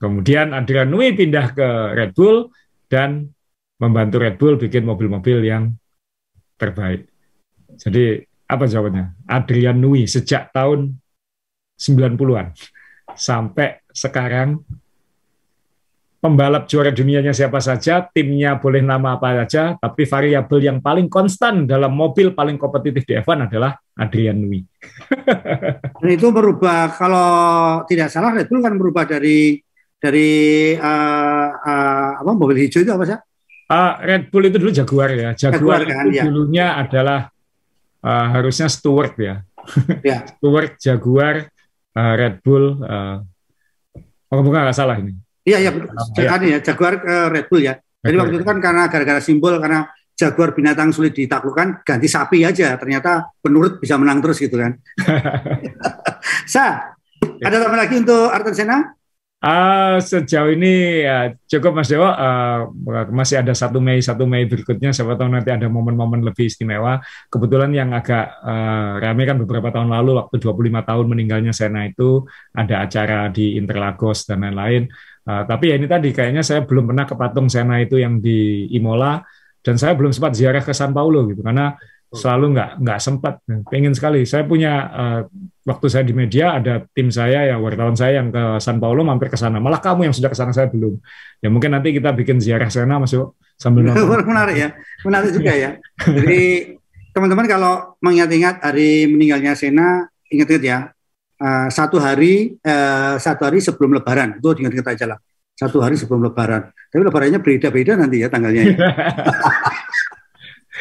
Kemudian 0.00 0.56
Adrian 0.56 0.88
Nui 0.88 1.12
pindah 1.12 1.52
ke 1.52 1.68
Red 1.96 2.12
Bull 2.16 2.48
dan 2.88 3.28
membantu 3.80 4.16
Red 4.20 4.36
Bull 4.36 4.60
bikin 4.60 4.84
mobil-mobil 4.84 5.44
yang 5.44 5.72
terbaik. 6.60 7.08
Jadi 7.80 8.20
apa 8.48 8.64
jawabannya? 8.68 9.24
Adrian 9.28 9.80
Nui 9.80 10.04
sejak 10.04 10.52
tahun 10.52 11.00
90-an 11.80 12.52
sampai 13.16 13.82
sekarang 13.90 14.60
pembalap 16.20 16.68
juara 16.68 16.92
dunianya 16.92 17.32
siapa 17.32 17.58
saja, 17.64 18.04
timnya 18.12 18.60
boleh 18.60 18.84
nama 18.84 19.16
apa 19.16 19.40
saja, 19.42 19.74
tapi 19.80 20.04
variabel 20.04 20.60
yang 20.60 20.78
paling 20.84 21.08
konstan 21.08 21.64
dalam 21.64 21.96
mobil 21.96 22.36
paling 22.36 22.60
kompetitif 22.60 23.08
di 23.08 23.16
F1 23.16 23.48
adalah 23.48 23.72
Adrian 23.96 24.36
Nui. 24.36 24.60
Dan 26.00 26.08
itu 26.12 26.28
berubah 26.28 26.92
kalau 26.92 27.28
tidak 27.88 28.12
salah 28.12 28.36
Red 28.36 28.52
Bull 28.52 28.60
kan 28.60 28.76
berubah 28.76 29.08
dari 29.08 29.56
dari 29.96 30.30
uh, 30.76 31.48
uh, 31.56 32.10
apa 32.20 32.30
mobil 32.36 32.68
hijau 32.68 32.84
itu 32.84 32.92
apa 32.92 33.04
sih? 33.08 33.18
Uh, 33.70 33.92
Red 34.04 34.28
Bull 34.28 34.48
itu 34.52 34.56
dulu 34.60 34.72
Jaguar 34.76 35.10
ya. 35.16 35.32
Jaguar, 35.32 35.80
Jaguar 35.80 35.80
kan, 35.88 36.04
itu 36.04 36.20
ya. 36.20 36.22
dulunya 36.28 36.66
adalah 36.76 37.20
uh, 38.04 38.26
harusnya 38.36 38.68
Stewart 38.68 39.16
ya. 39.16 39.40
ya. 40.04 40.24
Stewart 40.36 40.76
Jaguar 40.76 41.48
uh, 41.96 42.14
Red 42.18 42.42
Bull 42.44 42.78
uh, 42.82 43.18
oh 44.30 44.42
bukan 44.42 44.60
nggak 44.66 44.76
salah 44.76 44.96
ini. 44.98 45.14
Iya 45.46 45.58
iya 45.66 45.70
ya. 46.20 46.36
ya 46.38 46.58
Jaguar 46.60 47.00
uh, 47.00 47.28
Red 47.32 47.46
Bull 47.50 47.64
ya. 47.64 47.74
Jadi 48.00 48.16
waktu 48.16 48.34
itu 48.40 48.46
kan 48.46 48.58
karena 48.60 48.88
gara-gara 48.88 49.20
simbol 49.20 49.60
karena 49.60 49.88
Jaguar 50.16 50.52
binatang 50.52 50.92
sulit 50.92 51.16
ditaklukkan 51.16 51.84
ganti 51.84 52.08
sapi 52.08 52.44
aja. 52.44 52.76
Ternyata 52.76 53.32
penurut 53.40 53.80
bisa 53.80 53.96
menang 53.96 54.20
terus 54.20 54.40
gitu 54.40 54.60
kan. 54.60 54.76
Sa 56.52 56.96
ada 57.40 57.56
tambahan 57.56 57.80
lagi 57.88 57.96
untuk 58.00 58.28
Arten 58.28 58.52
Sena 58.56 58.84
Uh, 59.40 59.96
sejauh 60.04 60.52
ini 60.52 61.00
ya 61.00 61.32
cukup 61.48 61.80
Mas 61.80 61.88
Dewa. 61.88 62.12
Uh, 62.12 62.60
masih 63.08 63.40
ada 63.40 63.56
satu 63.56 63.80
Mei 63.80 64.04
satu 64.04 64.28
Mei 64.28 64.44
berikutnya. 64.44 64.92
Siapa 64.92 65.16
tahu 65.16 65.32
nanti 65.32 65.48
ada 65.48 65.64
momen-momen 65.64 66.20
lebih 66.20 66.52
istimewa. 66.52 67.00
Kebetulan 67.32 67.72
yang 67.72 67.88
agak 67.96 68.36
uh, 68.44 69.00
ramai 69.00 69.24
kan 69.24 69.40
beberapa 69.40 69.72
tahun 69.72 69.96
lalu 69.96 70.20
waktu 70.20 70.36
25 70.44 70.84
tahun 70.84 71.04
meninggalnya 71.08 71.56
Sena 71.56 71.88
itu 71.88 72.28
ada 72.52 72.84
acara 72.84 73.32
di 73.32 73.56
Interlagos 73.56 74.28
dan 74.28 74.44
lain-lain. 74.44 74.92
Uh, 75.24 75.48
tapi 75.48 75.72
ya 75.72 75.80
ini 75.80 75.88
tadi 75.88 76.12
kayaknya 76.12 76.44
saya 76.44 76.68
belum 76.68 76.92
pernah 76.92 77.08
ke 77.08 77.16
patung 77.16 77.48
Sena 77.48 77.80
itu 77.80 77.96
yang 77.96 78.20
di 78.20 78.68
Imola 78.76 79.24
dan 79.64 79.80
saya 79.80 79.96
belum 79.96 80.12
sempat 80.12 80.36
ziarah 80.36 80.60
ke 80.60 80.76
San 80.76 80.92
Paulo 80.92 81.24
gitu. 81.32 81.40
Karena 81.40 81.72
selalu 82.10 82.58
nggak 82.58 82.70
nggak 82.82 82.98
sempat. 82.98 83.34
Pengen 83.70 83.94
sekali. 83.94 84.26
Saya 84.26 84.42
punya 84.42 84.72
uh, 84.90 85.20
waktu 85.62 85.86
saya 85.86 86.02
di 86.02 86.14
media 86.14 86.58
ada 86.58 86.82
tim 86.90 87.06
saya 87.14 87.54
ya 87.54 87.56
wartawan 87.62 87.94
saya 87.94 88.18
yang 88.18 88.34
ke 88.34 88.58
San 88.58 88.82
Paulo 88.82 89.06
mampir 89.06 89.30
ke 89.30 89.38
sana. 89.38 89.62
Malah 89.62 89.78
kamu 89.78 90.10
yang 90.10 90.14
sudah 90.14 90.30
ke 90.30 90.36
sana 90.36 90.50
saya 90.50 90.66
belum. 90.66 90.98
Ya 91.38 91.48
mungkin 91.48 91.70
nanti 91.70 91.94
kita 91.94 92.10
bikin 92.10 92.42
ziarah 92.42 92.66
sana 92.66 92.98
masuk 92.98 93.38
sambil 93.54 93.84
nonton. 93.86 94.26
Menarik 94.26 94.56
ya. 94.58 94.68
Menarik 95.06 95.30
juga 95.30 95.52
ya. 95.54 95.70
Jadi 96.18 96.74
teman-teman 97.14 97.46
kalau 97.46 97.94
mengingat-ingat 98.02 98.58
hari 98.62 99.06
meninggalnya 99.06 99.54
Sena 99.54 100.10
ingat-ingat 100.26 100.64
ya. 100.66 100.78
Uh, 101.40 101.72
satu 101.72 101.96
hari 101.96 102.60
uh, 102.60 103.16
satu 103.16 103.46
hari 103.46 103.62
sebelum 103.62 103.94
Lebaran. 103.96 104.42
Itu 104.42 104.50
ingat-ingat 104.58 104.98
aja 104.98 105.14
lah. 105.14 105.18
Satu 105.54 105.78
hari 105.78 105.94
sebelum 105.94 106.26
Lebaran. 106.26 106.74
Tapi 106.90 107.02
Lebarannya 107.06 107.38
beda-beda 107.38 107.94
nanti 107.94 108.18
ya 108.18 108.26
tanggalnya 108.26 108.62
ya. 108.66 108.76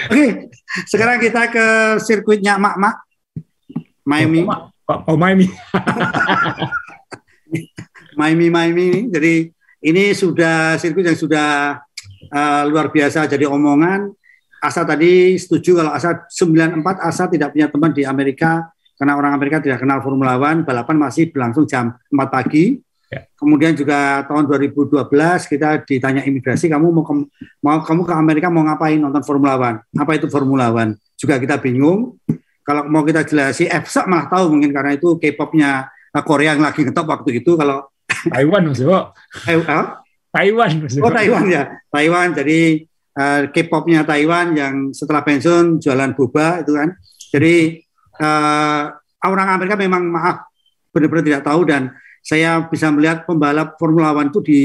Oke, 0.08 0.48
sekarang 0.88 1.20
kita 1.20 1.52
ke 1.52 1.68
sirkuitnya 2.00 2.56
Mak-Mak. 2.56 2.96
Miami. 4.08 4.48
Oh, 4.88 5.14
oh 5.14 5.18
Miami. 5.20 5.52
Miami, 8.20 8.48
Miami. 8.48 9.12
Jadi 9.12 9.52
ini 9.84 10.16
sudah 10.16 10.80
sirkuit 10.80 11.04
yang 11.04 11.20
sudah 11.20 11.76
uh, 12.32 12.64
luar 12.72 12.88
biasa 12.94 13.28
jadi 13.28 13.52
omongan. 13.52 14.16
Asa 14.60 14.84
tadi 14.84 15.40
setuju 15.40 15.84
kalau 15.84 15.92
Asa 15.96 16.28
94 16.28 16.84
Asa 17.00 17.32
tidak 17.32 17.56
punya 17.56 17.72
teman 17.72 17.96
di 17.96 18.04
Amerika 18.04 18.68
karena 19.00 19.16
orang 19.16 19.32
Amerika 19.32 19.64
tidak 19.64 19.80
kenal 19.80 20.04
Formula 20.04 20.36
One, 20.36 20.68
balapan 20.68 21.00
masih 21.00 21.32
berlangsung 21.32 21.64
jam 21.64 21.96
4 22.12 22.28
pagi. 22.28 22.76
Ya. 23.10 23.26
Kemudian 23.42 23.74
juga 23.74 24.22
tahun 24.30 24.46
2012 24.46 25.10
kita 25.50 25.82
ditanya 25.82 26.22
imigrasi, 26.22 26.70
kamu 26.70 26.94
mau, 26.94 27.02
ke, 27.02 27.14
mau 27.66 27.82
kamu 27.82 28.02
ke 28.06 28.14
Amerika 28.14 28.48
mau 28.54 28.62
ngapain 28.62 29.02
nonton 29.02 29.26
Formula 29.26 29.58
One? 29.58 29.82
Apa 29.98 30.14
itu 30.14 30.30
Formula 30.30 30.70
One? 30.70 30.94
Juga 31.18 31.42
kita 31.42 31.58
bingung. 31.58 32.22
Kalau 32.62 32.86
mau 32.86 33.02
kita 33.02 33.26
jelasi, 33.26 33.66
EFSA 33.66 34.06
malah 34.06 34.30
tahu 34.30 34.54
mungkin 34.54 34.70
karena 34.70 34.94
itu 34.94 35.18
K-popnya 35.18 35.90
eh, 35.90 36.22
Korea 36.22 36.54
yang 36.54 36.62
lagi 36.62 36.86
ngetop 36.86 37.10
waktu 37.10 37.42
itu. 37.42 37.58
Kalau 37.58 37.90
Taiwan 38.34 38.70
maksudnya. 38.70 39.10
Taiwan 40.30 40.70
maksudnya. 40.86 41.02
Oh 41.02 41.10
Taiwan 41.10 41.46
ya, 41.50 41.64
Taiwan. 41.90 42.30
Jadi 42.38 42.86
uh, 43.18 43.42
K-popnya 43.50 44.06
Taiwan 44.06 44.54
yang 44.54 44.74
setelah 44.94 45.26
pensiun 45.26 45.82
jualan 45.82 46.14
boba 46.14 46.62
itu 46.62 46.78
kan. 46.78 46.94
Jadi 47.34 47.82
uh, 48.22 48.94
orang 49.26 49.48
Amerika 49.58 49.74
memang 49.74 50.06
maaf 50.06 50.46
benar-benar 50.94 51.26
tidak 51.26 51.44
tahu 51.46 51.66
dan 51.66 51.90
saya 52.24 52.64
bisa 52.68 52.92
melihat 52.94 53.26
pembalap 53.26 53.76
Formula 53.80 54.14
One 54.14 54.30
itu 54.30 54.40
di 54.44 54.62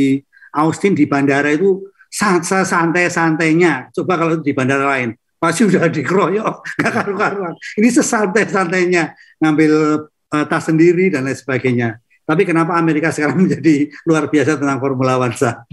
Austin 0.55 0.95
di 0.95 1.05
bandara 1.09 1.51
itu 1.51 1.83
santai-santainya. 2.15 3.91
Coba 3.91 4.15
kalau 4.15 4.39
di 4.39 4.55
bandara 4.55 4.87
lain, 4.87 5.19
pasti 5.35 5.67
udah 5.67 5.91
dikeroyok, 5.91 6.55
nggak 6.79 6.93
karu-karuan. 6.93 7.55
Ini 7.75 7.89
sesantai-santainya 7.91 9.13
ngambil 9.43 9.73
uh, 10.31 10.45
tas 10.47 10.71
sendiri 10.71 11.11
dan 11.11 11.27
lain 11.27 11.35
sebagainya. 11.35 11.99
Tapi 12.25 12.47
kenapa 12.47 12.79
Amerika 12.79 13.11
sekarang 13.11 13.41
menjadi 13.45 13.91
luar 14.07 14.31
biasa 14.31 14.57
tentang 14.63 14.79
Formula 14.79 15.19
One? 15.19 15.35
Sah? 15.35 15.67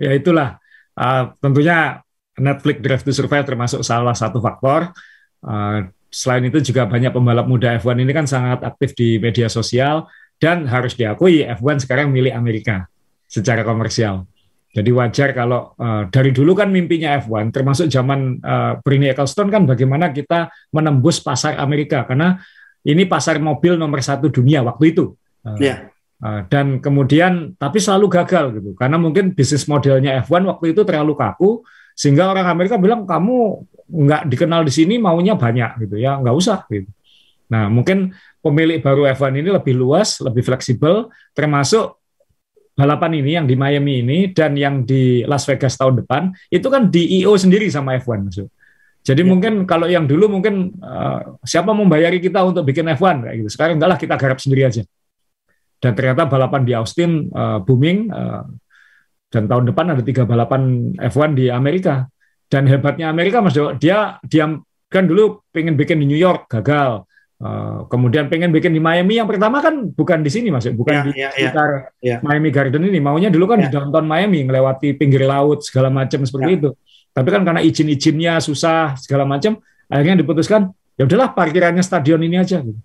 Ya 0.00 0.14
itulah, 0.14 0.62
uh, 0.96 1.34
tentunya 1.42 2.00
Netflix 2.38 2.76
Drive 2.80 3.04
to 3.04 3.12
Survive 3.12 3.44
termasuk 3.44 3.82
salah 3.82 4.14
satu 4.16 4.40
faktor. 4.40 4.94
Uh, 5.42 5.90
selain 6.10 6.42
itu 6.46 6.58
juga 6.72 6.88
banyak 6.90 7.14
pembalap 7.14 7.46
muda 7.46 7.78
F1 7.78 8.02
ini 8.02 8.10
kan 8.10 8.26
sangat 8.26 8.66
aktif 8.66 8.98
di 8.98 9.22
media 9.22 9.46
sosial 9.46 10.10
dan 10.40 10.64
harus 10.66 10.96
diakui 10.96 11.44
F1 11.44 11.84
sekarang 11.84 12.08
milik 12.08 12.32
Amerika 12.32 12.88
secara 13.28 13.62
komersial. 13.62 14.24
Jadi 14.70 14.90
wajar 14.94 15.34
kalau 15.34 15.74
uh, 15.76 16.06
dari 16.08 16.30
dulu 16.30 16.54
kan 16.54 16.70
mimpinya 16.70 17.18
F1, 17.18 17.50
termasuk 17.50 17.90
zaman 17.90 18.38
uh, 18.40 18.78
Bernie 18.80 19.10
Ecclestone 19.10 19.50
kan 19.50 19.66
bagaimana 19.66 20.14
kita 20.14 20.48
menembus 20.70 21.18
pasar 21.18 21.58
Amerika 21.58 22.06
karena 22.06 22.38
ini 22.86 23.04
pasar 23.04 23.42
mobil 23.42 23.74
nomor 23.74 24.00
satu 24.00 24.30
dunia 24.30 24.62
waktu 24.62 24.94
itu. 24.94 25.12
Uh, 25.42 25.58
yeah. 25.58 25.90
uh, 26.22 26.46
dan 26.46 26.78
kemudian 26.78 27.58
tapi 27.58 27.82
selalu 27.82 28.12
gagal 28.12 28.60
gitu 28.60 28.76
karena 28.76 29.00
mungkin 29.00 29.32
bisnis 29.34 29.64
modelnya 29.66 30.20
F1 30.22 30.44
waktu 30.46 30.76
itu 30.76 30.84
terlalu 30.84 31.16
kaku 31.16 31.64
sehingga 31.96 32.28
orang 32.28 32.44
Amerika 32.44 32.76
bilang 32.76 33.08
kamu 33.08 33.64
nggak 33.90 34.22
dikenal 34.28 34.62
di 34.62 34.72
sini 34.72 35.00
maunya 35.02 35.34
banyak 35.34 35.82
gitu 35.82 35.96
ya 35.98 36.20
nggak 36.20 36.36
usah 36.36 36.62
gitu. 36.70 36.86
Nah 37.50 37.66
mungkin 37.66 38.14
pemilik 38.40 38.78
baru 38.80 39.10
F1 39.10 39.34
ini 39.36 39.50
lebih 39.50 39.74
luas, 39.74 40.22
lebih 40.22 40.46
fleksibel, 40.46 41.10
termasuk 41.34 41.98
balapan 42.78 43.20
ini 43.20 43.36
yang 43.36 43.44
di 43.44 43.58
Miami 43.58 44.00
ini 44.00 44.18
dan 44.32 44.56
yang 44.56 44.86
di 44.88 45.26
Las 45.28 45.44
Vegas 45.44 45.76
tahun 45.76 46.00
depan 46.00 46.32
itu 46.48 46.64
kan 46.70 46.88
di 46.88 47.20
IO 47.20 47.36
sendiri 47.36 47.68
sama 47.68 47.98
F1 48.00 48.24
maksud. 48.24 48.48
Jadi 49.00 49.22
ya. 49.24 49.28
mungkin 49.28 49.64
kalau 49.68 49.88
yang 49.88 50.08
dulu 50.08 50.28
mungkin 50.28 50.76
uh, 50.80 51.40
siapa 51.44 51.72
membayari 51.76 52.20
kita 52.20 52.40
untuk 52.44 52.64
bikin 52.64 52.88
F1 52.96 53.26
kayak 53.26 53.36
gitu. 53.44 53.50
Sekarang 53.52 53.76
enggak 53.76 53.90
lah 53.96 53.98
kita 54.00 54.14
garap 54.16 54.38
sendiri 54.40 54.64
aja. 54.64 54.82
Dan 55.80 55.92
ternyata 55.96 56.28
balapan 56.28 56.62
di 56.64 56.72
Austin 56.76 57.32
uh, 57.32 57.60
booming 57.64 58.12
uh, 58.12 58.44
dan 59.32 59.48
tahun 59.48 59.72
depan 59.72 59.96
ada 59.96 60.02
tiga 60.04 60.28
balapan 60.28 60.92
F1 60.96 61.36
di 61.36 61.48
Amerika. 61.48 62.08
Dan 62.50 62.66
hebatnya 62.66 63.08
Amerika 63.08 63.40
Mas 63.40 63.54
dia 63.78 64.18
diam 64.26 64.66
kan 64.90 65.06
dulu 65.06 65.46
pengen 65.54 65.78
bikin 65.78 66.02
di 66.02 66.06
New 66.10 66.18
York 66.18 66.50
gagal 66.50 67.06
Uh, 67.40 67.88
kemudian 67.88 68.28
pengen 68.28 68.52
bikin 68.52 68.68
di 68.68 68.84
Miami 68.84 69.16
yang 69.16 69.24
pertama 69.24 69.64
kan 69.64 69.88
bukan 69.96 70.20
di 70.20 70.28
sini 70.28 70.52
mas, 70.52 70.68
bukan 70.76 70.92
yeah, 70.92 71.04
di 71.08 71.10
yeah, 71.16 71.32
ya. 71.32 71.48
sekitar 71.48 71.68
yeah. 72.04 72.18
Miami 72.20 72.52
Garden 72.52 72.84
ini. 72.84 73.00
Maunya 73.00 73.32
dulu 73.32 73.48
kan 73.48 73.64
yeah. 73.64 73.72
di 73.72 73.72
ya. 73.72 73.80
downtown 73.80 74.04
Miami, 74.04 74.44
melewati 74.44 74.92
pinggir 74.92 75.24
laut 75.24 75.64
segala 75.64 75.88
macam 75.88 76.20
seperti 76.20 76.50
yeah. 76.52 76.60
itu. 76.60 76.70
Tapi 77.16 77.28
kan 77.32 77.40
karena 77.48 77.64
izin-izinnya 77.64 78.44
susah 78.44 78.92
segala 79.00 79.24
macam, 79.24 79.56
akhirnya 79.88 80.20
diputuskan 80.20 80.68
ya 81.00 81.08
udahlah 81.08 81.32
parkirannya 81.32 81.80
stadion 81.80 82.20
ini 82.20 82.36
aja. 82.36 82.60
Gitu. 82.60 82.76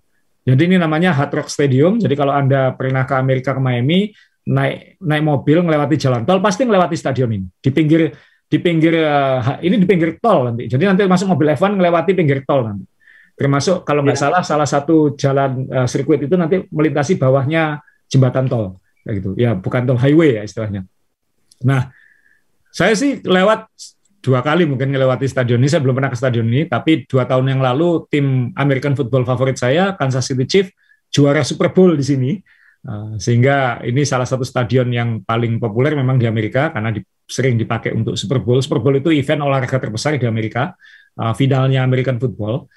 Jadi 0.48 0.62
ini 0.72 0.76
namanya 0.80 1.12
Hard 1.12 1.36
Rock 1.36 1.52
Stadium. 1.52 2.00
Jadi 2.00 2.16
kalau 2.16 2.32
anda 2.32 2.72
pernah 2.72 3.04
ke 3.04 3.12
Amerika 3.12 3.52
ke 3.52 3.60
Miami, 3.60 4.16
naik 4.48 4.96
naik 5.04 5.20
mobil 5.20 5.60
melewati 5.60 6.00
jalan 6.00 6.24
tol 6.24 6.40
pasti 6.40 6.64
melewati 6.64 6.96
stadion 6.96 7.28
ini 7.28 7.44
di 7.58 7.70
pinggir 7.74 8.14
di 8.46 8.56
pinggir 8.62 8.94
uh, 9.04 9.58
ini 9.60 9.76
di 9.76 9.84
pinggir 9.84 10.16
tol 10.16 10.48
nanti. 10.48 10.64
Jadi 10.64 10.80
nanti 10.88 11.04
masuk 11.04 11.36
mobil 11.36 11.52
F1 11.52 11.76
melewati 11.76 12.16
pinggir 12.16 12.40
tol 12.48 12.64
nanti 12.72 12.95
termasuk 13.36 13.84
kalau 13.84 14.00
nggak 14.00 14.16
ya. 14.16 14.22
salah 14.26 14.42
salah 14.42 14.68
satu 14.68 15.12
jalan 15.14 15.68
uh, 15.68 15.84
sirkuit 15.84 16.24
itu 16.24 16.34
nanti 16.34 16.64
melintasi 16.72 17.20
bawahnya 17.20 17.84
jembatan 18.08 18.48
tol 18.48 18.80
kayak 19.04 19.14
gitu. 19.20 19.30
Ya 19.36 19.52
bukan 19.52 19.84
tol 19.84 20.00
highway 20.00 20.40
ya 20.40 20.42
istilahnya. 20.42 20.88
Nah 21.62 21.92
saya 22.72 22.96
sih 22.96 23.20
lewat 23.20 23.68
dua 24.24 24.40
kali 24.40 24.64
mungkin 24.64 24.88
melewati 24.88 25.28
stadion 25.28 25.60
ini. 25.60 25.68
Saya 25.68 25.84
belum 25.84 26.00
pernah 26.00 26.10
ke 26.10 26.18
stadion 26.18 26.48
ini 26.48 26.64
tapi 26.64 27.04
dua 27.04 27.28
tahun 27.28 27.52
yang 27.52 27.60
lalu 27.60 28.08
tim 28.08 28.56
American 28.56 28.96
football 28.96 29.28
favorit 29.28 29.60
saya 29.60 29.92
Kansas 29.94 30.24
City 30.26 30.48
Chiefs 30.48 30.72
juara 31.12 31.44
Super 31.44 31.70
Bowl 31.76 31.92
di 31.94 32.02
sini. 32.02 32.32
Uh, 32.86 33.18
sehingga 33.18 33.82
ini 33.82 34.06
salah 34.06 34.24
satu 34.24 34.46
stadion 34.46 34.86
yang 34.94 35.18
paling 35.26 35.58
populer 35.58 35.98
memang 35.98 36.22
di 36.22 36.26
Amerika 36.30 36.70
karena 36.70 36.94
di, 36.94 37.02
sering 37.26 37.58
dipakai 37.58 37.90
untuk 37.92 38.14
Super 38.14 38.38
Bowl. 38.38 38.62
Super 38.62 38.78
Bowl 38.78 38.94
itu 38.96 39.10
event 39.10 39.42
olahraga 39.42 39.76
terbesar 39.82 40.14
di 40.16 40.24
Amerika 40.24 40.72
uh, 41.18 41.34
finalnya 41.34 41.82
American 41.82 42.16
football 42.22 42.70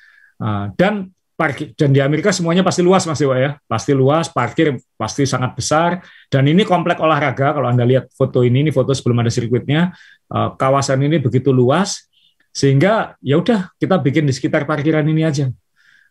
dan 0.76 1.12
parkir 1.40 1.72
dan 1.80 1.96
di 1.96 2.04
Amerika 2.04 2.36
semuanya 2.36 2.68
pasti 2.68 2.84
luas 2.84 3.08
Mas 3.08 3.16
Dewa 3.16 3.40
ya, 3.40 3.56
pasti 3.64 3.96
luas, 3.96 4.28
parkir 4.28 4.76
pasti 5.00 5.24
sangat 5.24 5.56
besar. 5.56 6.04
Dan 6.28 6.44
ini 6.52 6.68
komplek 6.68 7.00
olahraga 7.00 7.56
kalau 7.56 7.72
Anda 7.72 7.88
lihat 7.88 8.12
foto 8.12 8.44
ini 8.44 8.68
ini 8.68 8.72
foto 8.76 8.92
sebelum 8.92 9.24
ada 9.24 9.32
sirkuitnya, 9.32 9.96
ah, 10.28 10.52
kawasan 10.60 11.00
ini 11.08 11.24
begitu 11.24 11.56
luas 11.56 12.12
sehingga 12.52 13.16
ya 13.24 13.40
udah 13.40 13.72
kita 13.80 14.04
bikin 14.04 14.28
di 14.28 14.36
sekitar 14.36 14.68
parkiran 14.68 15.08
ini 15.08 15.24
aja. 15.24 15.48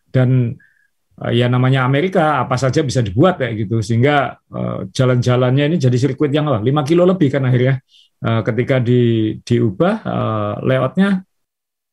Dan 0.09 0.57
ah, 1.21 1.29
ya 1.29 1.45
namanya 1.45 1.85
Amerika 1.85 2.41
apa 2.41 2.57
saja 2.57 2.81
bisa 2.81 3.05
dibuat 3.05 3.37
kayak 3.37 3.69
gitu 3.69 3.85
sehingga 3.85 4.41
jalan-jalannya 4.89 5.69
ini 5.69 5.77
jadi 5.77 5.93
sirkuit 5.93 6.33
yang 6.33 6.49
apa, 6.49 6.65
5 6.65 6.89
kilo 6.89 7.05
lebih 7.05 7.29
kan 7.29 7.45
akhirnya 7.45 7.77
ketika 8.19 8.83
di 8.83 9.31
diubah 9.45 10.03
layoutnya 10.65 11.28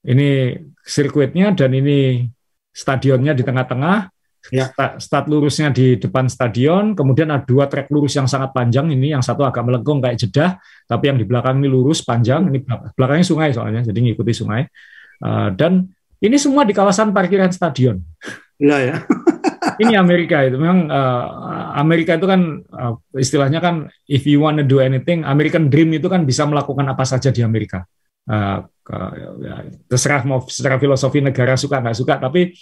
ini 0.07 0.55
sirkuitnya 0.87 1.53
dan 1.53 1.75
ini 1.75 2.31
stadionnya 2.71 3.35
di 3.35 3.43
tengah-tengah, 3.43 4.07
ya. 4.55 4.71
start 5.03 5.27
lurusnya 5.27 5.75
di 5.75 5.99
depan 5.99 6.31
stadion, 6.31 6.95
kemudian 6.95 7.33
ada 7.33 7.43
dua 7.43 7.67
trek 7.67 7.91
lurus 7.91 8.15
yang 8.15 8.31
sangat 8.31 8.55
panjang 8.55 8.87
ini, 8.93 9.17
yang 9.17 9.25
satu 9.25 9.43
agak 9.43 9.67
melengkung 9.67 9.99
kayak 9.99 10.21
jedah, 10.21 10.61
tapi 10.87 11.11
yang 11.11 11.19
di 11.19 11.27
belakang 11.27 11.59
ini 11.59 11.67
lurus 11.67 12.07
panjang, 12.07 12.47
ini 12.53 12.63
belakangnya 12.95 13.27
sungai 13.27 13.51
soalnya, 13.51 13.83
jadi 13.83 13.99
ngikuti 13.99 14.33
sungai. 14.37 14.69
Uh, 15.25 15.49
dan 15.57 15.89
ini 16.23 16.37
semua 16.37 16.63
di 16.63 16.77
kawasan 16.77 17.11
parkiran 17.11 17.51
stadion. 17.51 17.99
Ya. 18.61 19.01
ini 19.83 19.93
Amerika 19.97 20.41
itu 20.45 20.57
memang 20.57 20.89
uh, 20.89 21.25
Amerika 21.77 22.17
itu 22.17 22.25
kan 22.25 22.65
uh, 22.73 22.97
istilahnya 23.17 23.61
kan 23.61 23.93
if 24.09 24.25
you 24.25 24.41
want 24.41 24.57
to 24.57 24.65
do 24.65 24.81
anything, 24.81 25.25
American 25.25 25.69
Dream 25.69 25.93
itu 25.93 26.09
kan 26.09 26.25
bisa 26.25 26.49
melakukan 26.49 26.87
apa 26.89 27.05
saja 27.05 27.29
di 27.29 27.45
Amerika. 27.45 27.85
Uh, 28.27 28.59
ya, 29.39 29.67
terserah 29.87 30.23
mau 30.27 30.43
secara 30.47 30.83
filosofi 30.83 31.23
negara 31.23 31.55
suka 31.55 31.79
nggak 31.79 31.97
suka, 31.97 32.15
tapi 32.19 32.55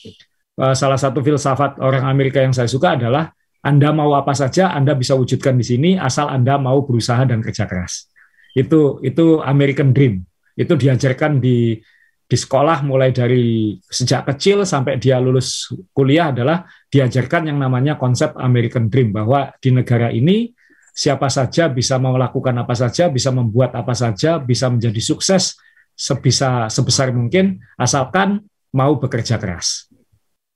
uh, 0.61 0.77
salah 0.77 1.01
satu 1.01 1.25
filsafat 1.25 1.81
orang 1.81 2.05
Amerika 2.05 2.41
yang 2.41 2.53
saya 2.53 2.69
suka 2.69 3.01
adalah 3.01 3.33
Anda 3.65 3.97
mau 3.97 4.13
apa 4.13 4.37
saja 4.37 4.77
Anda 4.77 4.93
bisa 4.93 5.17
wujudkan 5.17 5.57
di 5.57 5.65
sini 5.65 5.91
asal 5.97 6.29
Anda 6.29 6.61
mau 6.61 6.85
berusaha 6.85 7.25
dan 7.25 7.41
kerja 7.41 7.65
keras. 7.65 8.13
Itu 8.53 9.01
itu 9.01 9.41
American 9.41 9.97
Dream. 9.97 10.21
Itu 10.55 10.77
diajarkan 10.77 11.41
di 11.41 11.81
di 12.25 12.37
sekolah 12.41 12.81
mulai 12.89 13.13
dari 13.13 13.77
sejak 13.85 14.25
kecil 14.33 14.65
sampai 14.65 14.97
dia 14.97 15.21
lulus 15.21 15.69
kuliah 15.93 16.33
adalah 16.33 16.65
diajarkan 16.89 17.53
yang 17.53 17.61
namanya 17.61 18.01
konsep 18.01 18.33
American 18.41 18.89
Dream 18.89 19.13
bahwa 19.13 19.53
di 19.61 19.69
negara 19.69 20.09
ini 20.09 20.49
siapa 20.95 21.27
saja 21.27 21.67
bisa 21.67 21.99
melakukan 21.99 22.55
apa 22.55 22.73
saja, 22.79 23.11
bisa 23.11 23.35
membuat 23.35 23.75
apa 23.75 23.93
saja, 23.93 24.39
bisa 24.39 24.71
menjadi 24.71 25.03
sukses 25.03 25.59
sebisa 25.95 26.71
sebesar 26.71 27.15
mungkin 27.15 27.63
asalkan 27.79 28.43
mau 28.75 28.95
bekerja 28.99 29.39
keras 29.43 29.91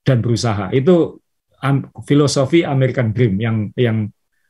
dan 0.06 0.22
berusaha. 0.22 0.70
Itu 0.70 1.18
um, 1.62 1.76
filosofi 2.06 2.62
American 2.62 3.10
Dream 3.10 3.34
yang 3.42 3.56
yang 3.74 4.06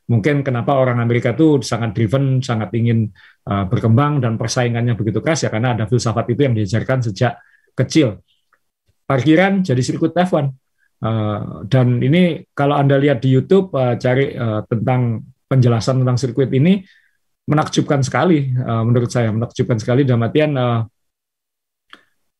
mungkin 0.09 0.41
kenapa 0.45 0.77
orang 0.77 1.01
Amerika 1.01 1.33
itu 1.33 1.61
sangat 1.65 1.97
driven, 1.97 2.41
sangat 2.41 2.73
ingin 2.77 3.09
uh, 3.49 3.65
berkembang 3.69 4.21
dan 4.21 4.41
persaingannya 4.41 4.97
begitu 4.97 5.21
keras 5.25 5.45
ya 5.45 5.53
karena 5.53 5.77
ada 5.77 5.85
filsafat 5.89 6.29
itu 6.33 6.41
yang 6.45 6.57
diajarkan 6.57 7.05
sejak 7.05 7.41
kecil. 7.73 8.21
Parkiran 9.09 9.65
jadi 9.65 9.81
sirkuit 9.81 10.13
F1. 10.13 10.53
Uh, 10.99 11.63
dan 11.71 12.03
ini 12.03 12.43
kalau 12.59 12.75
Anda 12.75 12.99
lihat 12.99 13.23
di 13.23 13.31
YouTube 13.31 13.71
uh, 13.71 13.95
cari 13.95 14.35
uh, 14.35 14.67
tentang 14.67 15.23
penjelasan 15.49 16.05
tentang 16.05 16.21
sirkuit 16.21 16.53
ini 16.53 16.85
menakjubkan 17.49 18.05
sekali 18.05 18.53
uh, 18.53 18.85
menurut 18.85 19.09
saya 19.09 19.33
menakjubkan 19.33 19.81
sekali. 19.81 20.05
Dalam 20.05 20.29
artian 20.29 20.53
uh, 20.55 20.85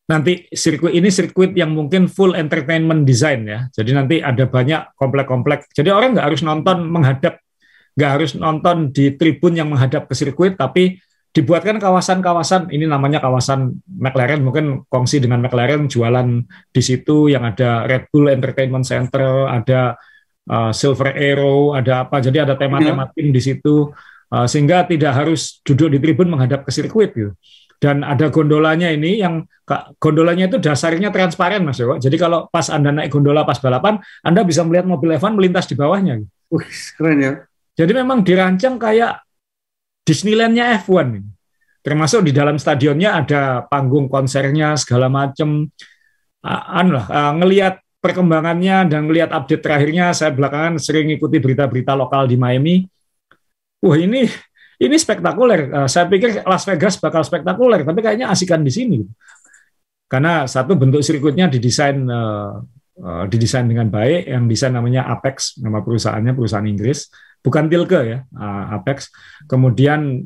nanti 0.09 0.45
sirkuit 0.53 0.93
ini 0.93 1.09
sirkuit 1.09 1.57
yang 1.57 1.73
mungkin 1.73 2.05
full 2.05 2.37
entertainment 2.37 3.03
design 3.09 3.49
ya. 3.49 3.59
Jadi 3.73 3.91
nanti 3.97 4.15
ada 4.21 4.45
banyak 4.45 4.93
komplek-komplek. 4.93 5.69
Jadi 5.73 5.89
orang 5.89 6.13
nggak 6.13 6.27
harus 6.29 6.41
nonton 6.45 6.85
menghadap 6.85 7.41
nggak 7.97 8.11
harus 8.15 8.31
nonton 8.37 8.93
di 8.93 9.17
tribun 9.17 9.57
yang 9.57 9.67
menghadap 9.67 10.07
ke 10.07 10.13
sirkuit 10.13 10.55
tapi 10.55 11.01
dibuatkan 11.33 11.77
kawasan-kawasan. 11.77 12.73
Ini 12.73 12.89
namanya 12.89 13.21
kawasan 13.21 13.81
McLaren. 13.85 14.41
Mungkin 14.41 14.85
kongsi 14.89 15.21
dengan 15.21 15.41
McLaren 15.45 15.89
jualan 15.89 16.45
di 16.69 16.81
situ 16.81 17.29
yang 17.29 17.45
ada 17.45 17.85
Red 17.85 18.09
Bull 18.09 18.29
Entertainment 18.33 18.85
Center 18.85 19.45
ada 19.49 19.97
uh, 20.49 20.71
Silver 20.73 21.13
Arrow, 21.13 21.77
ada 21.77 22.03
apa. 22.03 22.19
Jadi 22.19 22.41
ada 22.41 22.57
tema-tema 22.57 23.07
iya. 23.07 23.13
tim 23.13 23.27
di 23.29 23.41
situ 23.41 23.93
uh, 24.33 24.47
sehingga 24.49 24.83
tidak 24.89 25.13
harus 25.13 25.61
duduk 25.61 25.93
di 25.93 25.97
tribun 26.01 26.33
menghadap 26.33 26.65
ke 26.65 26.71
sirkuit 26.73 27.13
gitu. 27.13 27.31
Dan 27.79 28.03
ada 28.03 28.27
gondolanya 28.27 28.91
ini 28.91 29.23
yang 29.23 29.47
gondolanya 30.03 30.51
itu 30.51 30.59
dasarnya 30.59 31.15
transparan 31.15 31.63
Mas 31.63 31.79
Dewa. 31.79 31.95
Jadi 31.95 32.19
kalau 32.19 32.51
pas 32.51 32.67
Anda 32.67 32.91
naik 32.91 33.07
gondola 33.07 33.47
pas 33.47 33.55
balapan, 33.55 34.03
Anda 34.19 34.43
bisa 34.43 34.67
melihat 34.67 34.83
mobil 34.83 35.15
F1 35.15 35.31
melintas 35.31 35.63
di 35.63 35.79
bawahnya. 35.79 36.19
Wih, 36.51 36.67
keren 36.99 37.17
ya. 37.23 37.31
Jadi 37.79 37.91
memang 37.95 38.19
dirancang 38.19 38.75
kayak 38.75 39.23
Disneylandnya 40.03 40.83
F1 40.83 41.23
Termasuk 41.79 42.27
di 42.27 42.35
dalam 42.35 42.59
stadionnya 42.59 43.15
ada 43.23 43.63
panggung 43.63 44.11
konsernya 44.11 44.75
segala 44.75 45.07
macam. 45.07 45.71
Uh, 46.39 46.63
anu 46.75 46.95
lah, 46.95 47.07
uh, 47.07 47.31
ngelihat 47.39 47.83
perkembangannya 47.99 48.87
dan 48.87 49.05
melihat 49.07 49.35
update 49.35 49.59
terakhirnya, 49.59 50.15
saya 50.15 50.31
belakangan 50.31 50.79
sering 50.79 51.11
ikuti 51.11 51.39
berita-berita 51.43 51.95
lokal 51.95 52.31
di 52.31 52.39
Miami. 52.39 52.87
Wah 53.83 53.99
ini 53.99 54.27
ini 54.79 54.95
spektakuler. 54.95 55.71
Uh, 55.71 55.87
saya 55.91 56.07
pikir 56.07 56.43
Las 56.47 56.63
Vegas 56.63 56.95
bakal 56.99 57.27
spektakuler, 57.27 57.83
tapi 57.83 57.99
kayaknya 57.99 58.31
asikan 58.31 58.63
di 58.63 58.71
sini. 58.71 58.99
Karena 60.07 60.47
satu 60.47 60.79
bentuk 60.79 61.03
sirkuitnya 61.03 61.51
didesain 61.51 61.99
uh, 62.07 62.63
uh, 63.03 63.25
didesain 63.27 63.67
dengan 63.67 63.91
baik, 63.91 64.31
yang 64.31 64.47
desain 64.47 64.71
namanya 64.71 65.07
Apex, 65.11 65.59
nama 65.59 65.83
perusahaannya 65.83 66.31
perusahaan 66.31 66.65
Inggris, 66.65 67.11
bukan 67.43 67.67
Tilke 67.67 68.01
ya, 68.07 68.19
Apex. 68.73 69.11
Kemudian 69.47 70.23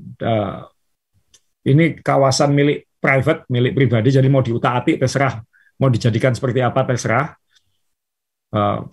ini 1.63 1.85
kawasan 2.01 2.53
milik 2.53 2.89
private, 2.97 3.45
milik 3.51 3.73
pribadi, 3.75 4.09
jadi 4.13 4.25
mau 4.31 4.41
diutak-atik 4.41 5.01
terserah, 5.01 5.41
mau 5.77 5.89
dijadikan 5.91 6.33
seperti 6.33 6.63
apa 6.63 6.85
terserah. 6.87 7.35
Uh, 8.53 8.85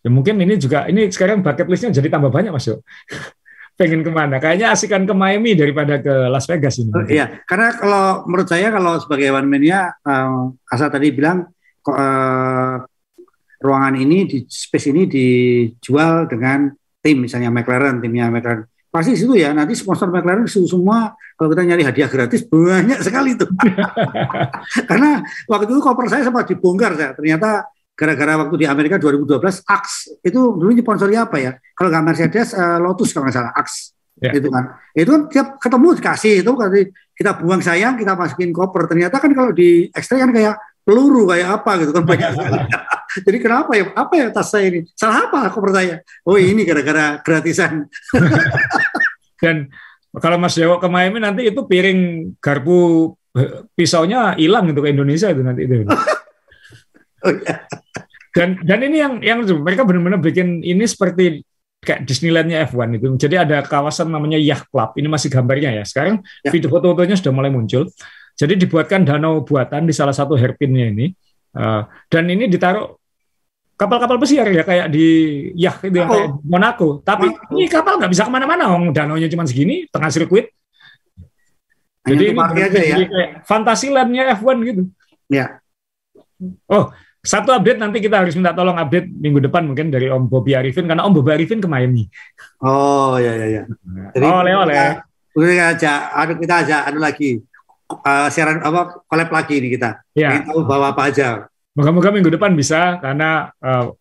ya 0.00 0.08
mungkin 0.08 0.40
ini 0.40 0.56
juga 0.56 0.88
ini 0.88 1.12
sekarang 1.12 1.44
bucket 1.44 1.68
listnya 1.68 1.92
jadi 1.92 2.08
tambah 2.08 2.32
banyak 2.32 2.50
mas 2.50 2.66
pengen 3.78 4.04
ke 4.04 4.12
mana? 4.12 4.36
Kayaknya 4.36 4.72
asikan 4.72 5.08
ke 5.08 5.14
Miami 5.16 5.56
daripada 5.56 5.96
ke 6.00 6.28
Las 6.28 6.44
Vegas 6.44 6.76
ini. 6.76 6.92
Oh, 6.92 7.08
iya, 7.08 7.40
karena 7.48 7.72
kalau 7.72 8.04
menurut 8.28 8.48
saya 8.48 8.68
kalau 8.68 9.00
sebagai 9.00 9.32
one 9.32 9.48
mania, 9.48 9.96
uh, 10.04 10.52
Asa 10.68 10.92
tadi 10.92 11.08
bilang 11.08 11.48
uh, 11.88 12.76
ruangan 13.62 13.94
ini 13.96 14.28
di 14.28 14.38
space 14.44 14.92
ini 14.92 15.08
dijual 15.08 16.28
dengan 16.28 16.68
tim 17.00 17.24
misalnya 17.24 17.48
McLaren, 17.48 17.98
timnya 17.98 18.28
McLaren 18.28 18.68
pasti 18.92 19.16
situ 19.16 19.40
ya 19.40 19.56
nanti 19.56 19.72
sponsor 19.72 20.12
McLaren 20.12 20.44
semua 20.44 21.16
kalau 21.40 21.48
kita 21.48 21.64
nyari 21.64 21.80
hadiah 21.80 22.12
gratis 22.12 22.44
banyak 22.44 23.00
sekali 23.00 23.32
tuh 23.40 23.48
karena 24.90 25.24
waktu 25.48 25.64
itu 25.64 25.80
koper 25.80 26.12
saya 26.12 26.28
sempat 26.28 26.44
dibongkar 26.52 26.92
saya 26.92 27.16
ternyata 27.16 27.72
gara-gara 27.92 28.40
waktu 28.40 28.64
di 28.64 28.66
Amerika 28.66 28.96
2012 28.96 29.68
Ax 29.68 29.84
itu 30.24 30.40
dulu 30.56 30.72
sponsori 30.72 31.14
apa 31.14 31.36
ya? 31.38 31.52
Kalau 31.76 31.88
nggak 31.92 32.04
Mercedes 32.04 32.56
uh, 32.56 32.80
Lotus 32.80 33.12
kalau 33.12 33.28
nggak 33.28 33.36
salah 33.36 33.52
Ax 33.52 33.92
ya. 34.18 34.32
itu 34.32 34.48
kan. 34.48 34.64
Itu 34.96 35.10
kan 35.12 35.22
tiap 35.28 35.48
ketemu 35.60 35.86
dikasih 36.00 36.34
itu 36.40 36.52
kan. 36.56 36.68
Kita 37.12 37.30
buang 37.38 37.60
sayang 37.60 37.94
kita 38.00 38.16
masukin 38.16 38.50
koper. 38.50 38.88
Ternyata 38.88 39.20
kan 39.20 39.30
kalau 39.36 39.52
di 39.52 39.92
ekstra 39.92 40.18
kan 40.18 40.32
kayak 40.32 40.56
peluru 40.82 41.28
kayak 41.28 41.62
apa 41.62 41.70
gitu 41.84 41.92
kan. 41.92 42.04
Banyak 42.08 42.30
jadi 43.28 43.38
kenapa 43.38 43.70
ya? 43.76 43.84
Apa 43.92 44.12
ya 44.16 44.26
tas 44.32 44.48
saya 44.48 44.72
ini? 44.72 44.88
Salah 44.96 45.28
apa 45.28 45.52
koper 45.52 45.70
saya 45.76 46.00
oh 46.24 46.40
ini 46.40 46.64
gara-gara 46.64 47.20
gratisan. 47.20 47.86
Dan 49.42 49.68
kalau 50.16 50.36
Mas 50.40 50.56
Dewo 50.56 50.80
ke 50.80 50.88
Miami 50.88 51.20
nanti 51.20 51.48
itu 51.48 51.60
piring 51.64 52.32
garpu 52.40 53.12
eh, 53.36 53.64
pisaunya 53.76 54.36
hilang 54.40 54.68
gitu 54.72 54.80
ke 54.80 54.92
Indonesia 54.92 55.28
itu 55.28 55.42
nanti 55.44 55.64
itu 55.64 55.84
oh, 57.24 57.32
iya. 57.32 57.54
dan 58.36 58.48
dan 58.62 58.78
ini 58.82 58.96
yang 58.98 59.14
yang 59.22 59.38
mereka 59.62 59.82
benar-benar 59.86 60.20
bikin 60.22 60.62
ini 60.62 60.84
seperti 60.86 61.42
kayak 61.82 62.06
Disneylandnya 62.06 62.62
F1 62.70 62.94
itu. 62.94 63.06
Jadi 63.18 63.34
ada 63.42 63.58
kawasan 63.66 64.08
namanya 64.08 64.38
Yacht 64.38 64.70
Club. 64.70 64.94
Ini 64.94 65.10
masih 65.10 65.28
gambarnya 65.28 65.82
ya. 65.82 65.84
Sekarang 65.84 66.22
ya. 66.46 66.50
video 66.54 66.70
foto-fotonya 66.70 67.18
sudah 67.18 67.34
mulai 67.34 67.50
muncul. 67.50 67.90
Jadi 68.38 68.54
dibuatkan 68.64 69.02
danau 69.02 69.42
buatan 69.42 69.90
di 69.90 69.92
salah 69.92 70.14
satu 70.14 70.38
hairpinnya 70.38 70.88
ini. 70.94 71.10
Uh, 71.52 71.84
dan 72.08 72.24
ini 72.30 72.48
ditaruh 72.48 72.96
kapal-kapal 73.76 74.16
pesiar 74.16 74.48
ya 74.48 74.62
kayak 74.64 74.88
di 74.88 75.06
Yacht 75.58 75.82
itu 75.84 75.98
oh. 76.00 76.06
kayak 76.06 76.28
Monaco. 76.46 76.88
Tapi 77.02 77.28
oh. 77.28 77.58
ini 77.58 77.66
kapal 77.66 77.98
nggak 77.98 78.12
bisa 78.14 78.24
ke 78.24 78.32
mana-mana. 78.32 78.70
Om 78.70 78.94
danaunya 78.94 79.26
cuma 79.26 79.44
segini, 79.44 79.90
tengah 79.90 80.08
sirkuit. 80.08 80.54
Jadi 82.02 82.34
ini 82.34 82.62
aja 82.62 82.80
ya. 82.82 82.96
kayak 83.06 83.30
Fantasylandnya 83.46 84.38
F1 84.38 84.56
gitu. 84.70 84.82
Ya. 85.30 85.58
Oh, 86.66 86.90
satu 87.22 87.54
update 87.54 87.78
nanti 87.78 88.02
kita 88.02 88.18
harus 88.18 88.34
minta 88.34 88.50
tolong 88.50 88.74
update 88.74 89.06
minggu 89.06 89.38
depan 89.46 89.62
mungkin 89.62 89.94
dari 89.94 90.10
Om 90.10 90.26
Bobi 90.26 90.58
Arifin 90.58 90.90
karena 90.90 91.06
Om 91.06 91.14
Bobi 91.14 91.30
Arifin 91.30 91.62
ke 91.62 91.70
Miami. 91.70 92.10
Oh 92.58 93.14
ya 93.14 93.38
ya 93.38 93.46
ya. 93.46 93.62
Jadi 94.10 94.26
oh, 94.26 94.42
oleh 94.42 94.54
oleh. 94.58 94.76
Kita 95.32 95.64
aja, 95.72 95.92
aduh 96.12 96.36
kita 96.36 96.54
aja 96.66 96.76
anu 96.84 97.00
lagi 97.00 97.40
uh, 97.88 98.28
siaran 98.28 98.58
apa 98.58 99.06
collab 99.06 99.30
lagi 99.30 99.54
ini 99.62 99.68
kita. 99.78 100.02
Ya. 100.18 100.42
Kita 100.42 100.50
tahu 100.50 100.66
bawa 100.66 100.90
apa 100.90 101.14
aja. 101.14 101.46
Moga-moga 101.78 102.10
minggu 102.10 102.34
depan 102.34 102.52
bisa 102.58 102.98
karena 102.98 103.54
uh, 103.62 103.94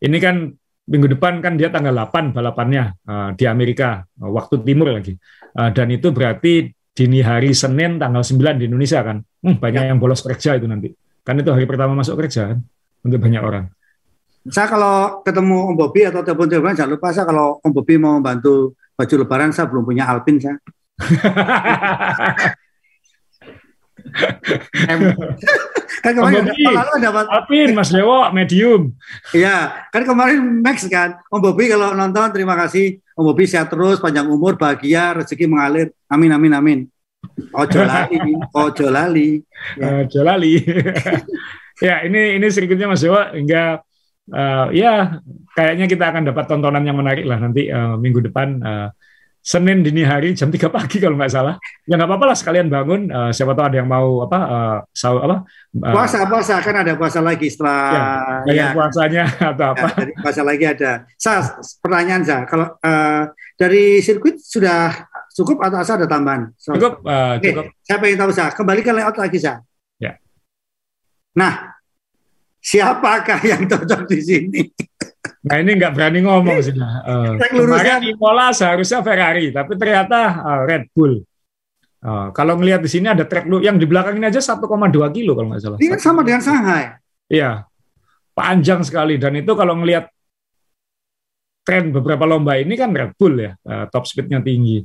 ini 0.00 0.16
kan 0.22 0.54
minggu 0.86 1.10
depan 1.18 1.42
kan 1.42 1.58
dia 1.58 1.68
tanggal 1.68 1.92
8 1.92 2.32
balapannya 2.32 2.96
uh, 3.04 3.30
di 3.34 3.44
Amerika 3.50 4.06
uh, 4.22 4.30
waktu 4.30 4.62
timur 4.62 4.94
lagi. 4.94 5.18
Uh, 5.58 5.74
dan 5.74 5.90
itu 5.90 6.14
berarti 6.14 6.70
dini 6.94 7.18
hari 7.18 7.50
Senin 7.50 7.98
tanggal 7.98 8.22
9 8.22 8.62
di 8.62 8.70
Indonesia 8.70 9.02
kan. 9.02 9.18
Hmm, 9.42 9.58
banyak 9.58 9.82
ya. 9.84 9.88
yang 9.90 9.98
bolos 9.98 10.22
kerja 10.22 10.54
itu 10.54 10.70
nanti. 10.70 10.94
Kan 11.30 11.38
itu 11.38 11.54
hari 11.54 11.62
pertama 11.62 11.94
masuk 11.94 12.18
kerja 12.18 12.50
kan 12.50 12.58
untuk 13.06 13.22
banyak 13.22 13.38
orang. 13.38 13.70
Saya 14.50 14.66
kalau 14.66 15.22
ketemu 15.22 15.70
Om 15.70 15.78
Bobi 15.78 16.02
atau 16.10 16.26
telepon-telepon 16.26 16.74
jangan 16.74 16.90
lupa 16.90 17.14
saya 17.14 17.22
kalau 17.22 17.62
Om 17.62 17.70
Bobi 17.70 18.02
mau 18.02 18.18
membantu 18.18 18.74
baju 18.98 19.14
lebaran 19.14 19.54
saya 19.54 19.70
belum 19.70 19.86
punya 19.86 20.10
Alpin 20.10 20.42
saya. 20.42 20.58
kan 26.02 26.12
kemarin 26.18 26.50
lalu 26.50 26.92
dapat 26.98 27.30
Alpin 27.30 27.78
Mas 27.78 27.94
Dewo 27.94 28.26
medium. 28.34 28.90
Iya, 29.30 29.86
kan 29.94 30.02
kemarin 30.02 30.66
Max 30.66 30.82
kan. 30.90 31.14
Om 31.30 31.46
Bobi 31.46 31.70
kalau 31.70 31.94
nonton 31.94 32.26
terima 32.34 32.58
kasih. 32.58 32.98
Om 33.14 33.22
Bobi 33.22 33.46
sehat 33.46 33.70
terus, 33.70 34.02
panjang 34.02 34.26
umur, 34.26 34.58
bahagia, 34.58 35.14
rezeki 35.14 35.46
mengalir. 35.46 35.94
Amin 36.10 36.34
amin 36.34 36.58
amin. 36.58 36.90
Ojo 37.50 37.80
lali, 37.82 38.18
ojo 38.54 38.86
lali. 38.88 39.28
Ya. 39.76 40.06
Ojo 40.06 40.20
lali. 40.22 40.54
ya, 41.86 42.06
ini 42.06 42.38
ini 42.38 42.46
sirkuitnya 42.48 42.86
Mas 42.86 43.02
Jawa 43.02 43.34
hingga 43.34 43.82
uh, 44.30 44.66
ya 44.70 45.18
kayaknya 45.56 45.86
kita 45.90 46.04
akan 46.14 46.22
dapat 46.30 46.44
tontonan 46.46 46.86
yang 46.86 46.98
menarik 46.98 47.26
lah 47.26 47.42
nanti 47.42 47.66
uh, 47.68 47.98
minggu 47.98 48.22
depan 48.22 48.48
uh, 48.62 48.88
Senin 49.40 49.80
dini 49.80 50.04
hari 50.04 50.36
jam 50.36 50.52
3 50.52 50.68
pagi 50.68 51.00
kalau 51.00 51.16
nggak 51.16 51.32
salah. 51.32 51.56
Ya 51.88 51.96
nggak 51.96 52.12
apa-apa 52.12 52.24
lah 52.28 52.36
sekalian 52.36 52.68
bangun. 52.68 53.08
Uh, 53.08 53.32
siapa 53.32 53.56
tahu 53.56 53.72
ada 53.72 53.76
yang 53.80 53.88
mau 53.88 54.20
apa 54.20 54.38
uh, 54.44 54.78
sahur 54.92 55.24
apa? 55.24 55.48
Uh, 55.72 55.94
puasa 55.96 56.28
puasa 56.28 56.54
kan 56.60 56.76
ada 56.84 56.92
puasa 56.92 57.24
lagi 57.24 57.48
setelah 57.48 58.44
ya, 58.44 58.52
ya. 58.52 58.66
puasanya 58.76 59.24
atau 59.56 59.66
apa? 59.72 59.86
Ya, 59.96 60.16
puasa 60.20 60.42
lagi 60.44 60.64
ada. 60.68 61.08
Sa 61.16 61.40
pertanyaan 61.80 62.20
sa 62.20 62.44
kalau 62.44 62.68
uh, 62.84 63.32
dari 63.56 64.04
sirkuit 64.04 64.36
sudah 64.44 65.08
Cukup 65.30 65.62
atau 65.62 65.78
asal 65.78 66.02
ada 66.02 66.10
tambahan? 66.10 66.50
So, 66.58 66.74
cukup, 66.74 67.06
uh, 67.06 67.38
cukup. 67.38 67.70
Okay, 67.70 67.86
saya 67.86 67.98
pengen 68.02 68.18
tahu, 68.18 68.30
Sa. 68.34 68.50
Kembali 68.50 68.80
ke 68.82 68.90
layout 68.90 69.16
lagi, 69.16 69.38
Sa. 69.38 69.62
Ya. 70.02 70.18
Nah, 71.38 71.78
siapakah 72.58 73.40
yang 73.46 73.64
cocok 73.70 74.10
di 74.10 74.18
sini? 74.20 74.62
Nah 75.40 75.56
ini 75.56 75.72
nggak 75.80 75.92
berani 75.96 76.20
ngomong 76.20 76.58
sih. 76.60 76.76
Uh, 76.76 77.40
kemarin 77.40 78.04
Imola 78.04 78.52
seharusnya 78.52 79.00
Ferrari, 79.00 79.48
tapi 79.48 79.72
ternyata 79.76 80.36
uh, 80.44 80.60
Red 80.68 80.92
Bull. 80.92 81.24
Uh, 82.00 82.28
kalau 82.32 82.56
ngelihat 82.60 82.80
di 82.80 82.88
sini 82.92 83.08
ada 83.08 83.24
track 83.24 83.48
lu 83.48 83.60
yang 83.60 83.76
di 83.76 83.84
belakang 83.84 84.16
ini 84.16 84.28
aja 84.28 84.40
1,2 84.40 84.60
kilo 85.12 85.32
kalau 85.32 85.48
nggak 85.52 85.60
salah. 85.60 85.78
Ini 85.80 85.88
kan 85.96 86.00
sama 86.00 86.20
dengan 86.24 86.44
Shanghai. 86.44 86.96
Iya, 87.32 87.64
panjang 88.36 88.84
sekali 88.84 89.16
dan 89.16 89.36
itu 89.36 89.52
kalau 89.56 89.80
ngelihat 89.80 90.12
tren 91.64 91.92
beberapa 91.92 92.24
lomba 92.28 92.56
ini 92.60 92.76
kan 92.76 92.92
Red 92.92 93.16
Bull 93.16 93.40
ya, 93.40 93.52
uh, 93.64 93.88
top 93.88 94.04
speednya 94.04 94.44
tinggi. 94.44 94.84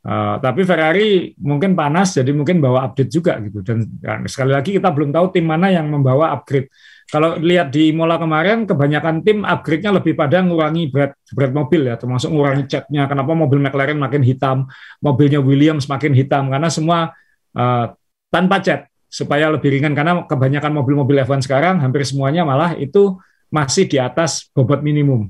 Uh, 0.00 0.40
tapi 0.40 0.64
Ferrari 0.64 1.36
mungkin 1.36 1.76
panas, 1.76 2.16
jadi 2.16 2.32
mungkin 2.32 2.56
bawa 2.56 2.88
update 2.88 3.12
juga 3.12 3.36
gitu. 3.44 3.60
Dan 3.60 3.84
ya, 4.00 4.16
sekali 4.24 4.56
lagi 4.56 4.70
kita 4.72 4.88
belum 4.88 5.12
tahu 5.12 5.36
tim 5.36 5.44
mana 5.44 5.68
yang 5.68 5.92
membawa 5.92 6.32
upgrade. 6.32 6.72
Kalau 7.10 7.36
lihat 7.36 7.68
di 7.68 7.92
Mola 7.92 8.16
kemarin, 8.16 8.64
kebanyakan 8.64 9.20
tim 9.20 9.44
upgrade-nya 9.44 9.92
lebih 9.92 10.16
pada 10.16 10.40
ngurangi 10.40 10.88
berat 10.88 11.12
berat 11.36 11.52
mobil 11.52 11.84
ya, 11.84 12.00
termasuk 12.00 12.32
ngurangi 12.32 12.64
catnya. 12.64 13.04
Kenapa 13.10 13.34
mobil 13.36 13.60
McLaren 13.60 14.00
makin 14.00 14.22
hitam, 14.24 14.64
mobilnya 15.04 15.42
Williams 15.42 15.84
makin 15.84 16.16
hitam 16.16 16.48
karena 16.48 16.72
semua 16.72 17.12
uh, 17.58 17.92
tanpa 18.32 18.62
cat 18.64 18.88
supaya 19.10 19.52
lebih 19.52 19.68
ringan. 19.68 19.92
Karena 19.92 20.24
kebanyakan 20.24 20.70
mobil-mobil 20.80 21.20
F1 21.28 21.44
sekarang 21.44 21.82
hampir 21.82 22.08
semuanya 22.08 22.46
malah 22.46 22.72
itu 22.78 23.20
masih 23.52 23.84
di 23.90 24.00
atas 24.00 24.48
bobot 24.54 24.80
minimum. 24.80 25.28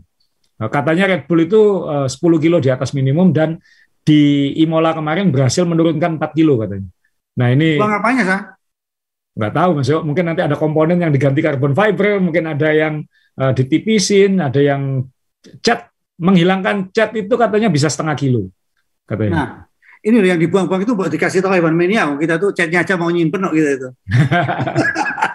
Nah, 0.61 0.69
katanya 0.69 1.17
Red 1.17 1.25
Bull 1.25 1.49
itu 1.49 1.89
uh, 1.89 2.05
10 2.05 2.21
kilo 2.37 2.61
di 2.61 2.69
atas 2.69 2.93
minimum 2.93 3.33
dan 3.33 3.57
di 4.05 4.55
Imola 4.61 4.97
kemarin 4.97 5.29
berhasil 5.29 5.63
menurunkan 5.69 6.17
4 6.17 6.37
kilo 6.37 6.59
katanya. 6.61 6.89
Nah 7.39 7.49
ini. 7.53 7.77
Bang 7.77 7.95
apanya 7.95 8.23
sah? 8.25 8.41
Nggak 9.37 9.53
tahu 9.55 9.71
mas 9.79 9.89
Mungkin 9.89 10.25
nanti 10.27 10.43
ada 10.43 10.57
komponen 10.59 10.99
yang 10.99 11.15
diganti 11.15 11.41
karbon 11.41 11.73
fiber, 11.73 12.19
mungkin 12.19 12.51
ada 12.51 12.69
yang 12.75 13.07
uh, 13.39 13.53
ditipisin, 13.55 14.43
ada 14.43 14.59
yang 14.59 15.07
cat 15.65 15.89
menghilangkan 16.21 16.93
cat 16.93 17.17
itu 17.17 17.33
katanya 17.39 17.73
bisa 17.73 17.89
setengah 17.89 18.13
kilo 18.19 18.53
katanya. 19.09 19.33
Nah, 19.33 19.49
ini 20.05 20.21
yang 20.21 20.41
dibuang-buang 20.41 20.85
itu 20.85 20.93
buat 20.93 21.09
dikasih 21.09 21.41
tahu 21.41 21.57
Iwan 21.57 21.77
Mania, 21.77 22.09
kita 22.21 22.37
tuh 22.37 22.53
catnya 22.53 22.85
aja 22.85 22.95
mau 23.01 23.09
nyimpen 23.09 23.41
kok 23.41 23.55
gitu 23.57 23.69
itu. 23.69 23.89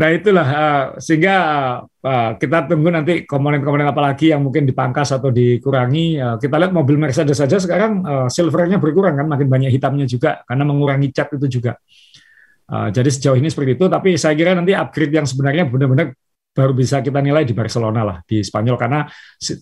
Nah 0.00 0.08
itulah 0.16 0.48
uh, 0.48 0.84
sehingga 0.96 1.36
uh, 1.84 2.30
kita 2.40 2.72
tunggu 2.72 2.88
nanti 2.88 3.28
komponen-komponen 3.28 3.84
apa 3.84 4.00
lagi 4.00 4.32
yang 4.32 4.40
mungkin 4.40 4.64
dipangkas 4.64 5.12
atau 5.12 5.28
dikurangi. 5.28 6.16
Uh, 6.16 6.36
kita 6.40 6.56
lihat 6.56 6.72
mobil 6.72 6.96
Mercedes 6.96 7.36
saja 7.36 7.60
sekarang 7.60 8.00
uh, 8.00 8.26
silvernya 8.32 8.80
berkurang 8.80 9.20
kan, 9.20 9.28
makin 9.28 9.52
banyak 9.52 9.68
hitamnya 9.68 10.08
juga 10.08 10.40
karena 10.48 10.64
mengurangi 10.64 11.12
cat 11.12 11.36
itu 11.36 11.60
juga. 11.60 11.76
Uh, 12.64 12.88
jadi 12.88 13.12
sejauh 13.12 13.36
ini 13.36 13.52
seperti 13.52 13.76
itu, 13.76 13.84
tapi 13.92 14.16
saya 14.16 14.32
kira 14.32 14.56
nanti 14.56 14.72
upgrade 14.72 15.12
yang 15.12 15.28
sebenarnya 15.28 15.68
benar-benar 15.68 16.16
baru 16.56 16.72
bisa 16.72 17.04
kita 17.04 17.20
nilai 17.20 17.44
di 17.44 17.52
Barcelona 17.52 18.00
lah 18.00 18.16
di 18.24 18.40
Spanyol 18.40 18.80
karena 18.80 19.04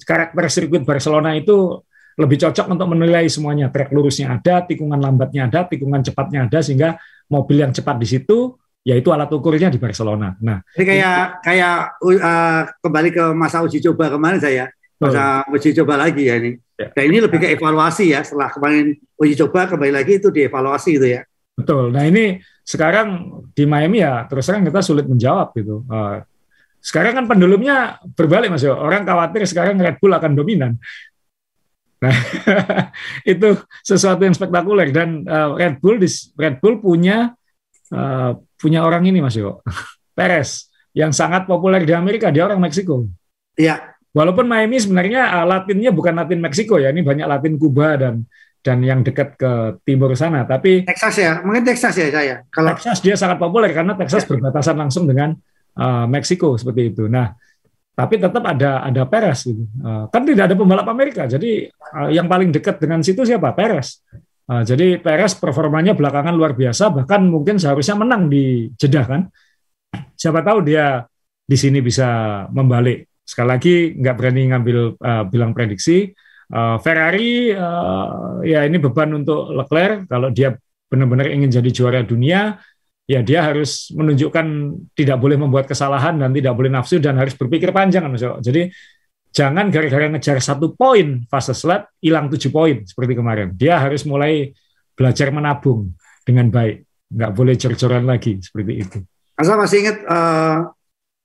karakter 0.06 0.44
sirkuit 0.48 0.86
Barcelona 0.86 1.34
itu 1.34 1.82
lebih 2.14 2.38
cocok 2.46 2.66
untuk 2.78 2.86
menilai 2.94 3.26
semuanya. 3.26 3.74
Trek 3.74 3.90
lurusnya 3.90 4.38
ada, 4.38 4.62
tikungan 4.62 5.02
lambatnya 5.02 5.50
ada, 5.50 5.66
tikungan 5.66 6.06
cepatnya 6.06 6.46
ada 6.46 6.58
sehingga 6.62 6.94
mobil 7.26 7.66
yang 7.66 7.74
cepat 7.74 7.96
di 7.98 8.06
situ 8.06 8.54
yaitu 8.88 9.12
alat 9.12 9.28
ukurnya 9.28 9.68
di 9.68 9.76
Barcelona. 9.76 10.32
Nah, 10.40 10.64
jadi 10.72 10.96
kayak 10.96 11.20
kayak 11.44 11.76
uh, 12.00 12.62
kembali 12.80 13.10
ke 13.12 13.24
masa 13.36 13.60
uji 13.60 13.84
coba 13.84 14.08
kemarin 14.08 14.40
saya, 14.40 14.64
masa 14.96 15.44
oh. 15.44 15.52
uji 15.52 15.76
coba 15.76 16.00
lagi 16.00 16.24
ya 16.24 16.40
ini. 16.40 16.56
Ya. 16.80 16.88
Dan 16.96 17.04
ini 17.12 17.18
lebih 17.20 17.36
ke 17.36 17.52
evaluasi 17.52 18.16
ya, 18.16 18.24
setelah 18.24 18.48
kemarin 18.48 18.96
uji 19.20 19.36
coba 19.44 19.68
kembali 19.68 19.92
lagi 19.92 20.16
itu 20.16 20.32
dievaluasi 20.32 20.96
itu 20.96 21.06
ya. 21.20 21.20
Betul. 21.52 21.92
Nah 21.92 22.08
ini 22.08 22.40
sekarang 22.64 23.28
di 23.52 23.68
Miami 23.68 24.00
ya 24.00 24.24
terus 24.24 24.48
terang 24.48 24.64
kita 24.64 24.80
sulit 24.80 25.04
menjawab 25.04 25.52
gitu. 25.52 25.84
Uh, 25.84 26.24
sekarang 26.80 27.12
kan 27.12 27.24
pendulumnya 27.28 28.00
berbalik 28.16 28.48
mas 28.48 28.64
Orang 28.64 29.04
khawatir 29.04 29.44
sekarang 29.44 29.76
Red 29.76 30.00
Bull 30.00 30.16
akan 30.16 30.32
dominan. 30.32 30.80
Nah, 31.98 32.14
itu 33.36 33.58
sesuatu 33.82 34.22
yang 34.22 34.32
spektakuler 34.32 34.94
dan 34.94 35.26
uh, 35.26 35.58
Red 35.58 35.82
Bull 35.82 35.98
Red 36.38 36.62
Bull 36.62 36.78
punya 36.78 37.34
uh, 37.90 38.38
punya 38.58 38.84
orang 38.84 39.06
ini 39.06 39.22
Mas 39.22 39.38
Yo, 39.38 39.62
Perez, 40.18 40.68
yang 40.92 41.14
sangat 41.14 41.46
populer 41.46 41.86
di 41.86 41.94
Amerika, 41.94 42.28
dia 42.34 42.44
orang 42.44 42.58
Meksiko. 42.58 43.06
Iya. 43.58 43.98
walaupun 44.14 44.46
Miami 44.46 44.78
sebenarnya 44.78 45.34
uh, 45.34 45.46
Latinnya 45.46 45.90
bukan 45.90 46.14
Latin 46.14 46.42
Meksiko 46.42 46.78
ya, 46.78 46.90
ini 46.90 47.02
banyak 47.02 47.26
Latin 47.26 47.54
Kuba 47.58 47.98
dan 47.98 48.26
dan 48.62 48.82
yang 48.82 49.06
dekat 49.06 49.38
ke 49.38 49.78
timur 49.86 50.14
sana. 50.18 50.42
Tapi 50.42 50.82
Texas 50.86 51.14
ya, 51.18 51.42
mungkin 51.42 51.62
Texas 51.62 51.94
ya 51.94 52.10
saya. 52.10 52.36
Kalau 52.50 52.74
Texas 52.74 52.98
dia 53.02 53.14
sangat 53.14 53.38
populer 53.38 53.70
karena 53.70 53.94
Texas 53.94 54.26
ya. 54.26 54.34
berbatasan 54.34 54.76
langsung 54.78 55.06
dengan 55.06 55.34
uh, 55.78 56.06
Meksiko 56.10 56.58
seperti 56.58 56.90
itu. 56.94 57.06
Nah, 57.06 57.34
tapi 57.98 58.14
tetap 58.18 58.42
ada 58.46 58.86
ada 58.86 59.02
Perez 59.06 59.42
gitu. 59.42 59.66
Uh, 59.82 60.06
kan 60.10 60.22
tidak 60.22 60.50
ada 60.50 60.54
pembalap 60.54 60.86
Amerika. 60.90 61.26
Jadi 61.26 61.66
uh, 61.70 62.10
yang 62.10 62.26
paling 62.26 62.50
dekat 62.54 62.78
dengan 62.78 63.02
situ 63.02 63.22
siapa? 63.22 63.54
Perez. 63.54 64.02
Uh, 64.48 64.64
jadi 64.64 64.96
Perez 64.96 65.36
performanya 65.36 65.92
belakangan 65.92 66.32
luar 66.32 66.56
biasa, 66.56 66.88
bahkan 66.88 67.28
mungkin 67.28 67.60
seharusnya 67.60 68.00
menang 68.00 68.32
di 68.32 68.72
Jeddah 68.80 69.04
kan. 69.04 69.20
Siapa 70.16 70.40
tahu 70.40 70.64
dia 70.64 71.04
di 71.44 71.56
sini 71.56 71.84
bisa 71.84 72.44
membalik. 72.48 73.08
Sekali 73.28 73.48
lagi 73.48 73.74
nggak 73.92 74.14
berani 74.16 74.42
ngambil 74.48 74.78
uh, 74.96 75.24
bilang 75.28 75.52
prediksi. 75.52 76.16
Uh, 76.48 76.80
Ferrari 76.80 77.52
uh, 77.52 78.40
ya 78.40 78.64
ini 78.64 78.80
beban 78.80 79.12
untuk 79.12 79.52
Leclerc 79.52 80.08
kalau 80.08 80.32
dia 80.32 80.56
benar-benar 80.88 81.28
ingin 81.28 81.52
jadi 81.52 81.68
juara 81.68 82.00
dunia 82.00 82.56
ya 83.04 83.20
dia 83.20 83.44
harus 83.44 83.92
menunjukkan 83.92 84.72
tidak 84.96 85.20
boleh 85.20 85.36
membuat 85.36 85.68
kesalahan 85.68 86.16
dan 86.16 86.32
tidak 86.32 86.56
boleh 86.56 86.72
nafsu 86.72 86.96
dan 87.00 87.20
harus 87.20 87.36
berpikir 87.36 87.68
panjang 87.68 88.04
kan 88.08 88.40
Jadi 88.40 88.72
jangan 89.32 89.68
gara-gara 89.68 90.08
ngejar 90.08 90.38
satu 90.40 90.74
poin 90.74 91.24
fase 91.28 91.52
slot 91.52 91.88
hilang 92.00 92.28
tujuh 92.32 92.50
poin 92.52 92.82
seperti 92.84 93.12
kemarin. 93.16 93.54
Dia 93.54 93.78
harus 93.78 94.02
mulai 94.08 94.52
belajar 94.98 95.30
menabung 95.30 95.94
dengan 96.26 96.50
baik, 96.50 96.84
nggak 97.14 97.32
boleh 97.32 97.54
cor-coran 97.56 98.04
lagi 98.04 98.40
seperti 98.42 98.72
itu. 98.74 98.98
Asa 99.38 99.54
masih 99.54 99.86
ingat 99.86 100.02
uh, 100.04 100.66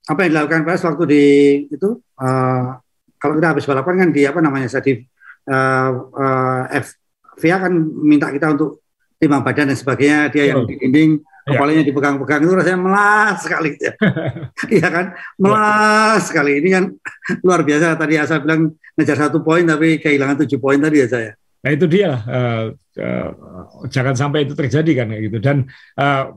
apa 0.04 0.20
yang 0.24 0.30
dilakukan 0.36 0.62
PS 0.62 0.86
waktu 0.86 1.04
di 1.10 1.24
itu 1.72 1.98
uh, 2.22 2.78
kalau 3.18 3.34
kita 3.40 3.56
habis 3.56 3.64
balapan 3.66 4.06
kan 4.06 4.08
di 4.14 4.22
apa 4.28 4.38
namanya 4.38 4.68
saya 4.70 4.84
di 4.84 5.02
uh, 5.50 5.90
uh, 6.14 6.82
FIA 7.40 7.56
kan 7.58 7.72
minta 8.04 8.30
kita 8.30 8.54
untuk 8.54 8.84
timbang 9.18 9.42
badan 9.42 9.72
dan 9.72 9.78
sebagainya 9.78 10.30
dia 10.30 10.54
yang 10.54 10.62
di 10.68 10.76
dinding. 10.78 11.12
Kepalanya 11.44 11.82
dipegang-pegang 11.84 12.40
itu 12.42 12.52
rasanya 12.56 12.80
melas 12.80 13.36
sekali. 13.44 13.70
Ya. 13.76 13.92
iya 14.80 14.88
kan? 14.88 15.06
Melas 15.36 16.20
sekali. 16.26 16.64
Ini 16.64 16.68
kan 16.72 16.84
luar 17.44 17.60
biasa. 17.62 17.94
Tadi 18.00 18.14
saya 18.24 18.40
bilang 18.40 18.72
ngejar 18.94 19.18
satu 19.28 19.42
poin 19.42 19.66
tapi 19.66 19.98
kehilangan 19.98 20.46
tujuh 20.46 20.58
poin 20.62 20.78
tadi 20.78 21.02
ya 21.02 21.08
saya 21.10 21.32
nah 21.64 21.72
itu 21.72 21.88
dia 21.88 22.20
uh, 22.28 22.76
uh, 22.76 23.30
jangan 23.88 24.12
sampai 24.12 24.44
itu 24.44 24.52
terjadi 24.52 24.92
kan 25.00 25.08
gitu. 25.16 25.40
Dan 25.40 25.64
uh, 25.96 26.28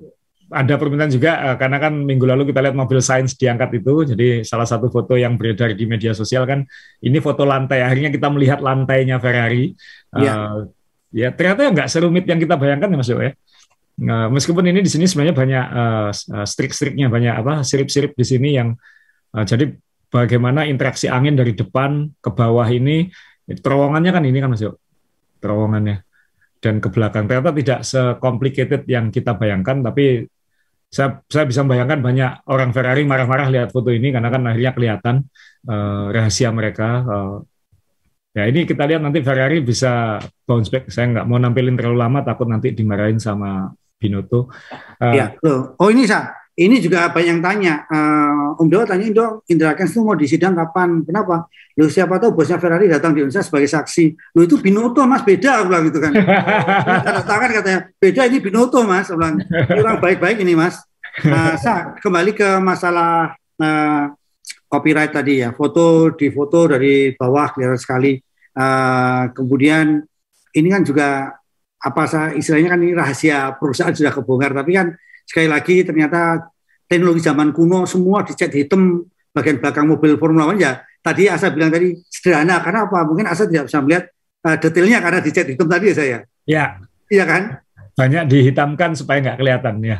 ada 0.48 0.80
permintaan 0.80 1.12
juga 1.12 1.52
uh, 1.52 1.56
karena 1.60 1.84
kan 1.84 2.00
minggu 2.00 2.24
lalu 2.24 2.48
kita 2.48 2.64
lihat 2.64 2.80
mobil 2.80 3.04
sains 3.04 3.36
diangkat 3.36 3.84
itu 3.84 4.16
jadi 4.16 4.48
salah 4.48 4.64
satu 4.64 4.88
foto 4.88 5.20
yang 5.20 5.36
beredar 5.36 5.76
di 5.76 5.84
media 5.84 6.16
sosial 6.16 6.48
kan 6.48 6.64
ini 7.04 7.20
foto 7.20 7.44
lantai. 7.44 7.84
Akhirnya 7.84 8.08
kita 8.08 8.32
melihat 8.32 8.64
lantainya 8.64 9.20
Ferrari. 9.20 9.76
Ya, 10.16 10.32
uh, 10.32 10.72
ya 11.12 11.36
ternyata 11.36 11.76
nggak 11.76 11.92
serumit 11.92 12.24
yang 12.24 12.40
kita 12.40 12.56
bayangkan 12.56 12.88
ya 12.88 12.96
Mas 12.96 13.12
Yo 13.12 13.20
ya 13.20 13.36
uh, 14.02 14.28
meskipun 14.30 14.66
ini 14.70 14.86
di 14.86 14.90
sini 14.92 15.06
sebenarnya 15.10 15.36
banyak 15.36 15.66
uh, 15.74 16.12
strik-striknya 16.46 17.10
banyak 17.10 17.34
apa 17.34 17.54
sirip-sirip 17.66 18.14
di 18.14 18.26
sini 18.26 18.50
yang 18.58 18.78
uh, 19.34 19.46
jadi 19.46 19.74
bagaimana 20.08 20.70
interaksi 20.70 21.10
angin 21.10 21.36
dari 21.36 21.58
depan 21.58 22.08
ke 22.22 22.30
bawah 22.32 22.68
ini 22.70 23.10
terowongannya 23.48 24.12
kan 24.12 24.24
ini 24.24 24.38
kan 24.40 24.50
Mas 24.54 24.64
Yo 24.64 24.80
terowongannya 25.44 26.04
dan 26.58 26.82
ke 26.82 26.90
belakang 26.90 27.30
ternyata 27.30 27.54
tidak 27.54 27.80
sekomplikated 27.86 28.82
yang 28.90 29.14
kita 29.14 29.38
bayangkan 29.38 29.86
tapi 29.86 30.26
saya, 30.88 31.20
saya 31.28 31.44
bisa 31.44 31.68
membayangkan 31.68 32.00
banyak 32.00 32.32
orang 32.48 32.72
Ferrari 32.72 33.04
marah-marah 33.04 33.52
lihat 33.52 33.70
foto 33.76 33.92
ini 33.92 34.16
karena 34.16 34.32
kan 34.32 34.42
akhirnya 34.48 34.72
kelihatan 34.72 35.16
uh, 35.68 36.08
rahasia 36.16 36.50
mereka. 36.56 37.04
Uh, 37.04 37.36
ya 38.32 38.48
ini 38.48 38.64
kita 38.64 38.88
lihat 38.88 39.04
nanti 39.04 39.20
Ferrari 39.20 39.60
bisa 39.60 40.24
bounce 40.48 40.72
back. 40.72 40.88
Saya 40.88 41.12
nggak 41.12 41.26
mau 41.28 41.36
nampilin 41.36 41.76
terlalu 41.76 41.98
lama, 42.00 42.24
takut 42.24 42.48
nanti 42.48 42.72
dimarahin 42.72 43.20
sama 43.20 43.68
Binotto. 43.98 44.50
Uh, 45.02 45.14
ya, 45.14 45.26
loh. 45.42 45.74
Oh 45.82 45.90
ini 45.90 46.06
sa, 46.06 46.34
ini 46.58 46.82
juga 46.82 47.10
banyak 47.14 47.38
yang 47.38 47.42
tanya. 47.42 47.74
Uh, 47.86 48.62
Om 48.62 48.70
Dewa 48.70 48.86
tanya, 48.86 49.06
Indo, 49.06 49.46
Indra 49.50 49.78
Kens 49.78 49.94
itu 49.94 50.02
mau 50.02 50.18
disidang 50.18 50.58
kapan? 50.58 51.06
Kenapa? 51.06 51.50
Lu 51.78 51.86
siapa 51.86 52.18
tahu 52.18 52.34
bosnya 52.34 52.58
Ferrari 52.58 52.90
datang 52.90 53.14
di 53.14 53.22
Indonesia 53.22 53.46
sebagai 53.46 53.70
saksi. 53.70 54.34
Lu 54.34 54.46
itu 54.46 54.58
Binotto 54.58 55.06
mas, 55.06 55.22
beda 55.22 55.62
aku 55.62 55.70
bilang 55.70 55.86
gitu 55.90 56.02
kan. 56.02 56.14
Tanda 57.06 57.22
tangan 57.22 57.50
katanya, 57.54 57.80
beda 58.02 58.22
ini 58.26 58.38
Binotto 58.42 58.82
mas. 58.86 59.10
Aku 59.14 59.22
bilang, 59.22 59.38
kurang 59.70 59.98
baik-baik 60.02 60.42
ini 60.42 60.58
mas. 60.58 60.82
Nah, 61.22 61.58
sa, 61.62 61.94
kembali 61.98 62.34
ke 62.34 62.50
masalah 62.58 63.38
uh, 63.62 64.04
copyright 64.66 65.14
tadi 65.14 65.46
ya. 65.46 65.54
Foto 65.54 66.14
di 66.14 66.34
foto 66.34 66.66
dari 66.66 67.14
bawah 67.14 67.54
kelihatan 67.54 67.78
sekali. 67.78 68.18
Uh, 68.58 69.30
kemudian 69.38 70.02
ini 70.58 70.68
kan 70.74 70.82
juga 70.82 71.37
apa 71.88 72.36
istilahnya 72.36 72.76
kan 72.76 72.80
ini 72.84 72.94
rahasia 72.94 73.56
perusahaan 73.56 73.96
sudah 73.96 74.12
kebongkar 74.12 74.52
tapi 74.52 74.72
kan 74.76 74.88
sekali 75.24 75.48
lagi 75.48 75.88
ternyata 75.88 76.52
teknologi 76.88 77.24
zaman 77.24 77.56
kuno 77.56 77.88
semua 77.88 78.28
dicat 78.28 78.52
hitam 78.52 79.08
bagian 79.32 79.64
belakang 79.64 79.88
mobil 79.88 80.20
Formula 80.20 80.52
One 80.52 80.60
ya 80.60 80.84
tadi 81.08 81.24
Asa 81.32 81.48
bilang 81.56 81.72
tadi 81.72 81.96
sederhana 82.12 82.60
karena 82.60 82.92
apa? 82.92 83.08
Mungkin 83.08 83.26
Asa 83.32 83.48
tidak 83.48 83.72
bisa 83.72 83.80
melihat 83.80 84.04
uh, 84.44 84.58
detailnya 84.60 85.00
karena 85.00 85.20
dicat 85.24 85.48
hitam 85.48 85.68
tadi 85.72 85.86
ya 85.88 85.96
saya. 85.96 86.20
Ya. 86.44 86.66
Iya 87.08 87.24
kan? 87.24 87.42
Banyak 87.96 88.24
dihitamkan 88.28 88.92
supaya 89.00 89.24
nggak 89.24 89.38
kelihatan 89.40 89.76
ya. 89.80 89.98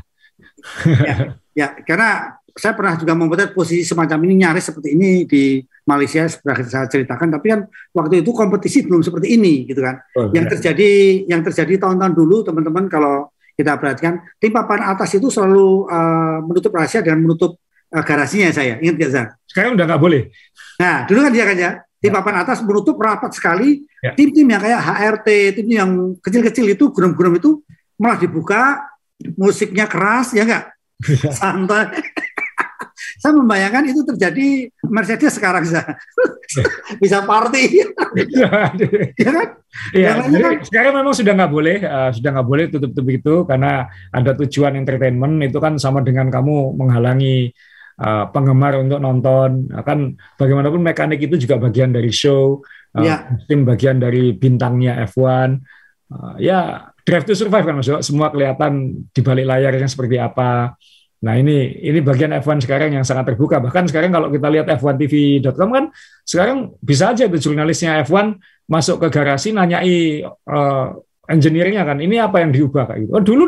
ya. 1.08 1.16
Ya, 1.58 1.74
karena 1.88 2.38
saya 2.58 2.74
pernah 2.74 2.98
juga 2.98 3.14
membuat 3.14 3.54
posisi 3.54 3.86
semacam 3.86 4.18
ini 4.26 4.44
nyaris 4.44 4.74
seperti 4.74 4.98
ini 4.98 5.24
di 5.30 5.62
Malaysia 5.86 6.26
seperti 6.26 6.68
saya 6.68 6.90
ceritakan 6.90 7.30
tapi 7.38 7.46
kan 7.54 7.60
waktu 7.94 8.26
itu 8.26 8.34
kompetisi 8.34 8.84
belum 8.84 9.06
seperti 9.06 9.38
ini 9.38 9.70
gitu 9.70 9.80
kan. 9.80 10.02
Oh, 10.18 10.34
yang 10.34 10.50
ya. 10.50 10.58
terjadi 10.58 10.92
yang 11.30 11.42
terjadi 11.46 11.88
tahun-tahun 11.88 12.14
dulu 12.18 12.44
teman-teman 12.44 12.90
kalau 12.90 13.30
kita 13.58 13.74
perhatikan 13.78 14.22
tim 14.38 14.54
papan 14.54 14.86
atas 14.86 15.18
itu 15.18 15.34
selalu 15.34 15.90
uh, 15.90 16.46
menutup 16.46 16.70
rahasia 16.74 17.02
dan 17.02 17.18
menutup 17.22 17.58
uh, 17.94 18.04
garasinya 18.06 18.54
saya. 18.54 18.78
Ingat 18.78 18.96
gak 19.02 19.12
Zah? 19.14 19.28
Sekarang 19.50 19.74
udah 19.74 19.86
nggak 19.90 20.02
boleh. 20.02 20.22
Nah, 20.78 21.10
dulu 21.10 21.26
kan 21.26 21.32
dia 21.34 21.46
kan 21.50 21.58
ya, 21.58 21.72
tim 21.98 22.14
ya. 22.14 22.16
papan 22.22 22.36
atas 22.46 22.62
menutup 22.62 22.96
rapat 23.02 23.34
sekali. 23.34 23.82
Ya. 24.06 24.14
Tim-tim 24.14 24.46
yang 24.46 24.62
kayak 24.62 24.78
HRT, 24.78 25.28
tim 25.58 25.68
yang 25.74 25.92
kecil-kecil 26.22 26.66
itu, 26.70 26.94
gurum-gurum 26.94 27.42
itu 27.42 27.66
malah 27.98 28.22
dibuka, 28.22 28.86
musiknya 29.34 29.90
keras, 29.90 30.38
ya 30.38 30.46
enggak? 30.46 30.64
Ya. 31.02 31.32
Santai. 31.42 31.98
Saya 33.18 33.34
membayangkan 33.36 33.84
itu 33.90 34.02
terjadi 34.06 34.70
Mercedes 34.86 35.38
sekarang 35.38 35.66
bisa 35.66 35.82
bisa 37.04 37.18
party. 37.26 37.64
Ya 38.38 38.50
kan? 38.50 39.48
Ya, 39.94 40.12
jadi, 40.26 40.42
kan? 40.42 40.54
sekarang 40.66 40.94
memang 40.98 41.14
sudah 41.14 41.34
nggak 41.38 41.54
boleh 41.54 41.78
uh, 41.86 42.10
sudah 42.10 42.30
nggak 42.34 42.48
boleh 42.50 42.66
tutup-tutup 42.72 43.08
itu 43.14 43.36
karena 43.46 43.86
ada 44.10 44.32
tujuan 44.42 44.74
entertainment. 44.74 45.38
Itu 45.46 45.62
kan 45.62 45.78
sama 45.78 46.02
dengan 46.02 46.34
kamu 46.34 46.74
menghalangi 46.74 47.54
uh, 48.02 48.26
penggemar 48.34 48.82
untuk 48.82 48.98
nonton. 48.98 49.70
Kan 49.86 50.18
bagaimanapun 50.40 50.82
mekanik 50.82 51.22
itu 51.22 51.38
juga 51.38 51.62
bagian 51.62 51.94
dari 51.94 52.10
show 52.10 52.66
uh, 52.98 53.06
ya. 53.06 53.16
tim 53.46 53.62
bagian 53.68 54.02
dari 54.02 54.34
bintangnya 54.34 55.06
F1 55.06 55.62
uh, 56.14 56.36
ya 56.42 56.90
drive 57.06 57.26
to 57.28 57.34
survive 57.38 57.66
kan 57.66 57.76
maksudnya 57.78 58.02
semua 58.04 58.34
kelihatan 58.34 59.06
di 59.14 59.22
balik 59.22 59.46
layarnya 59.48 59.88
seperti 59.88 60.18
apa 60.20 60.76
Nah 61.28 61.36
ini 61.36 61.76
ini 61.84 62.00
bagian 62.00 62.32
F1 62.40 62.64
sekarang 62.64 62.96
yang 62.96 63.04
sangat 63.04 63.36
terbuka. 63.36 63.60
Bahkan 63.60 63.92
sekarang 63.92 64.16
kalau 64.16 64.32
kita 64.32 64.48
lihat 64.48 64.72
f1tv.com 64.80 65.70
kan 65.76 65.86
sekarang 66.24 66.72
bisa 66.80 67.12
aja 67.12 67.28
tuh 67.28 67.36
jurnalisnya 67.36 68.00
F1 68.08 68.40
masuk 68.72 69.04
ke 69.04 69.08
garasi 69.12 69.52
nanyai 69.52 70.24
uh, 70.24 70.96
engineer-nya 71.28 71.84
kan 71.84 72.00
ini 72.00 72.16
apa 72.24 72.40
yang 72.40 72.56
diubah 72.56 72.88
kayak 72.88 73.00
gitu. 73.04 73.12
Oh, 73.12 73.20
dulu 73.20 73.44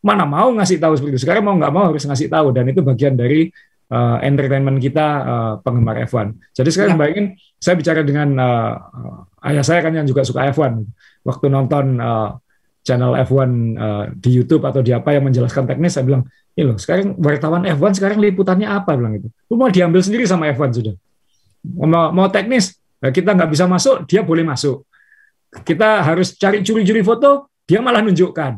mana 0.00 0.24
mau 0.24 0.48
ngasih 0.56 0.80
tahu 0.80 0.96
seperti 0.96 1.20
itu. 1.20 1.22
Sekarang 1.28 1.44
mau 1.44 1.54
nggak 1.60 1.72
mau 1.72 1.92
harus 1.92 2.00
ngasih 2.08 2.32
tahu 2.32 2.56
dan 2.56 2.64
itu 2.72 2.80
bagian 2.80 3.12
dari 3.12 3.52
uh, 3.92 4.16
entertainment 4.24 4.80
kita 4.80 5.06
uh, 5.20 5.52
penggemar 5.60 6.00
F1. 6.08 6.32
Jadi 6.56 6.70
sekarang 6.72 6.96
ya. 6.96 7.00
bayangin 7.04 7.26
saya 7.60 7.76
bicara 7.76 8.00
dengan 8.00 8.28
uh, 8.40 8.72
ayah 9.44 9.64
saya 9.64 9.84
kan 9.84 9.92
yang 9.92 10.08
juga 10.08 10.24
suka 10.24 10.48
F1. 10.48 10.80
Waktu 11.28 11.46
nonton 11.52 12.00
uh, 12.00 12.40
channel 12.86 13.12
F1 13.24 13.50
uh, 13.76 14.04
di 14.16 14.30
YouTube 14.32 14.64
atau 14.64 14.80
di 14.80 14.94
apa 14.94 15.12
yang 15.12 15.28
menjelaskan 15.28 15.68
teknis 15.68 15.96
saya 15.98 16.06
bilang 16.08 16.24
ini 16.58 16.74
loh, 16.74 16.74
sekarang 16.74 17.14
wartawan 17.22 17.62
F1 17.70 18.02
sekarang 18.02 18.18
liputannya 18.18 18.66
apa 18.66 18.98
bilang 18.98 19.14
itu. 19.14 19.30
Lu 19.46 19.54
mau 19.54 19.70
diambil 19.70 20.02
sendiri 20.02 20.26
sama 20.26 20.50
F1 20.50 20.74
sudah. 20.74 20.94
Mau, 21.62 22.10
mau 22.10 22.26
teknis, 22.34 22.74
nah 22.98 23.14
kita 23.14 23.30
nggak 23.30 23.50
bisa 23.54 23.70
masuk, 23.70 24.02
dia 24.10 24.26
boleh 24.26 24.42
masuk. 24.42 24.82
Kita 25.62 26.02
harus 26.02 26.34
cari 26.34 26.66
curi-curi 26.66 26.98
foto, 27.06 27.46
dia 27.62 27.78
malah 27.78 28.02
nunjukkan. 28.02 28.52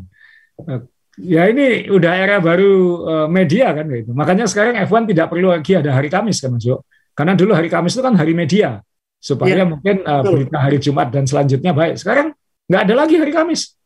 Nah, 0.64 0.80
ya 1.20 1.52
ini 1.52 1.92
udah 1.92 2.12
era 2.16 2.40
baru 2.40 2.72
uh, 3.04 3.28
media 3.28 3.68
kan 3.76 3.84
gitu. 3.92 4.16
Makanya 4.16 4.48
sekarang 4.48 4.80
F1 4.80 5.04
tidak 5.12 5.28
perlu 5.28 5.52
lagi 5.52 5.76
ada 5.76 5.92
hari 5.92 6.08
Kamis 6.08 6.40
kan 6.40 6.56
Mas 6.56 6.64
Karena 7.12 7.36
dulu 7.36 7.52
hari 7.52 7.68
Kamis 7.68 7.92
itu 7.92 8.00
kan 8.00 8.16
hari 8.16 8.32
media 8.32 8.80
supaya 9.20 9.60
ya, 9.60 9.68
mungkin 9.68 10.00
uh, 10.08 10.24
berita 10.24 10.56
hari 10.56 10.80
Jumat 10.80 11.12
dan 11.12 11.28
selanjutnya 11.28 11.76
baik. 11.76 12.00
Sekarang 12.00 12.32
nggak 12.64 12.80
ada 12.88 12.94
lagi 12.96 13.20
hari 13.20 13.32
Kamis 13.36 13.76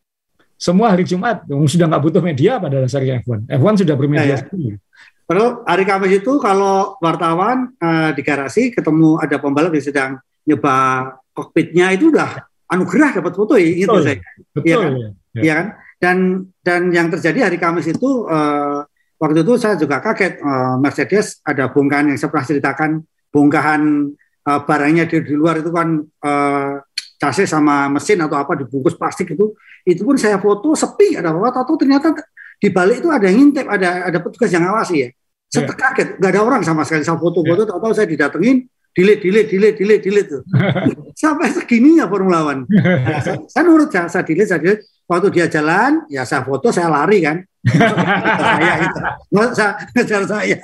semua 0.64 0.96
hari 0.96 1.04
Jumat 1.04 1.44
sudah 1.44 1.84
nggak 1.84 2.02
butuh 2.08 2.22
media 2.24 2.56
pada 2.56 2.80
dasarnya 2.80 3.20
F1. 3.20 3.52
F1 3.52 3.84
sudah 3.84 3.94
bermedia 4.00 4.24
ya, 4.32 4.38
ya. 4.56 4.76
Lalu 5.28 5.46
hari 5.68 5.84
Kamis 5.84 6.12
itu 6.20 6.32
kalau 6.40 6.96
wartawan 7.00 7.72
uh, 7.80 8.10
di 8.16 8.20
garasi 8.24 8.72
ketemu 8.72 9.20
ada 9.20 9.36
pembalap 9.40 9.72
yang 9.72 9.84
sedang 9.84 10.10
nyoba 10.44 10.76
kokpitnya 11.32 11.92
itu 11.96 12.12
udah 12.12 12.44
anugerah 12.68 13.20
dapat 13.20 13.32
foto 13.32 13.56
ya 13.56 13.68
gitu 13.72 13.96
saya. 14.04 14.20
Betul, 14.52 14.68
ya 14.68 14.76
kan? 14.76 14.92
Ya. 15.36 15.40
ya 15.40 15.52
kan? 15.52 15.66
Dan 16.00 16.16
dan 16.60 16.80
yang 16.92 17.08
terjadi 17.08 17.48
hari 17.48 17.56
Kamis 17.56 17.88
itu 17.88 18.28
uh, 18.28 18.84
waktu 19.16 19.40
itu 19.40 19.56
saya 19.56 19.80
juga 19.80 20.04
kaget 20.04 20.44
uh, 20.44 20.76
Mercedes 20.76 21.40
ada 21.40 21.72
bongkahan 21.72 22.12
yang 22.12 22.18
saya 22.20 22.28
pernah 22.28 22.48
ceritakan 22.48 22.90
bongkahan 23.32 23.82
uh, 24.44 24.60
barangnya 24.68 25.08
di, 25.08 25.24
di 25.24 25.34
luar 25.36 25.64
itu 25.64 25.72
kan 25.72 26.04
uh, 26.04 26.83
chassis 27.24 27.48
sama 27.48 27.88
mesin 27.88 28.20
atau 28.20 28.36
apa 28.36 28.52
dibungkus 28.52 28.92
plastik 29.00 29.32
itu 29.32 29.56
itu 29.88 30.04
pun 30.04 30.20
saya 30.20 30.36
foto 30.36 30.76
sepi 30.76 31.16
ada 31.16 31.32
apa 31.32 31.64
atau 31.64 31.80
ternyata 31.80 32.12
di 32.60 32.68
balik 32.68 33.00
itu 33.00 33.08
ada 33.08 33.24
yang 33.24 33.40
ngintip 33.40 33.64
ada 33.64 34.12
ada 34.12 34.18
petugas 34.20 34.52
yang 34.52 34.68
ngawasi 34.68 34.94
ya. 35.00 35.08
Saya 35.48 35.70
yeah. 35.70 35.76
kaget 35.76 36.08
nggak 36.20 36.30
ada 36.34 36.40
orang 36.44 36.60
sama 36.60 36.84
sekali. 36.84 37.06
Saya 37.06 37.16
foto-foto 37.16 37.64
yeah. 37.64 37.76
atau 37.76 37.90
saya 37.96 38.06
didatengin 38.08 38.68
delete 38.94 39.22
delete 39.24 39.48
delete 39.50 39.76
delete 39.80 40.04
delete 40.04 40.28
tuh. 40.28 40.42
Sampai 41.24 41.48
segininya 41.52 42.04
Formula 42.04 42.44
One. 42.44 42.68
Nah, 43.04 43.20
saya, 43.24 43.36
saya 43.48 43.62
nurut 43.64 43.88
saya, 43.88 44.06
saya 44.12 44.24
delete 44.26 44.50
saya 44.50 44.60
delete. 44.60 44.84
Waktu 45.04 45.28
dia 45.36 45.46
jalan 45.52 46.08
ya 46.08 46.24
saya 46.24 46.44
foto 46.44 46.72
saya 46.72 46.88
lari 46.88 47.20
kan. 47.24 47.40
Saya 48.44 48.76
itu 48.84 49.00
saya 49.56 49.72
ngejar 49.96 50.22
saya. 50.28 50.60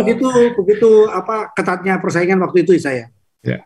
Begitu 0.00 0.28
begitu 0.56 1.12
apa 1.12 1.52
ketatnya 1.52 2.00
persaingan 2.00 2.40
waktu 2.40 2.64
itu 2.64 2.72
saya. 2.80 3.12
Ya 3.44 3.60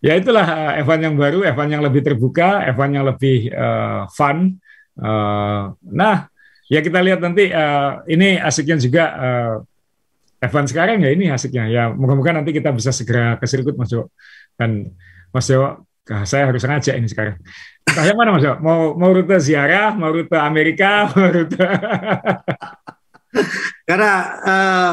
ya 0.00 0.16
itulah 0.16 0.76
Evan 0.80 1.00
yang 1.00 1.14
baru 1.14 1.44
Evan 1.44 1.68
yang 1.68 1.84
lebih 1.84 2.00
terbuka 2.00 2.64
Evan 2.64 2.96
yang 2.96 3.06
lebih 3.06 3.52
uh, 3.52 4.08
fun. 4.10 4.56
Uh, 4.96 5.76
nah 5.86 6.28
ya 6.68 6.80
kita 6.80 7.04
lihat 7.04 7.20
nanti 7.20 7.52
uh, 7.52 8.00
ini 8.08 8.40
asiknya 8.40 8.80
juga 8.80 9.04
uh, 9.16 9.54
Evan 10.40 10.64
sekarang 10.64 11.04
ya 11.04 11.12
ini 11.12 11.28
asiknya. 11.28 11.68
Ya 11.68 11.84
moga-moga 11.92 12.40
nanti 12.40 12.56
kita 12.56 12.72
bisa 12.72 12.90
segera 12.96 13.36
ke 13.36 13.44
sirkuit 13.44 13.76
Mas 13.76 13.92
Jo 13.92 14.08
dan 14.56 14.88
Mas 15.30 15.46
Jo 15.46 15.84
saya 16.26 16.48
harus 16.48 16.64
ngajak 16.64 16.96
ini 16.96 17.06
sekarang. 17.06 17.36
Entah 17.84 18.04
yang 18.08 18.16
mana 18.16 18.34
Mas 18.34 18.42
Jo 18.42 18.56
mau 18.58 18.96
mau 18.96 19.12
rute 19.12 19.36
ziarah 19.36 19.92
mau 19.92 20.08
rute 20.08 20.36
Amerika 20.40 21.04
mau 21.12 21.28
rute 21.28 21.60
karena 23.88 24.12
uh, 24.42 24.92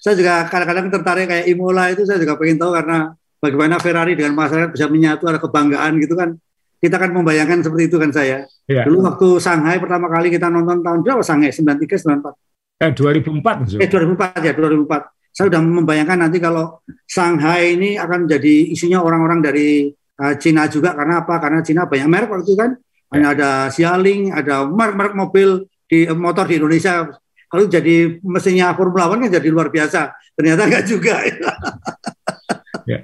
saya 0.00 0.14
juga 0.16 0.48
kadang-kadang 0.48 0.86
tertarik 0.90 1.26
kayak 1.28 1.46
Imola 1.50 1.92
itu 1.92 2.02
saya 2.08 2.18
juga 2.18 2.40
pengen 2.40 2.58
tahu 2.58 2.72
karena 2.74 3.14
bagaimana 3.46 3.78
Ferrari 3.78 4.18
dengan 4.18 4.34
masyarakat 4.34 4.74
bisa 4.74 4.90
menyatu 4.90 5.30
ada 5.30 5.38
kebanggaan 5.38 6.02
gitu 6.02 6.18
kan 6.18 6.34
kita 6.76 6.96
kan 7.00 7.10
membayangkan 7.12 7.64
seperti 7.64 7.88
itu 7.88 7.96
kan 7.96 8.10
saya. 8.12 8.44
Ya. 8.68 8.84
Dulu 8.84 9.08
waktu 9.08 9.28
Shanghai 9.40 9.80
pertama 9.80 10.12
kali 10.12 10.28
kita 10.28 10.52
nonton 10.52 10.84
tahun 10.84 11.00
berapa 11.00 11.22
Shanghai? 11.24 11.50
93 11.50 12.04
94. 12.04 12.36
Eh 12.76 12.92
2004 12.92 13.80
Eh 13.80 13.88
2004 13.88 14.44
ya 14.44 14.52
2004. 14.52 15.08
Saya 15.32 15.52
sudah 15.52 15.60
membayangkan 15.60 16.18
nanti 16.20 16.38
kalau 16.40 16.80
Shanghai 17.08 17.76
ini 17.76 17.96
akan 17.96 18.28
jadi 18.28 18.72
isinya 18.72 19.00
orang-orang 19.00 19.40
dari 19.40 19.88
uh, 20.20 20.34
Cina 20.36 20.68
juga 20.68 20.92
karena 20.92 21.24
apa? 21.24 21.40
Karena 21.40 21.60
Cina 21.64 21.88
banyak 21.88 22.08
merek 22.08 22.28
waktu 22.32 22.44
itu 22.44 22.56
kan. 22.56 22.70
Ya. 22.76 23.10
Hanya 23.16 23.28
ada 23.32 23.50
Xiaoling, 23.70 24.34
ada 24.34 24.66
merek-merek 24.66 25.14
mobil 25.16 25.48
di 25.88 26.04
motor 26.12 26.44
di 26.44 26.60
Indonesia. 26.60 27.08
Kalau 27.46 27.64
jadi 27.70 28.18
mesinnya 28.20 28.74
Formula 28.74 29.08
One 29.08 29.28
kan 29.28 29.40
jadi 29.40 29.48
luar 29.48 29.72
biasa. 29.72 30.12
Ternyata 30.36 30.68
enggak 30.68 30.84
juga. 30.84 31.14
ya. 32.90 33.00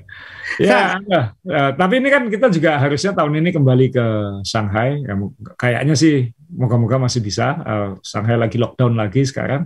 Ya, 0.61 1.01
uh, 1.01 1.71
tapi 1.73 2.03
ini 2.03 2.09
kan 2.13 2.29
kita 2.29 2.53
juga 2.53 2.77
harusnya 2.77 3.17
tahun 3.17 3.41
ini 3.41 3.51
kembali 3.55 3.87
ke 3.89 4.07
Shanghai. 4.45 5.01
Ya, 5.01 5.15
kayaknya 5.57 5.95
sih 5.97 6.33
moga-moga 6.53 7.01
masih 7.01 7.25
bisa. 7.25 7.57
Uh, 7.63 7.91
Shanghai 8.05 8.37
lagi 8.37 8.61
lockdown 8.61 8.99
lagi 8.99 9.25
sekarang. 9.25 9.65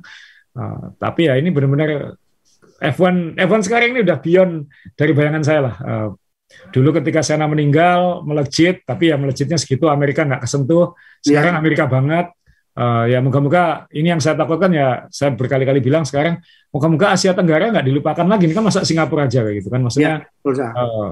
Uh, 0.54 0.94
tapi 1.00 1.26
ya 1.26 1.36
ini 1.36 1.50
benar-benar 1.50 2.16
F1 2.80 3.36
F1 3.40 3.60
sekarang 3.64 3.96
ini 3.96 4.00
udah 4.04 4.18
beyond 4.20 4.52
dari 4.94 5.12
bayangan 5.16 5.42
saya 5.42 5.60
lah. 5.72 5.76
Uh, 5.80 6.08
dulu 6.70 6.94
ketika 7.02 7.26
Sena 7.26 7.50
meninggal 7.50 8.22
melejit, 8.22 8.86
tapi 8.86 9.10
ya 9.10 9.16
melejitnya 9.18 9.58
segitu 9.58 9.90
Amerika 9.90 10.22
nggak 10.22 10.46
kesentuh. 10.46 10.94
Sekarang 11.24 11.58
yeah. 11.58 11.60
Amerika 11.60 11.84
banget 11.90 12.30
uh, 12.76 13.04
ya 13.08 13.18
moga-moga 13.24 13.88
ini 13.90 14.12
yang 14.12 14.20
saya 14.20 14.36
takutkan 14.36 14.70
ya 14.70 15.08
saya 15.08 15.32
berkali-kali 15.32 15.80
bilang 15.80 16.04
sekarang 16.04 16.38
moga-moga 16.70 17.16
Asia 17.16 17.32
Tenggara 17.32 17.72
nggak 17.72 17.86
dilupakan 17.88 18.26
lagi. 18.28 18.44
Ini 18.46 18.54
kan 18.54 18.64
masa 18.68 18.84
Singapura 18.84 19.26
aja 19.26 19.40
kayak 19.42 19.56
gitu 19.64 19.68
kan. 19.72 19.80
Maksudnya 19.82 20.14
ya, 20.28 20.68
uh, 20.76 21.10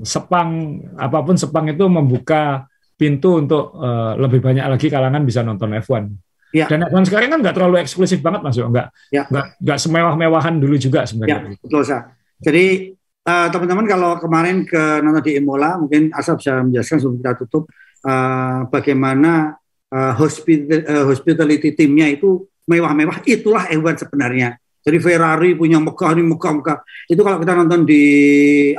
Sepang 0.00 0.80
apa 0.96 1.18
pun 1.20 1.36
Sepang 1.36 1.68
itu 1.68 1.84
membuka 1.90 2.64
pintu 2.96 3.40
untuk 3.40 3.76
uh, 3.76 4.16
lebih 4.16 4.40
banyak 4.44 4.64
lagi 4.64 4.88
kalangan 4.92 5.24
bisa 5.24 5.40
nonton 5.40 5.72
F1 5.80 6.04
ya. 6.52 6.68
dan 6.68 6.84
F1 6.84 7.08
sekarang 7.08 7.32
kan 7.32 7.40
nggak 7.40 7.56
terlalu 7.56 7.80
eksklusif 7.80 8.20
banget 8.20 8.44
masuk 8.44 8.68
nggak 8.68 8.92
ya. 9.08 9.24
nggak 9.24 9.46
nggak 9.56 9.78
semewah-mewahan 9.80 10.60
dulu 10.60 10.76
juga 10.76 11.08
sebenarnya. 11.08 11.56
Ya, 11.56 11.60
betul 11.64 11.82
sah 11.84 12.12
jadi 12.40 12.96
uh, 13.24 13.48
teman-teman 13.48 13.88
kalau 13.88 14.20
kemarin 14.20 14.68
ke 14.68 15.00
nonton 15.00 15.24
di 15.24 15.32
Imola 15.40 15.80
mungkin 15.80 16.12
Asap 16.12 16.44
bisa 16.44 16.60
menjelaskan 16.60 16.96
sebelum 17.00 17.16
kita 17.24 17.32
tutup 17.40 17.72
uh, 18.04 18.68
bagaimana 18.68 19.56
uh, 19.90 20.12
hospital, 20.16 20.80
uh, 20.86 21.04
hospitality 21.10 21.74
timnya 21.74 22.06
itu 22.10 22.46
mewah-mewah. 22.66 23.22
Itulah 23.26 23.66
F1 23.70 24.06
sebenarnya. 24.06 24.56
Jadi 24.80 24.96
Ferrari 24.96 25.52
punya 25.52 25.76
megah 25.76 26.16
ini 26.16 26.24
megah-megah. 26.24 26.78
Itu 27.10 27.20
kalau 27.20 27.36
kita 27.36 27.52
nonton 27.52 27.84
di 27.84 28.04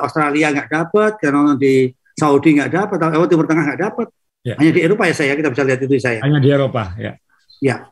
Australia 0.01 0.49
nggak 0.49 0.69
dapat 0.71 1.11
kita 1.21 1.29
nonton 1.29 1.61
di 1.61 1.93
Saudi 2.17 2.57
nggak 2.57 2.71
dapat 2.73 2.97
atau 2.97 3.29
Timur 3.29 3.45
Tengah 3.45 3.63
nggak 3.69 3.81
dapat 3.81 4.07
ya. 4.41 4.57
hanya 4.57 4.71
di 4.73 4.81
Eropa 4.81 5.05
ya 5.05 5.13
saya 5.13 5.33
kita 5.37 5.53
bisa 5.53 5.63
lihat 5.65 5.79
itu 5.85 5.95
saya. 6.01 6.19
Hanya 6.25 6.41
di 6.41 6.49
Eropa 6.49 6.97
ya. 6.97 7.13
Ya. 7.61 7.85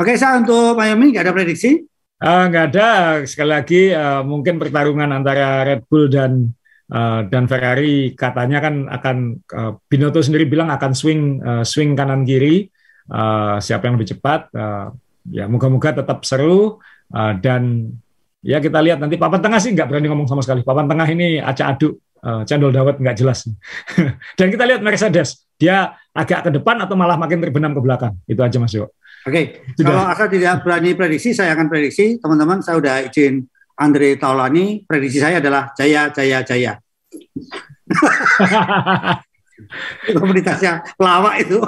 Oke 0.00 0.16
saya 0.16 0.40
untuk 0.40 0.72
Miami 0.72 1.12
nggak 1.12 1.24
ada 1.28 1.34
prediksi? 1.36 1.84
Uh, 2.20 2.44
nggak 2.48 2.64
ada. 2.72 2.88
Sekali 3.28 3.50
lagi 3.52 3.82
uh, 3.92 4.24
mungkin 4.24 4.56
pertarungan 4.56 5.12
antara 5.12 5.60
Red 5.68 5.84
Bull 5.84 6.08
dan 6.08 6.48
Uh, 6.90 7.22
dan 7.30 7.46
Ferrari 7.46 8.18
katanya 8.18 8.58
kan 8.58 8.90
akan 8.90 9.16
uh, 9.54 9.72
Binotto 9.86 10.18
sendiri 10.18 10.50
bilang 10.50 10.74
akan 10.74 10.90
swing 10.90 11.38
uh, 11.38 11.62
swing 11.62 11.94
kanan 11.94 12.26
kiri. 12.26 12.66
Uh, 13.06 13.62
siapa 13.62 13.86
yang 13.86 13.94
lebih 13.94 14.18
cepat? 14.18 14.50
Uh, 14.50 14.90
ya 15.30 15.46
moga-moga 15.46 16.02
tetap 16.02 16.26
seru. 16.26 16.82
Uh, 17.14 17.32
dan 17.38 17.94
ya 18.42 18.58
kita 18.58 18.82
lihat 18.82 18.98
nanti. 18.98 19.14
Papan 19.14 19.38
tengah 19.38 19.62
sih 19.62 19.70
nggak 19.70 19.86
berani 19.86 20.10
ngomong 20.10 20.26
sama 20.26 20.42
sekali. 20.42 20.66
Papan 20.66 20.90
tengah 20.90 21.06
ini 21.06 21.38
acak 21.38 21.78
aduk. 21.78 21.94
Uh, 22.20 22.42
cendol 22.44 22.74
dawet 22.74 23.00
nggak 23.00 23.16
jelas. 23.16 23.48
Dan 24.38 24.52
kita 24.52 24.66
lihat 24.66 24.82
Mercedes. 24.82 25.46
Dia 25.56 25.94
agak 26.10 26.48
ke 26.48 26.50
depan 26.58 26.76
atau 26.82 26.98
malah 26.98 27.16
makin 27.16 27.38
terbenam 27.38 27.72
ke 27.72 27.80
belakang? 27.80 28.18
Itu 28.26 28.42
aja 28.42 28.58
Mas 28.58 28.74
Yo. 28.74 28.90
Oke, 29.20 29.62
okay. 29.76 29.84
kalau 29.84 30.08
asal 30.08 30.32
tidak 30.32 30.64
berani 30.64 30.96
prediksi, 30.96 31.36
saya 31.36 31.52
akan 31.52 31.68
prediksi. 31.68 32.16
Teman-teman. 32.18 32.64
Saya 32.64 32.80
udah 32.80 33.04
izin 33.04 33.44
Andre 33.80 34.20
Taulani, 34.20 34.84
prediksi 34.84 35.24
saya 35.24 35.40
adalah 35.40 35.72
Jaya, 35.72 36.12
Jaya, 36.12 36.44
Jaya. 36.44 36.76
komunitasnya 40.14 40.84
pelawak 40.96 41.34
itu, 41.44 41.58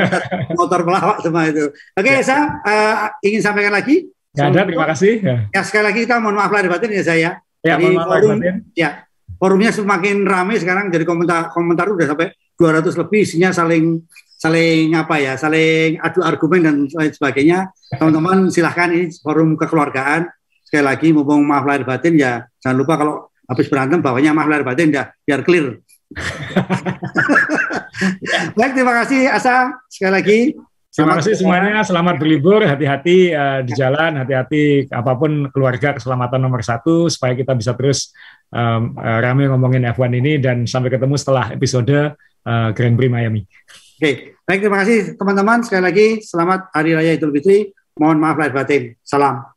motor 0.58 0.80
pelawak 0.84 1.18
semua 1.20 1.48
itu. 1.48 1.70
Oke, 1.70 2.04
okay, 2.04 2.14
ya. 2.20 2.24
saya 2.24 2.42
uh, 2.64 2.94
ingin 3.24 3.40
sampaikan 3.44 3.74
lagi. 3.74 4.08
Ya, 4.34 4.50
ada, 4.50 4.66
terima 4.66 4.86
kasih. 4.90 5.22
Ya. 5.22 5.36
ya, 5.54 5.60
sekali 5.62 5.84
lagi 5.86 5.98
kita 6.02 6.18
mohon 6.18 6.34
maaf 6.34 6.50
lahir 6.50 6.66
batin 6.66 6.90
ya 6.90 7.04
saya. 7.06 7.30
Ya, 7.62 7.78
Jadi 7.78 7.94
maaf 7.94 8.10
forum, 8.10 8.38
batin. 8.42 8.56
ya, 8.74 9.06
forumnya 9.38 9.70
semakin 9.70 10.26
ramai 10.26 10.58
sekarang. 10.58 10.90
Jadi 10.90 11.06
komentar 11.06 11.54
komentar 11.54 11.86
udah 11.86 12.06
sampai 12.10 12.34
200 12.58 12.98
lebih, 12.98 13.20
isinya 13.22 13.54
saling 13.54 14.02
saling 14.34 14.92
apa 14.98 15.22
ya, 15.22 15.38
saling 15.38 16.02
adu 16.02 16.26
argumen 16.26 16.60
dan 16.66 16.76
lain 16.90 17.12
sebagainya. 17.14 17.70
Teman-teman 17.98 18.50
silahkan 18.50 18.90
ini 18.90 19.14
forum 19.22 19.54
kekeluargaan 19.54 20.26
sekali 20.74 20.90
lagi 20.90 21.14
mumpung 21.14 21.46
maaf 21.46 21.62
lahir 21.62 21.86
batin 21.86 22.18
ya 22.18 22.50
jangan 22.58 22.82
lupa 22.82 22.98
kalau 22.98 23.30
habis 23.46 23.70
berantem 23.70 24.02
bawahnya 24.02 24.34
maaf 24.34 24.50
lahir 24.50 24.66
batin 24.66 24.90
ya 24.90 25.14
biar 25.22 25.46
clear. 25.46 25.78
Baik 28.58 28.72
terima 28.74 28.98
kasih 28.98 29.30
Asa 29.30 29.70
sekali 29.86 30.12
lagi. 30.18 30.38
Terima 30.90 31.18
kasih 31.18 31.34
semuanya, 31.34 31.82
selamat 31.82 32.22
berlibur, 32.22 32.62
hati-hati 32.62 33.34
uh, 33.34 33.66
di 33.66 33.74
jalan, 33.74 34.14
hati-hati 34.14 34.86
apa 34.90 35.18
pun 35.18 35.50
keluarga 35.50 35.94
keselamatan 35.94 36.42
nomor 36.42 36.62
satu 36.62 37.10
supaya 37.10 37.34
kita 37.34 37.54
bisa 37.54 37.74
terus 37.74 38.14
um, 38.50 38.94
uh, 38.98 39.18
rame 39.22 39.50
ngomongin 39.50 39.86
F1 39.90 40.10
ini 40.18 40.38
dan 40.42 40.66
sampai 40.66 40.94
ketemu 40.94 41.14
setelah 41.18 41.50
episode 41.54 42.14
uh, 42.46 42.68
Grand 42.74 42.96
Prix 42.98 43.10
Miami. 43.10 43.42
Oke, 43.98 44.38
baik 44.42 44.58
terima 44.58 44.82
kasih 44.82 45.14
teman-teman 45.18 45.62
sekali 45.62 45.82
lagi 45.82 46.06
selamat 46.22 46.74
Hari 46.74 46.90
Raya 46.98 47.14
Idul 47.14 47.30
Fitri. 47.30 47.70
Mohon 47.94 48.18
maaf 48.18 48.36
lahir 48.38 48.54
batin. 48.54 48.82
Salam. 49.02 49.53